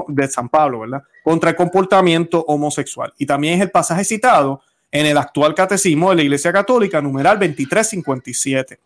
de 0.08 0.28
San 0.28 0.48
Pablo, 0.48 0.80
¿verdad? 0.80 1.02
Contra 1.22 1.50
el 1.50 1.56
comportamiento 1.56 2.44
homosexual. 2.48 3.12
Y 3.18 3.26
también 3.26 3.54
es 3.54 3.60
el 3.60 3.70
pasaje 3.70 4.04
citado 4.04 4.62
en 4.94 5.06
el 5.06 5.18
actual 5.18 5.56
catecismo 5.56 6.10
de 6.10 6.16
la 6.16 6.22
Iglesia 6.22 6.52
Católica, 6.52 7.02
numeral 7.02 7.36
2357, 7.40 8.78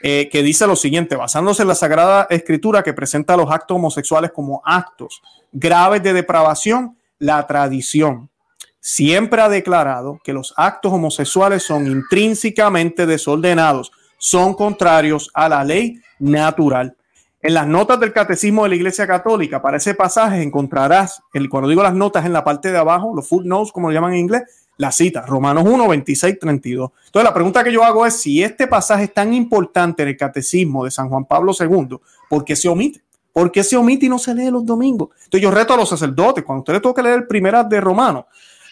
eh, 0.00 0.28
que 0.30 0.42
dice 0.44 0.68
lo 0.68 0.76
siguiente, 0.76 1.16
basándose 1.16 1.62
en 1.62 1.68
la 1.68 1.74
Sagrada 1.74 2.28
Escritura 2.30 2.84
que 2.84 2.94
presenta 2.94 3.36
los 3.36 3.50
actos 3.50 3.74
homosexuales 3.74 4.30
como 4.30 4.62
actos 4.64 5.20
graves 5.50 6.00
de 6.04 6.12
depravación, 6.12 6.96
la 7.18 7.44
tradición 7.48 8.30
siempre 8.78 9.42
ha 9.42 9.48
declarado 9.48 10.20
que 10.22 10.32
los 10.32 10.54
actos 10.56 10.92
homosexuales 10.92 11.64
son 11.64 11.88
intrínsecamente 11.88 13.04
desordenados, 13.04 13.90
son 14.16 14.54
contrarios 14.54 15.28
a 15.34 15.48
la 15.48 15.64
ley 15.64 16.00
natural. 16.20 16.96
En 17.42 17.54
las 17.54 17.66
notas 17.66 17.98
del 17.98 18.12
Catecismo 18.12 18.62
de 18.62 18.68
la 18.68 18.76
Iglesia 18.76 19.08
Católica, 19.08 19.60
para 19.60 19.78
ese 19.78 19.94
pasaje 19.94 20.40
encontrarás, 20.40 21.20
el, 21.32 21.48
cuando 21.48 21.68
digo 21.68 21.82
las 21.82 21.94
notas 21.94 22.24
en 22.24 22.32
la 22.32 22.44
parte 22.44 22.70
de 22.70 22.78
abajo, 22.78 23.12
los 23.12 23.28
footnotes, 23.28 23.72
como 23.72 23.88
lo 23.88 23.94
llaman 23.94 24.12
en 24.12 24.20
inglés, 24.20 24.42
la 24.78 24.92
cita, 24.92 25.26
Romanos 25.26 25.64
1, 25.66 25.88
26, 25.88 26.38
32. 26.38 26.90
Entonces, 27.06 27.24
la 27.24 27.34
pregunta 27.34 27.62
que 27.62 27.72
yo 27.72 27.84
hago 27.84 28.06
es, 28.06 28.14
si 28.14 28.42
este 28.42 28.66
pasaje 28.66 29.04
es 29.04 29.12
tan 29.12 29.34
importante 29.34 30.04
en 30.04 30.10
el 30.10 30.16
Catecismo 30.16 30.84
de 30.84 30.90
San 30.90 31.08
Juan 31.08 31.24
Pablo 31.24 31.52
II, 31.58 31.98
¿por 32.30 32.44
qué 32.44 32.56
se 32.56 32.68
omite? 32.68 33.02
¿Por 33.32 33.52
qué 33.52 33.62
se 33.62 33.76
omite 33.76 34.06
y 34.06 34.08
no 34.08 34.18
se 34.18 34.34
lee 34.34 34.50
los 34.50 34.64
domingos? 34.64 35.10
Entonces, 35.24 35.42
yo 35.42 35.50
reto 35.50 35.74
a 35.74 35.76
los 35.76 35.88
sacerdotes, 35.88 36.44
cuando 36.44 36.60
ustedes 36.60 36.94
que 36.94 37.02
leer 37.02 37.16
el 37.16 37.26
primera 37.26 37.64
de 37.64 37.80
Romanos, 37.80 38.24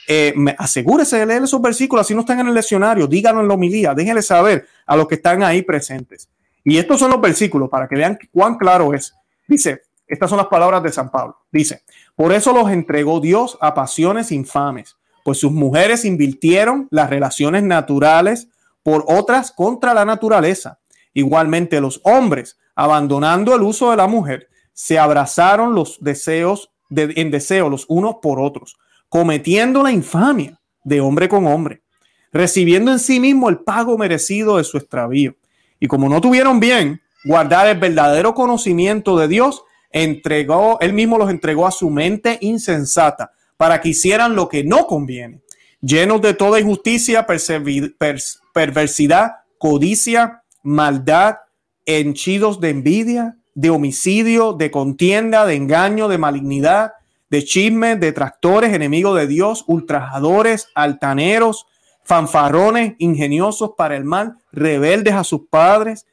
eh, 0.09 0.33
asegúrese 0.57 1.19
de 1.19 1.27
leer 1.27 1.43
esos 1.43 1.61
versículos, 1.61 2.07
así 2.07 2.15
no 2.15 2.21
están 2.21 2.39
en 2.39 2.47
el 2.49 2.55
leccionario, 2.55 3.09
díganlo 3.09 3.41
en 3.43 3.49
la 3.49 3.55
homilía, 3.55 3.93
déjenle 3.93 4.23
saber 4.23 4.67
a 4.87 4.97
los 4.97 5.09
que 5.09 5.17
están 5.17 5.43
ahí 5.43 5.63
presentes. 5.63 6.29
Y 6.63 6.79
estos 6.79 7.01
son 7.01 7.11
los 7.11 7.21
versículos 7.21 7.69
para 7.69 7.89
que 7.89 7.97
vean 7.97 8.17
cuán 8.33 8.57
claro 8.57 8.95
es. 8.95 9.15
Dice, 9.49 9.83
estas 10.07 10.31
son 10.31 10.39
las 10.39 10.47
palabras 10.47 10.83
de 10.85 10.93
San 10.93 11.11
Pablo. 11.11 11.37
Dice, 11.51 11.83
por 12.15 12.33
eso 12.33 12.53
los 12.53 12.71
entregó 12.71 13.19
Dios 13.19 13.59
a 13.61 13.75
pasiones 13.75 14.31
infames, 14.31 14.97
pues 15.27 15.41
sus 15.41 15.51
mujeres 15.51 16.05
invirtieron 16.05 16.87
las 16.93 17.11
relaciones 17.11 17.65
naturales 17.65 18.47
por 18.85 19.05
otras 19.09 19.51
contra 19.51 19.93
la 19.93 20.05
naturaleza. 20.05 20.79
Igualmente 21.15 21.81
los 21.81 22.01
hombres, 22.05 22.59
abandonando 22.77 23.53
el 23.57 23.63
uso 23.63 23.91
de 23.91 23.97
la 23.97 24.07
mujer, 24.07 24.47
se 24.73 25.01
abrazaron 25.01 25.75
los 25.75 25.99
deseos 26.01 26.71
de, 26.91 27.13
en 27.17 27.33
deseo 27.33 27.69
los 27.69 27.87
unos 27.89 28.19
por 28.23 28.39
otros 28.39 28.77
cometiendo 29.09 29.83
la 29.83 29.91
infamia 29.91 30.61
de 30.85 31.01
hombre 31.01 31.29
con 31.29 31.49
hombre, 31.49 31.83
recibiendo 32.33 32.93
en 32.93 33.01
sí 33.01 33.19
mismo 33.19 33.49
el 33.49 33.59
pago 33.59 33.99
merecido 33.99 34.59
de 34.59 34.65
su 34.65 34.77
extravío. 34.77 35.35
Y 35.81 35.89
como 35.89 36.09
no 36.09 36.21
tuvieron 36.21 36.61
bien 36.61 37.01
guardar 37.25 37.67
el 37.67 37.81
verdadero 37.81 38.33
conocimiento 38.33 39.19
de 39.19 39.27
Dios, 39.27 39.65
entregó, 39.91 40.79
él 40.81 40.93
mismo 40.93 41.19
los 41.19 41.31
entregó 41.31 41.67
a 41.67 41.73
su 41.73 41.91
mente 41.91 42.39
insensata 42.43 43.33
para 43.57 43.81
que 43.81 43.91
hicieran 43.91 44.35
lo 44.35 44.49
que 44.49 44.65
no 44.65 44.87
conviene, 44.87 45.41
llenos 45.81 46.21
de 46.23 46.35
toda 46.35 46.61
injusticia, 46.61 47.27
perversidad, 48.53 49.37
codicia, 49.59 50.43
maldad, 50.63 51.37
henchidos 51.85 52.61
de 52.61 52.71
envidia, 52.71 53.37
de 53.55 53.71
homicidio, 53.71 54.53
de 54.53 54.71
contienda, 54.71 55.47
de 55.47 55.55
engaño, 55.55 56.09
de 56.09 56.19
malignidad 56.19 56.93
de 57.29 57.45
chismes, 57.45 57.99
detractores, 57.99 58.73
enemigos 58.73 59.19
de 59.19 59.27
Dios, 59.27 59.65
ultrajadores, 59.67 60.69
altaneros, 60.75 61.67
fanfarrones, 62.05 62.95
ingeniosos 62.99 63.73
para 63.77 63.97
el 63.97 64.05
mal, 64.05 64.37
rebeldes 64.53 65.15
a 65.15 65.25
sus 65.25 65.43
padres, 65.51 66.07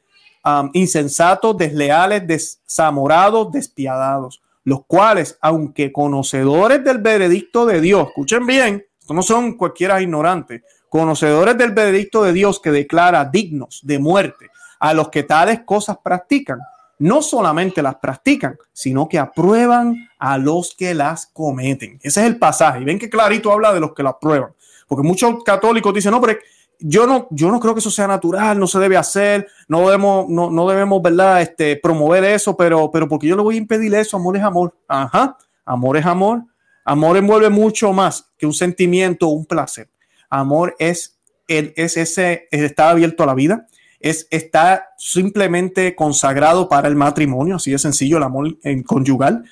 insensatos, 0.72 1.56
desleales, 1.56 2.26
desamorados, 2.26 3.52
despiadados, 3.52 4.42
los 4.64 4.86
cuales, 4.86 5.38
aunque 5.40 5.92
conocedores 5.92 6.82
del 6.82 6.98
veredicto 6.98 7.66
de 7.66 7.80
Dios, 7.80 8.08
escuchen 8.08 8.46
bien, 8.46 8.84
no 9.08 9.22
son 9.22 9.56
cualquiera 9.56 10.00
ignorantes, 10.00 10.62
conocedores 10.88 11.56
del 11.58 11.72
veredicto 11.72 12.22
de 12.24 12.32
Dios 12.32 12.60
que 12.60 12.70
declara 12.70 13.24
dignos 13.26 13.80
de 13.84 13.98
muerte 13.98 14.50
a 14.78 14.94
los 14.94 15.10
que 15.10 15.22
tales 15.22 15.60
cosas 15.64 15.98
practican, 16.02 16.58
no 16.98 17.20
solamente 17.20 17.82
las 17.82 17.96
practican, 17.96 18.56
sino 18.72 19.08
que 19.08 19.18
aprueban 19.18 20.08
a 20.18 20.38
los 20.38 20.74
que 20.74 20.94
las 20.94 21.26
cometen. 21.26 21.98
Ese 22.02 22.20
es 22.20 22.26
el 22.26 22.38
pasaje. 22.38 22.80
Y 22.80 22.84
ven 22.84 22.98
que 22.98 23.10
clarito 23.10 23.52
habla 23.52 23.72
de 23.72 23.80
los 23.80 23.92
que 23.92 24.02
las 24.02 24.14
prueban. 24.20 24.52
Porque 24.86 25.06
muchos 25.06 25.42
católicos 25.44 25.92
dicen, 25.92 26.12
no, 26.12 26.20
pero 26.20 26.38
yo 26.80 27.06
no, 27.06 27.28
yo 27.30 27.50
no 27.50 27.60
creo 27.60 27.74
que 27.74 27.80
eso 27.80 27.90
sea 27.90 28.06
natural, 28.06 28.58
no 28.58 28.66
se 28.66 28.78
debe 28.78 28.96
hacer, 28.96 29.46
no 29.68 29.80
debemos, 29.80 30.28
no, 30.28 30.50
no 30.50 30.68
debemos, 30.68 31.00
¿verdad? 31.02 31.42
Este, 31.42 31.76
promover 31.76 32.24
eso, 32.24 32.56
pero, 32.56 32.90
pero 32.90 33.08
porque 33.08 33.26
yo 33.26 33.36
le 33.36 33.42
voy 33.42 33.54
a 33.56 33.58
impedir 33.58 33.94
eso, 33.94 34.16
amor 34.16 34.36
es 34.36 34.42
amor. 34.42 34.76
Ajá, 34.88 35.36
amor 35.64 35.96
es 35.96 36.06
amor. 36.06 36.44
Amor 36.84 37.16
envuelve 37.16 37.48
mucho 37.48 37.92
más 37.92 38.30
que 38.36 38.46
un 38.46 38.52
sentimiento 38.52 39.28
o 39.28 39.30
un 39.30 39.46
placer. 39.46 39.88
Amor 40.28 40.76
es, 40.78 41.18
es 41.48 41.96
ese, 41.96 42.48
es 42.50 42.62
estar 42.62 42.90
abierto 42.90 43.22
a 43.22 43.26
la 43.26 43.34
vida, 43.34 43.66
es, 44.00 44.28
está 44.30 44.88
simplemente 44.98 45.94
consagrado 45.94 46.68
para 46.68 46.88
el 46.88 46.96
matrimonio, 46.96 47.56
así 47.56 47.70
de 47.70 47.78
sencillo, 47.78 48.18
el 48.18 48.22
amor 48.22 48.58
en 48.62 48.82
conyugal, 48.82 49.44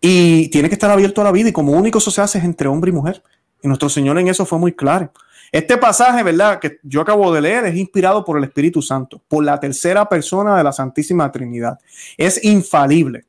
y 0.00 0.48
tiene 0.48 0.68
que 0.68 0.74
estar 0.74 0.90
abierto 0.90 1.20
a 1.20 1.24
la 1.24 1.32
vida, 1.32 1.50
y 1.50 1.52
como 1.52 1.72
único 1.72 1.98
eso 1.98 2.10
se 2.10 2.20
hace 2.20 2.38
entre 2.38 2.66
hombre 2.66 2.90
y 2.90 2.94
mujer. 2.94 3.22
Y 3.62 3.68
nuestro 3.68 3.88
Señor 3.88 4.18
en 4.18 4.28
eso 4.28 4.46
fue 4.46 4.58
muy 4.58 4.72
claro. 4.72 5.12
Este 5.52 5.76
pasaje, 5.76 6.22
¿verdad? 6.22 6.60
Que 6.60 6.78
yo 6.82 7.00
acabo 7.00 7.32
de 7.32 7.40
leer, 7.40 7.66
es 7.66 7.76
inspirado 7.76 8.24
por 8.24 8.38
el 8.38 8.44
Espíritu 8.44 8.82
Santo, 8.82 9.20
por 9.26 9.44
la 9.44 9.58
tercera 9.58 10.08
persona 10.08 10.56
de 10.56 10.64
la 10.64 10.72
Santísima 10.72 11.30
Trinidad. 11.32 11.78
Es 12.16 12.44
infalible. 12.44 13.24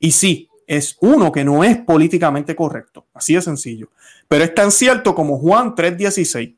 Y 0.00 0.12
sí, 0.12 0.48
es 0.66 0.96
uno 1.00 1.30
que 1.30 1.44
no 1.44 1.62
es 1.62 1.78
políticamente 1.78 2.56
correcto. 2.56 3.06
Así 3.14 3.34
de 3.34 3.42
sencillo. 3.42 3.88
Pero 4.28 4.44
es 4.44 4.54
tan 4.54 4.70
cierto 4.70 5.14
como 5.14 5.38
Juan 5.38 5.74
3:16 5.74 6.56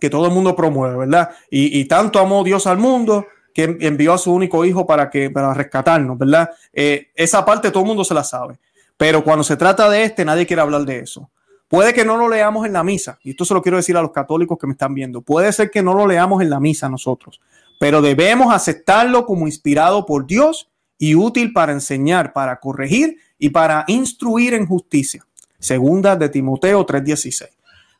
que 0.00 0.10
todo 0.10 0.26
el 0.26 0.32
mundo 0.32 0.56
promueve, 0.56 0.96
¿verdad? 0.96 1.30
Y, 1.50 1.84
tanto 1.84 2.18
amó 2.18 2.42
Dios 2.42 2.66
al 2.66 2.78
mundo 2.78 3.26
que 3.52 3.76
envió 3.80 4.14
a 4.14 4.18
su 4.18 4.32
único 4.32 4.64
hijo 4.64 4.86
para, 4.86 5.10
que, 5.10 5.28
para 5.28 5.52
rescatarnos, 5.52 6.16
¿verdad? 6.16 6.50
Eh, 6.72 7.08
esa 7.14 7.44
parte 7.44 7.70
todo 7.70 7.82
el 7.82 7.88
mundo 7.88 8.02
se 8.02 8.14
la 8.14 8.24
sabe. 8.24 8.58
Pero 8.96 9.22
cuando 9.22 9.44
se 9.44 9.56
trata 9.56 9.90
de 9.90 10.04
este, 10.04 10.24
nadie 10.24 10.46
quiere 10.46 10.62
hablar 10.62 10.82
de 10.82 11.00
eso. 11.00 11.30
Puede 11.70 11.94
que 11.94 12.04
no 12.04 12.16
lo 12.16 12.28
leamos 12.28 12.66
en 12.66 12.72
la 12.72 12.82
misa, 12.82 13.20
y 13.22 13.30
esto 13.30 13.44
se 13.44 13.54
lo 13.54 13.62
quiero 13.62 13.76
decir 13.76 13.96
a 13.96 14.02
los 14.02 14.10
católicos 14.10 14.58
que 14.58 14.66
me 14.66 14.72
están 14.72 14.92
viendo. 14.92 15.20
Puede 15.20 15.52
ser 15.52 15.70
que 15.70 15.84
no 15.84 15.94
lo 15.94 16.04
leamos 16.04 16.42
en 16.42 16.50
la 16.50 16.58
misa 16.58 16.88
nosotros, 16.88 17.40
pero 17.78 18.02
debemos 18.02 18.52
aceptarlo 18.52 19.24
como 19.24 19.46
inspirado 19.46 20.04
por 20.04 20.26
Dios 20.26 20.68
y 20.98 21.14
útil 21.14 21.52
para 21.52 21.70
enseñar, 21.70 22.32
para 22.32 22.58
corregir 22.58 23.18
y 23.38 23.50
para 23.50 23.84
instruir 23.86 24.54
en 24.54 24.66
justicia. 24.66 25.24
Segunda 25.60 26.16
de 26.16 26.28
Timoteo 26.28 26.84
3:16. 26.84 27.50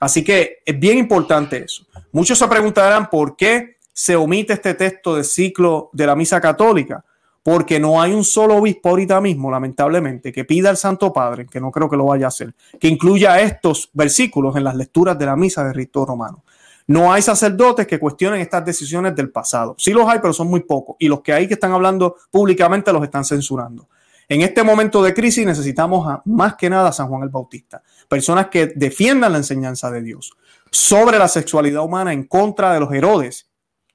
Así 0.00 0.24
que 0.24 0.62
es 0.66 0.76
bien 0.76 0.98
importante 0.98 1.62
eso. 1.62 1.86
Muchos 2.10 2.40
se 2.40 2.48
preguntarán 2.48 3.08
por 3.08 3.36
qué 3.36 3.76
se 3.92 4.16
omite 4.16 4.54
este 4.54 4.74
texto 4.74 5.14
del 5.14 5.24
ciclo 5.24 5.90
de 5.92 6.06
la 6.08 6.16
misa 6.16 6.40
católica, 6.40 7.04
porque 7.43 7.80
no 7.80 8.01
hay 8.01 8.12
un 8.12 8.24
solo 8.24 8.57
obispo 8.57 8.91
ahorita 8.91 9.20
mismo, 9.20 9.51
lamentablemente, 9.51 10.32
que 10.32 10.45
pida 10.45 10.70
al 10.70 10.76
Santo 10.76 11.12
Padre, 11.12 11.47
que 11.47 11.61
no 11.61 11.70
creo 11.70 11.88
que 11.88 11.97
lo 11.97 12.07
vaya 12.07 12.26
a 12.26 12.28
hacer, 12.28 12.55
que 12.78 12.88
incluya 12.88 13.41
estos 13.41 13.91
versículos 13.93 14.57
en 14.57 14.64
las 14.64 14.76
lecturas 14.76 15.18
de 15.18 15.26
la 15.26 15.36
misa 15.36 15.64
de 15.64 15.72
rito 15.72 16.05
romano. 16.05 16.45
No 16.86 17.12
hay 17.12 17.22
sacerdotes 17.22 17.86
que 17.86 18.01
cuestionen 18.01 18.41
estas 18.41 18.64
decisiones 18.64 19.14
del 19.14 19.30
pasado. 19.30 19.76
Sí 19.78 19.93
los 19.93 20.09
hay, 20.09 20.18
pero 20.18 20.32
son 20.32 20.49
muy 20.49 20.61
pocos. 20.61 20.97
Y 20.99 21.07
los 21.07 21.20
que 21.20 21.32
hay 21.32 21.47
que 21.47 21.55
están 21.55 21.72
hablando 21.72 22.16
públicamente 22.30 22.93
los 22.93 23.05
están 23.05 23.24
censurando. 23.24 23.88
En 24.28 24.43
este 24.43 24.62
momento 24.62 25.03
de 25.03 25.14
crisis 25.14 25.47
necesitamos 25.47 26.20
más 26.24 26.57
que 26.57 26.70
nada 26.70 26.88
a 26.88 26.93
San 26.93 27.09
Juan 27.09 27.22
el 27.22 27.28
Bautista. 27.28 27.82
Personas 28.09 28.49
que 28.49 28.72
defiendan 28.74 29.32
la 29.32 29.38
enseñanza 29.38 29.91
de 29.91 30.03
Dios 30.03 30.32
sobre 30.70 31.18
la 31.18 31.28
sexualidad 31.28 31.82
humana 31.84 32.12
en 32.12 32.24
contra 32.24 32.72
de 32.72 32.80
los 32.80 32.93
Herodes 32.93 33.49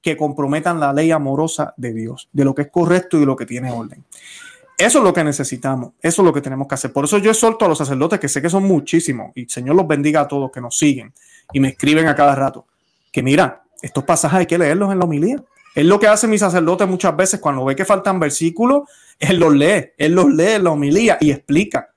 que 0.06 0.16
comprometan 0.16 0.80
la 0.80 0.94
ley 0.94 1.10
amorosa 1.10 1.74
de 1.78 1.92
Dios, 1.92 2.30
de 2.32 2.46
lo 2.46 2.54
que 2.54 2.62
es 2.62 2.68
correcto 2.70 3.18
y 3.18 3.26
lo 3.26 3.36
que 3.36 3.48
tiene 3.48 3.72
orden. 3.72 4.04
Eso 4.78 5.00
es 5.00 5.04
lo 5.04 5.12
que 5.12 5.24
necesitamos, 5.24 5.94
eso 6.00 6.22
es 6.22 6.26
lo 6.28 6.32
que 6.32 6.42
tenemos 6.42 6.68
que 6.68 6.76
hacer. 6.76 6.94
Por 6.94 7.06
eso 7.06 7.18
yo 7.18 7.32
exhorto 7.32 7.66
a 7.66 7.68
los 7.68 7.80
sacerdotes, 7.80 8.20
que 8.20 8.30
sé 8.30 8.40
que 8.40 8.52
son 8.52 8.66
muchísimos, 8.66 9.32
y 9.34 9.46
Señor 9.46 9.76
los 9.76 9.88
bendiga 9.88 10.22
a 10.22 10.28
todos 10.28 10.52
que 10.52 10.62
nos 10.62 10.78
siguen 10.78 11.12
y 11.52 11.60
me 11.60 11.70
escriben 11.70 12.08
a 12.08 12.14
cada 12.14 12.36
rato, 12.36 12.68
que 13.12 13.24
mira, 13.24 13.64
estos 13.82 14.04
pasajes 14.04 14.42
hay 14.42 14.46
que 14.46 14.60
leerlos 14.60 14.92
en 14.92 15.00
la 15.00 15.06
homilía. 15.06 15.44
Es 15.74 15.86
lo 15.86 16.00
que 16.00 16.06
hace 16.06 16.28
mi 16.28 16.38
sacerdote 16.38 16.86
muchas 16.86 17.18
veces 17.18 17.40
cuando 17.40 17.66
ve 17.66 17.76
que 17.76 17.84
faltan 17.84 18.20
versículos, 18.20 18.88
él 19.18 19.38
los 19.38 19.56
lee, 19.56 19.94
él 19.98 20.14
los 20.14 20.32
lee 20.32 20.54
en 20.54 20.66
la 20.66 20.70
homilía 20.70 21.18
y 21.20 21.32
explica 21.32 21.90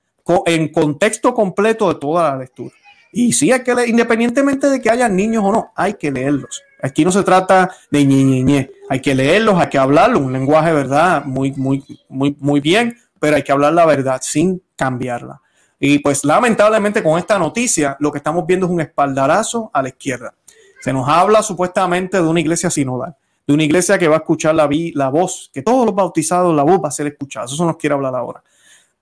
en 0.47 0.69
contexto 0.69 1.35
completo 1.35 1.93
de 1.93 2.01
toda 2.01 2.31
la 2.31 2.39
lectura. 2.39 2.75
Y 3.13 3.33
sí, 3.33 3.53
hay 3.53 3.63
que 3.63 3.75
leer, 3.75 3.89
independientemente 3.89 4.69
de 4.69 4.81
que 4.81 4.91
haya 4.91 5.09
niños 5.09 5.45
o 5.45 5.53
no, 5.53 5.73
hay 5.75 5.95
que 5.95 6.11
leerlos. 6.11 6.63
Aquí 6.83 7.05
no 7.05 7.11
se 7.11 7.23
trata 7.23 7.71
de 7.91 8.05
ñe, 8.05 8.71
Hay 8.89 9.01
que 9.01 9.15
leerlos, 9.15 9.59
hay 9.59 9.69
que 9.69 9.79
hablarlo, 9.79 10.21
un 10.21 10.33
lenguaje, 10.33 10.73
¿verdad? 10.73 11.25
Muy, 11.25 11.53
muy, 11.53 11.85
muy, 12.09 12.37
muy 12.39 12.61
bien, 12.61 12.97
pero 13.19 13.37
hay 13.37 13.43
que 13.43 13.53
hablar 13.53 13.73
la 13.73 13.87
verdad 13.87 14.21
sin 14.23 14.63
cambiarla. 14.77 15.41
Y 15.81 16.01
pues 16.01 16.25
lamentablemente 16.25 17.03
con 17.03 17.19
esta 17.19 17.39
noticia 17.39 17.97
lo 18.01 18.11
que 18.11 18.19
estamos 18.19 18.47
viendo 18.47 18.67
es 18.67 18.73
un 18.73 18.81
espaldarazo 18.81 19.71
a 19.73 19.83
la 19.83 19.89
izquierda. 19.89 20.35
Se 20.81 20.93
nos 20.93 21.09
habla 21.09 21.43
supuestamente 21.43 22.19
de 22.19 22.29
una 22.29 22.41
iglesia 22.41 22.71
sinodal, 22.71 23.17
de 23.47 23.55
una 23.55 23.65
iglesia 23.65 23.99
que 23.99 24.09
va 24.09 24.17
a 24.17 24.19
escuchar 24.19 24.55
la, 24.55 24.69
la 24.95 25.09
voz, 25.09 25.51
que 25.53 25.63
todos 25.63 25.87
los 25.87 25.95
bautizados, 25.95 26.55
la 26.55 26.63
voz 26.63 26.81
va 26.83 26.89
a 26.89 26.93
ser 26.93 27.09
escuchada. 27.09 27.47
Eso 27.47 27.65
nos 27.65 27.77
quiere 27.77 27.95
hablar 27.95 28.15
ahora. 28.15 28.43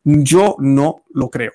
Yo 0.05 0.57
no 0.59 1.03
lo 1.13 1.31
creo. 1.31 1.53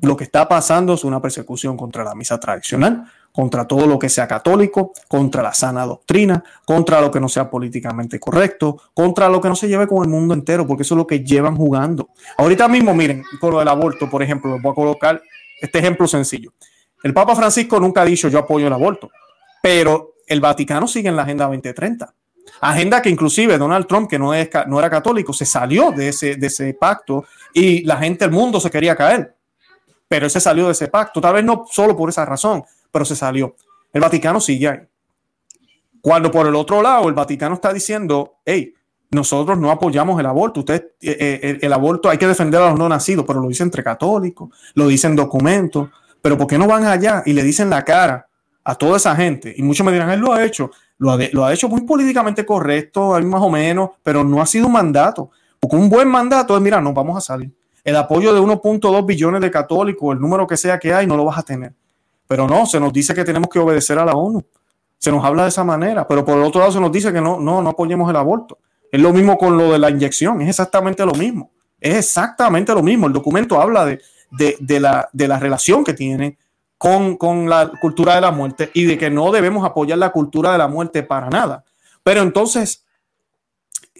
Lo 0.00 0.16
que 0.16 0.24
está 0.24 0.48
pasando 0.48 0.94
es 0.94 1.04
una 1.04 1.20
persecución 1.20 1.76
contra 1.76 2.04
la 2.04 2.14
misa 2.14 2.38
tradicional, 2.38 3.04
contra 3.32 3.66
todo 3.66 3.86
lo 3.86 3.98
que 3.98 4.08
sea 4.08 4.28
católico, 4.28 4.92
contra 5.08 5.42
la 5.42 5.52
sana 5.52 5.84
doctrina, 5.84 6.42
contra 6.64 7.00
lo 7.00 7.10
que 7.10 7.20
no 7.20 7.28
sea 7.28 7.50
políticamente 7.50 8.18
correcto, 8.20 8.80
contra 8.94 9.28
lo 9.28 9.40
que 9.40 9.48
no 9.48 9.56
se 9.56 9.68
lleve 9.68 9.86
con 9.86 10.04
el 10.04 10.10
mundo 10.10 10.34
entero, 10.34 10.66
porque 10.66 10.82
eso 10.82 10.94
es 10.94 10.98
lo 10.98 11.06
que 11.06 11.24
llevan 11.24 11.56
jugando. 11.56 12.10
Ahorita 12.36 12.68
mismo, 12.68 12.94
miren, 12.94 13.24
con 13.40 13.52
lo 13.52 13.58
del 13.58 13.68
aborto, 13.68 14.08
por 14.08 14.22
ejemplo, 14.22 14.52
les 14.54 14.62
voy 14.62 14.72
a 14.72 14.74
colocar 14.74 15.22
este 15.60 15.78
ejemplo 15.78 16.06
sencillo. 16.06 16.52
El 17.02 17.14
Papa 17.14 17.34
Francisco 17.36 17.78
nunca 17.78 18.02
ha 18.02 18.04
dicho 18.04 18.28
yo 18.28 18.38
apoyo 18.38 18.66
el 18.66 18.72
aborto, 18.72 19.10
pero 19.62 20.14
el 20.26 20.40
Vaticano 20.40 20.86
sigue 20.86 21.08
en 21.08 21.16
la 21.16 21.22
Agenda 21.22 21.44
2030. 21.46 22.12
Agenda 22.60 23.02
que 23.02 23.10
inclusive 23.10 23.58
Donald 23.58 23.86
Trump, 23.86 24.08
que 24.08 24.18
no, 24.18 24.34
es, 24.34 24.48
no 24.66 24.78
era 24.78 24.90
católico, 24.90 25.32
se 25.32 25.44
salió 25.44 25.92
de 25.92 26.08
ese, 26.08 26.36
de 26.36 26.46
ese 26.46 26.74
pacto 26.74 27.24
y 27.52 27.84
la 27.84 27.98
gente 27.98 28.24
del 28.24 28.32
mundo 28.32 28.58
se 28.58 28.70
quería 28.70 28.96
caer. 28.96 29.37
Pero 30.08 30.28
se 30.30 30.40
salió 30.40 30.66
de 30.66 30.72
ese 30.72 30.88
pacto, 30.88 31.20
tal 31.20 31.34
vez 31.34 31.44
no 31.44 31.64
solo 31.70 31.96
por 31.96 32.08
esa 32.08 32.24
razón, 32.24 32.64
pero 32.90 33.04
se 33.04 33.14
salió. 33.14 33.54
El 33.92 34.00
Vaticano 34.00 34.40
sigue 34.40 34.68
ahí. 34.68 34.80
Cuando 36.00 36.30
por 36.30 36.46
el 36.46 36.54
otro 36.54 36.80
lado 36.80 37.08
el 37.08 37.14
Vaticano 37.14 37.54
está 37.54 37.72
diciendo, 37.72 38.36
hey, 38.44 38.74
nosotros 39.10 39.58
no 39.58 39.70
apoyamos 39.70 40.18
el 40.20 40.26
aborto, 40.26 40.60
usted, 40.60 40.92
eh, 41.00 41.40
eh, 41.42 41.58
el, 41.60 41.72
aborto 41.72 42.08
hay 42.10 42.18
que 42.18 42.26
defender 42.26 42.60
a 42.60 42.70
los 42.70 42.78
no 42.78 42.88
nacidos, 42.88 43.24
pero 43.26 43.40
lo 43.40 43.48
dice 43.48 43.62
entre 43.62 43.82
católicos, 43.82 44.50
lo 44.74 44.86
dicen 44.86 45.16
documentos, 45.16 45.88
pero 46.20 46.36
¿por 46.36 46.46
qué 46.46 46.58
no 46.58 46.66
van 46.66 46.84
allá 46.84 47.22
y 47.24 47.32
le 47.32 47.42
dicen 47.42 47.70
la 47.70 47.84
cara 47.84 48.28
a 48.64 48.74
toda 48.74 48.98
esa 48.98 49.16
gente? 49.16 49.54
Y 49.56 49.62
muchos 49.62 49.84
me 49.84 49.92
dirán, 49.92 50.10
él 50.10 50.20
lo 50.20 50.32
ha 50.32 50.44
hecho, 50.44 50.70
lo 50.98 51.12
ha, 51.12 51.18
lo 51.32 51.44
ha 51.44 51.54
hecho 51.54 51.68
muy 51.68 51.82
políticamente 51.82 52.44
correcto, 52.44 53.18
más 53.22 53.42
o 53.42 53.50
menos, 53.50 53.90
pero 54.02 54.24
no 54.24 54.42
ha 54.42 54.46
sido 54.46 54.66
un 54.66 54.72
mandato, 54.72 55.30
porque 55.58 55.76
un 55.76 55.88
buen 55.88 56.08
mandato 56.08 56.54
es, 56.54 56.62
mira, 56.62 56.80
nos 56.80 56.92
vamos 56.92 57.16
a 57.16 57.20
salir. 57.20 57.50
El 57.84 57.96
apoyo 57.96 58.34
de 58.34 58.40
1.2 58.40 59.06
billones 59.06 59.40
de 59.40 59.50
católicos, 59.50 60.14
el 60.14 60.20
número 60.20 60.46
que 60.46 60.56
sea 60.56 60.78
que 60.78 60.92
hay, 60.92 61.06
no 61.06 61.16
lo 61.16 61.24
vas 61.24 61.38
a 61.38 61.42
tener. 61.42 61.72
Pero 62.26 62.46
no, 62.46 62.66
se 62.66 62.78
nos 62.78 62.92
dice 62.92 63.14
que 63.14 63.24
tenemos 63.24 63.48
que 63.48 63.58
obedecer 63.58 63.98
a 63.98 64.04
la 64.04 64.12
ONU. 64.12 64.44
Se 64.98 65.10
nos 65.10 65.24
habla 65.24 65.44
de 65.44 65.48
esa 65.48 65.64
manera, 65.64 66.06
pero 66.06 66.24
por 66.24 66.36
el 66.36 66.44
otro 66.44 66.60
lado 66.60 66.72
se 66.72 66.80
nos 66.80 66.92
dice 66.92 67.12
que 67.12 67.20
no, 67.20 67.38
no, 67.38 67.62
no 67.62 67.70
apoyemos 67.70 68.10
el 68.10 68.16
aborto. 68.16 68.58
Es 68.90 69.00
lo 69.00 69.12
mismo 69.12 69.38
con 69.38 69.56
lo 69.56 69.72
de 69.72 69.78
la 69.78 69.90
inyección, 69.90 70.40
es 70.42 70.48
exactamente 70.48 71.04
lo 71.04 71.12
mismo. 71.12 71.50
Es 71.80 71.96
exactamente 71.96 72.74
lo 72.74 72.82
mismo. 72.82 73.06
El 73.06 73.12
documento 73.12 73.60
habla 73.60 73.84
de, 73.84 74.00
de, 74.30 74.80
la, 74.80 75.08
de 75.12 75.28
la 75.28 75.38
relación 75.38 75.84
que 75.84 75.94
tiene 75.94 76.36
con, 76.76 77.16
con 77.16 77.48
la 77.48 77.70
cultura 77.80 78.14
de 78.16 78.20
la 78.20 78.30
muerte 78.30 78.70
y 78.74 78.84
de 78.84 78.98
que 78.98 79.10
no 79.10 79.30
debemos 79.30 79.64
apoyar 79.64 79.98
la 79.98 80.10
cultura 80.10 80.52
de 80.52 80.58
la 80.58 80.68
muerte 80.68 81.02
para 81.02 81.28
nada. 81.28 81.64
Pero 82.02 82.22
entonces, 82.22 82.84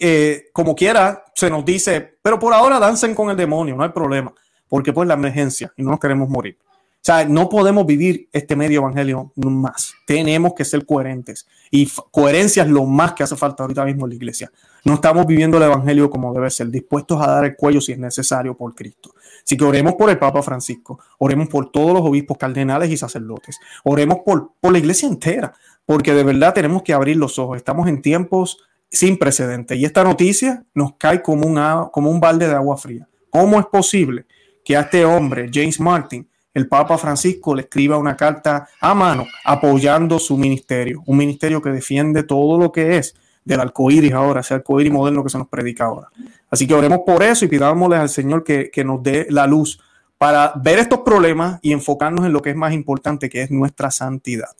eh, 0.01 0.49
como 0.53 0.75
quiera, 0.75 1.25
se 1.35 1.51
nos 1.51 1.65
dice, 1.65 2.19
pero 2.23 2.39
por 2.39 2.53
ahora 2.53 2.79
dancen 2.79 3.15
con 3.15 3.31
el 3.31 3.37
demonio, 3.37 3.77
no 3.77 3.83
hay 3.83 3.91
problema, 3.91 4.33
porque 4.69 4.93
pues 4.93 5.09
la 5.09 5.15
emergencia 5.15 5.73
y 5.77 5.83
no 5.83 5.91
nos 5.91 6.01
queremos 6.01 6.29
morir. 6.29 6.57
O 7.01 7.01
sea, 7.01 7.25
no 7.25 7.49
podemos 7.49 7.87
vivir 7.87 8.29
este 8.33 8.57
medio 8.57 8.81
evangelio 8.81 9.33
más. 9.37 9.95
Tenemos 10.05 10.53
que 10.55 10.65
ser 10.65 10.85
coherentes. 10.85 11.47
Y 11.71 11.89
coherencia 12.11 12.65
es 12.65 12.69
lo 12.69 12.85
más 12.85 13.13
que 13.13 13.23
hace 13.23 13.37
falta 13.37 13.63
ahorita 13.63 13.85
mismo 13.85 14.05
en 14.05 14.11
la 14.11 14.17
iglesia. 14.17 14.51
No 14.85 14.95
estamos 14.95 15.25
viviendo 15.27 15.59
el 15.59 15.63
evangelio 15.63 16.11
como 16.11 16.35
debe 16.35 16.51
ser, 16.51 16.69
dispuestos 16.69 17.21
a 17.23 17.29
dar 17.29 17.45
el 17.45 17.57
cuello 17.57 17.81
si 17.81 17.93
es 17.93 17.99
necesario 17.99 18.57
por 18.57 18.75
Cristo. 18.75 19.15
Así 19.45 19.57
que 19.57 19.65
oremos 19.65 19.95
por 19.95 20.11
el 20.11 20.19
Papa 20.19 20.43
Francisco, 20.43 20.99
oremos 21.19 21.49
por 21.49 21.71
todos 21.71 21.93
los 21.93 22.03
obispos 22.03 22.37
cardenales 22.37 22.91
y 22.91 22.97
sacerdotes, 22.97 23.59
oremos 23.85 24.19
por, 24.25 24.53
por 24.61 24.73
la 24.73 24.79
iglesia 24.79 25.09
entera, 25.09 25.55
porque 25.87 26.13
de 26.13 26.25
verdad 26.25 26.53
tenemos 26.53 26.83
que 26.83 26.93
abrir 26.93 27.17
los 27.17 27.39
ojos. 27.39 27.57
Estamos 27.57 27.89
en 27.89 28.03
tiempos 28.03 28.59
sin 28.91 29.19
precedentes 29.19 29.79
y 29.79 29.85
esta 29.85 30.05
noticia 30.05 30.65
nos 30.75 30.95
cae 30.97 31.23
como 31.23 31.47
un 31.47 32.21
balde 32.21 32.49
de 32.49 32.55
agua 32.55 32.77
fría. 32.77 33.09
¿Cómo 33.31 33.61
es 33.61 33.67
posible 33.67 34.27
que 34.65 34.77
a 34.77 34.81
este 34.81 35.05
hombre, 35.05 35.51
James 35.53 35.81
Martin, 35.81 36.29
el 36.55 36.69
Papa 36.69 36.99
Francisco 36.99 37.55
le 37.55 37.63
escriba 37.63 37.99
una 37.99 38.17
carta 38.17 38.69
a 38.81 38.95
mano 38.95 39.27
apoyando 39.45 40.19
su 40.19 40.37
ministerio, 40.37 41.03
un 41.07 41.17
ministerio 41.17 41.63
que 41.63 41.71
defiende 41.71 42.23
todo 42.23 42.59
lo 42.59 42.73
que 42.73 42.97
es 42.97 43.15
del 43.45 43.61
arcoíris 43.61 44.13
ahora, 44.13 44.41
ese 44.41 44.55
arcoíris 44.55 44.93
moderno 44.93 45.23
que 45.23 45.31
se 45.31 45.39
nos 45.39 45.49
predica 45.49 45.85
ahora. 45.85 46.09
Así 46.51 46.67
que 46.67 46.75
oremos 46.75 47.01
por 47.07 47.23
eso 47.23 47.45
y 47.45 47.49
pidámosle 47.49 47.97
al 47.97 48.09
Señor 48.09 48.45
que, 48.45 48.71
que 48.71 48.85
nos 48.85 49.03
dé 49.03 49.27
la 49.31 49.47
luz 49.47 49.81
para 50.19 50.53
ver 50.57 50.81
estos 50.81 51.01
problemas 51.01 51.61
y 51.63 51.73
enfocarnos 51.73 52.27
en 52.27 52.33
lo 52.33 52.43
que 52.43 52.51
es 52.51 52.57
más 52.57 52.73
importante, 52.73 53.29
que 53.29 53.43
es 53.43 53.51
nuestra 53.51 53.91
santidad. 53.91 54.51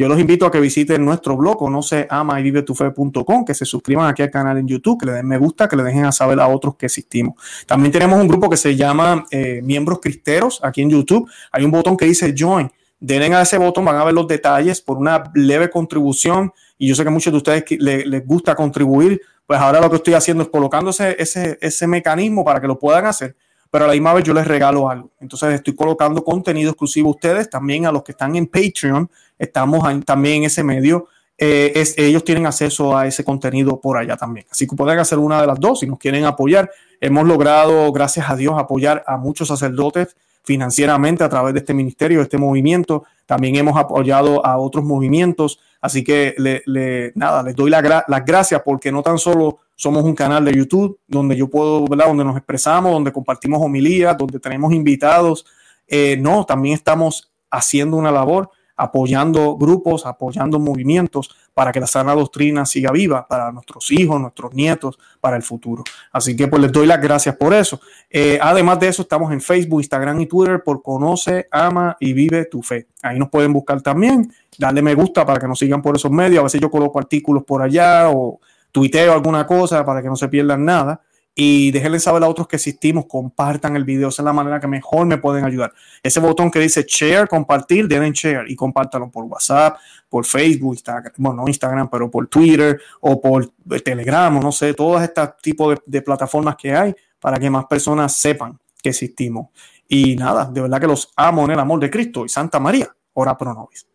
Yo 0.00 0.08
los 0.08 0.18
invito 0.18 0.46
a 0.46 0.50
que 0.50 0.60
visiten 0.60 1.04
nuestro 1.04 1.36
blog, 1.36 1.68
no 1.68 1.82
se 1.82 2.06
ama 2.08 2.40
y 2.40 2.42
vive 2.42 2.62
tu 2.62 2.74
fe.com, 2.74 3.44
que 3.44 3.52
se 3.52 3.66
suscriban 3.66 4.08
aquí 4.08 4.22
al 4.22 4.30
canal 4.30 4.56
en 4.56 4.66
YouTube, 4.66 4.98
que 4.98 5.04
le 5.04 5.12
den 5.12 5.28
me 5.28 5.36
gusta, 5.36 5.68
que 5.68 5.76
le 5.76 5.82
dejen 5.82 6.06
a 6.06 6.10
saber 6.10 6.40
a 6.40 6.48
otros 6.48 6.76
que 6.76 6.86
existimos. 6.86 7.34
También 7.66 7.92
tenemos 7.92 8.18
un 8.18 8.26
grupo 8.26 8.48
que 8.48 8.56
se 8.56 8.74
llama 8.74 9.26
eh, 9.30 9.60
Miembros 9.62 10.00
Cristeros 10.00 10.58
aquí 10.62 10.80
en 10.80 10.88
YouTube. 10.88 11.30
Hay 11.52 11.66
un 11.66 11.70
botón 11.70 11.98
que 11.98 12.06
dice 12.06 12.34
Join. 12.34 12.72
Denle 12.98 13.34
a 13.34 13.42
ese 13.42 13.58
botón, 13.58 13.84
van 13.84 13.96
a 13.96 14.04
ver 14.04 14.14
los 14.14 14.26
detalles 14.26 14.80
por 14.80 14.96
una 14.96 15.22
leve 15.34 15.68
contribución. 15.68 16.50
Y 16.78 16.88
yo 16.88 16.94
sé 16.94 17.04
que 17.04 17.10
muchos 17.10 17.30
de 17.30 17.36
ustedes 17.36 17.64
les, 17.72 18.26
gusta 18.26 18.54
contribuir. 18.54 19.20
Pues 19.46 19.60
ahora 19.60 19.82
lo 19.82 19.90
que 19.90 19.96
estoy 19.96 20.14
haciendo 20.14 20.44
es 20.44 20.48
colocando 20.48 20.88
ese, 20.92 21.58
ese 21.60 21.86
mecanismo 21.86 22.42
para 22.42 22.58
que 22.58 22.66
lo 22.66 22.78
puedan 22.78 23.04
hacer 23.04 23.36
pero 23.70 23.84
a 23.84 23.88
la 23.88 23.94
misma 23.94 24.12
vez 24.14 24.24
yo 24.24 24.34
les 24.34 24.46
regalo 24.46 24.90
algo. 24.90 25.10
Entonces 25.20 25.54
estoy 25.54 25.74
colocando 25.74 26.24
contenido 26.24 26.70
exclusivo 26.70 27.08
a 27.08 27.12
ustedes, 27.12 27.48
también 27.48 27.86
a 27.86 27.92
los 27.92 28.02
que 28.02 28.12
están 28.12 28.34
en 28.36 28.46
Patreon, 28.46 29.08
estamos 29.38 30.04
también 30.04 30.38
en 30.38 30.44
ese 30.44 30.64
medio. 30.64 31.06
Eh, 31.38 31.84
ellos 31.96 32.22
tienen 32.22 32.46
acceso 32.46 32.96
a 32.96 33.06
ese 33.06 33.24
contenido 33.24 33.80
por 33.80 33.96
allá 33.96 34.16
también. 34.16 34.46
Así 34.50 34.66
que 34.66 34.76
pueden 34.76 34.98
hacer 34.98 35.18
una 35.18 35.40
de 35.40 35.46
las 35.46 35.58
dos 35.58 35.80
si 35.80 35.86
nos 35.86 35.98
quieren 35.98 36.24
apoyar. 36.24 36.70
Hemos 37.00 37.26
logrado, 37.26 37.90
gracias 37.92 38.28
a 38.28 38.36
Dios, 38.36 38.54
apoyar 38.58 39.02
a 39.06 39.16
muchos 39.16 39.48
sacerdotes 39.48 40.16
financieramente 40.42 41.24
a 41.24 41.28
través 41.28 41.54
de 41.54 41.60
este 41.60 41.74
ministerio, 41.74 42.18
de 42.18 42.24
este 42.24 42.38
movimiento. 42.38 43.04
También 43.26 43.56
hemos 43.56 43.76
apoyado 43.76 44.44
a 44.44 44.58
otros 44.58 44.84
movimientos. 44.84 45.60
Así 45.80 46.04
que 46.04 46.34
le, 46.38 47.12
nada, 47.14 47.42
les 47.42 47.56
doy 47.56 47.70
las 47.70 48.24
gracias 48.24 48.62
porque 48.64 48.92
no 48.92 49.02
tan 49.02 49.18
solo 49.18 49.58
somos 49.76 50.04
un 50.04 50.14
canal 50.14 50.44
de 50.44 50.52
YouTube 50.52 50.98
donde 51.06 51.36
yo 51.36 51.48
puedo, 51.48 51.86
¿verdad? 51.86 52.06
Donde 52.06 52.24
nos 52.24 52.36
expresamos, 52.36 52.92
donde 52.92 53.12
compartimos 53.12 53.62
homilías, 53.62 54.16
donde 54.16 54.38
tenemos 54.38 54.72
invitados. 54.72 55.46
Eh, 55.86 56.16
no, 56.18 56.44
también 56.44 56.74
estamos 56.74 57.30
haciendo 57.50 57.96
una 57.96 58.12
labor 58.12 58.50
apoyando 58.80 59.58
grupos, 59.58 60.06
apoyando 60.06 60.58
movimientos 60.58 61.36
para 61.52 61.70
que 61.70 61.80
la 61.80 61.86
sana 61.86 62.14
doctrina 62.14 62.64
siga 62.64 62.90
viva 62.90 63.28
para 63.28 63.52
nuestros 63.52 63.90
hijos, 63.92 64.18
nuestros 64.18 64.54
nietos, 64.54 64.98
para 65.20 65.36
el 65.36 65.42
futuro. 65.42 65.84
Así 66.10 66.34
que 66.34 66.48
pues 66.48 66.62
les 66.62 66.72
doy 66.72 66.86
las 66.86 66.98
gracias 66.98 67.36
por 67.36 67.52
eso. 67.52 67.78
Eh, 68.08 68.38
además 68.40 68.80
de 68.80 68.88
eso, 68.88 69.02
estamos 69.02 69.30
en 69.32 69.42
Facebook, 69.42 69.80
Instagram 69.80 70.22
y 70.22 70.26
Twitter 70.26 70.62
por 70.64 70.82
Conoce, 70.82 71.46
Ama 71.50 71.98
y 72.00 72.14
Vive 72.14 72.46
tu 72.46 72.62
Fe. 72.62 72.86
Ahí 73.02 73.18
nos 73.18 73.28
pueden 73.28 73.52
buscar 73.52 73.82
también, 73.82 74.32
darle 74.56 74.80
me 74.80 74.94
gusta 74.94 75.26
para 75.26 75.38
que 75.38 75.46
nos 75.46 75.58
sigan 75.58 75.82
por 75.82 75.96
esos 75.96 76.10
medios. 76.10 76.40
A 76.40 76.44
veces 76.44 76.60
yo 76.60 76.70
coloco 76.70 76.98
artículos 76.98 77.44
por 77.44 77.60
allá 77.60 78.08
o 78.08 78.40
tuiteo 78.72 79.12
alguna 79.12 79.46
cosa 79.46 79.84
para 79.84 80.00
que 80.00 80.08
no 80.08 80.16
se 80.16 80.28
pierdan 80.28 80.64
nada 80.64 81.02
y 81.34 81.70
déjenle 81.70 82.00
saber 82.00 82.22
a 82.24 82.28
otros 82.28 82.48
que 82.48 82.56
existimos, 82.56 83.06
compartan 83.06 83.76
el 83.76 83.84
video, 83.84 84.08
esa 84.08 84.22
es 84.22 84.24
la 84.24 84.32
manera 84.32 84.60
que 84.60 84.66
mejor 84.66 85.06
me 85.06 85.18
pueden 85.18 85.44
ayudar. 85.44 85.72
Ese 86.02 86.20
botón 86.20 86.50
que 86.50 86.58
dice 86.58 86.84
share, 86.86 87.28
compartir, 87.28 87.88
denle 87.88 88.10
share 88.12 88.50
y 88.50 88.56
compártalo 88.56 89.10
por 89.10 89.24
WhatsApp, 89.24 89.78
por 90.08 90.26
Facebook, 90.26 90.74
Instagram, 90.74 91.12
bueno, 91.16 91.42
no 91.42 91.48
Instagram, 91.48 91.88
pero 91.88 92.10
por 92.10 92.26
Twitter 92.26 92.80
o 93.00 93.20
por 93.20 93.52
Telegram, 93.82 94.36
o 94.36 94.40
no 94.40 94.52
sé, 94.52 94.74
todos 94.74 95.02
estos 95.02 95.36
tipos 95.40 95.76
de, 95.76 95.82
de 95.86 96.02
plataformas 96.02 96.56
que 96.56 96.74
hay 96.74 96.94
para 97.20 97.38
que 97.38 97.48
más 97.48 97.66
personas 97.66 98.16
sepan 98.16 98.58
que 98.82 98.90
existimos. 98.90 99.48
Y 99.88 100.16
nada, 100.16 100.44
de 100.44 100.60
verdad 100.60 100.80
que 100.80 100.86
los 100.86 101.12
amo 101.16 101.44
en 101.44 101.52
el 101.52 101.58
amor 101.58 101.80
de 101.80 101.90
Cristo 101.90 102.24
y 102.24 102.28
Santa 102.28 102.60
María, 102.60 102.94
ora 103.14 103.36
pro 103.36 103.54
nobis. 103.54 103.89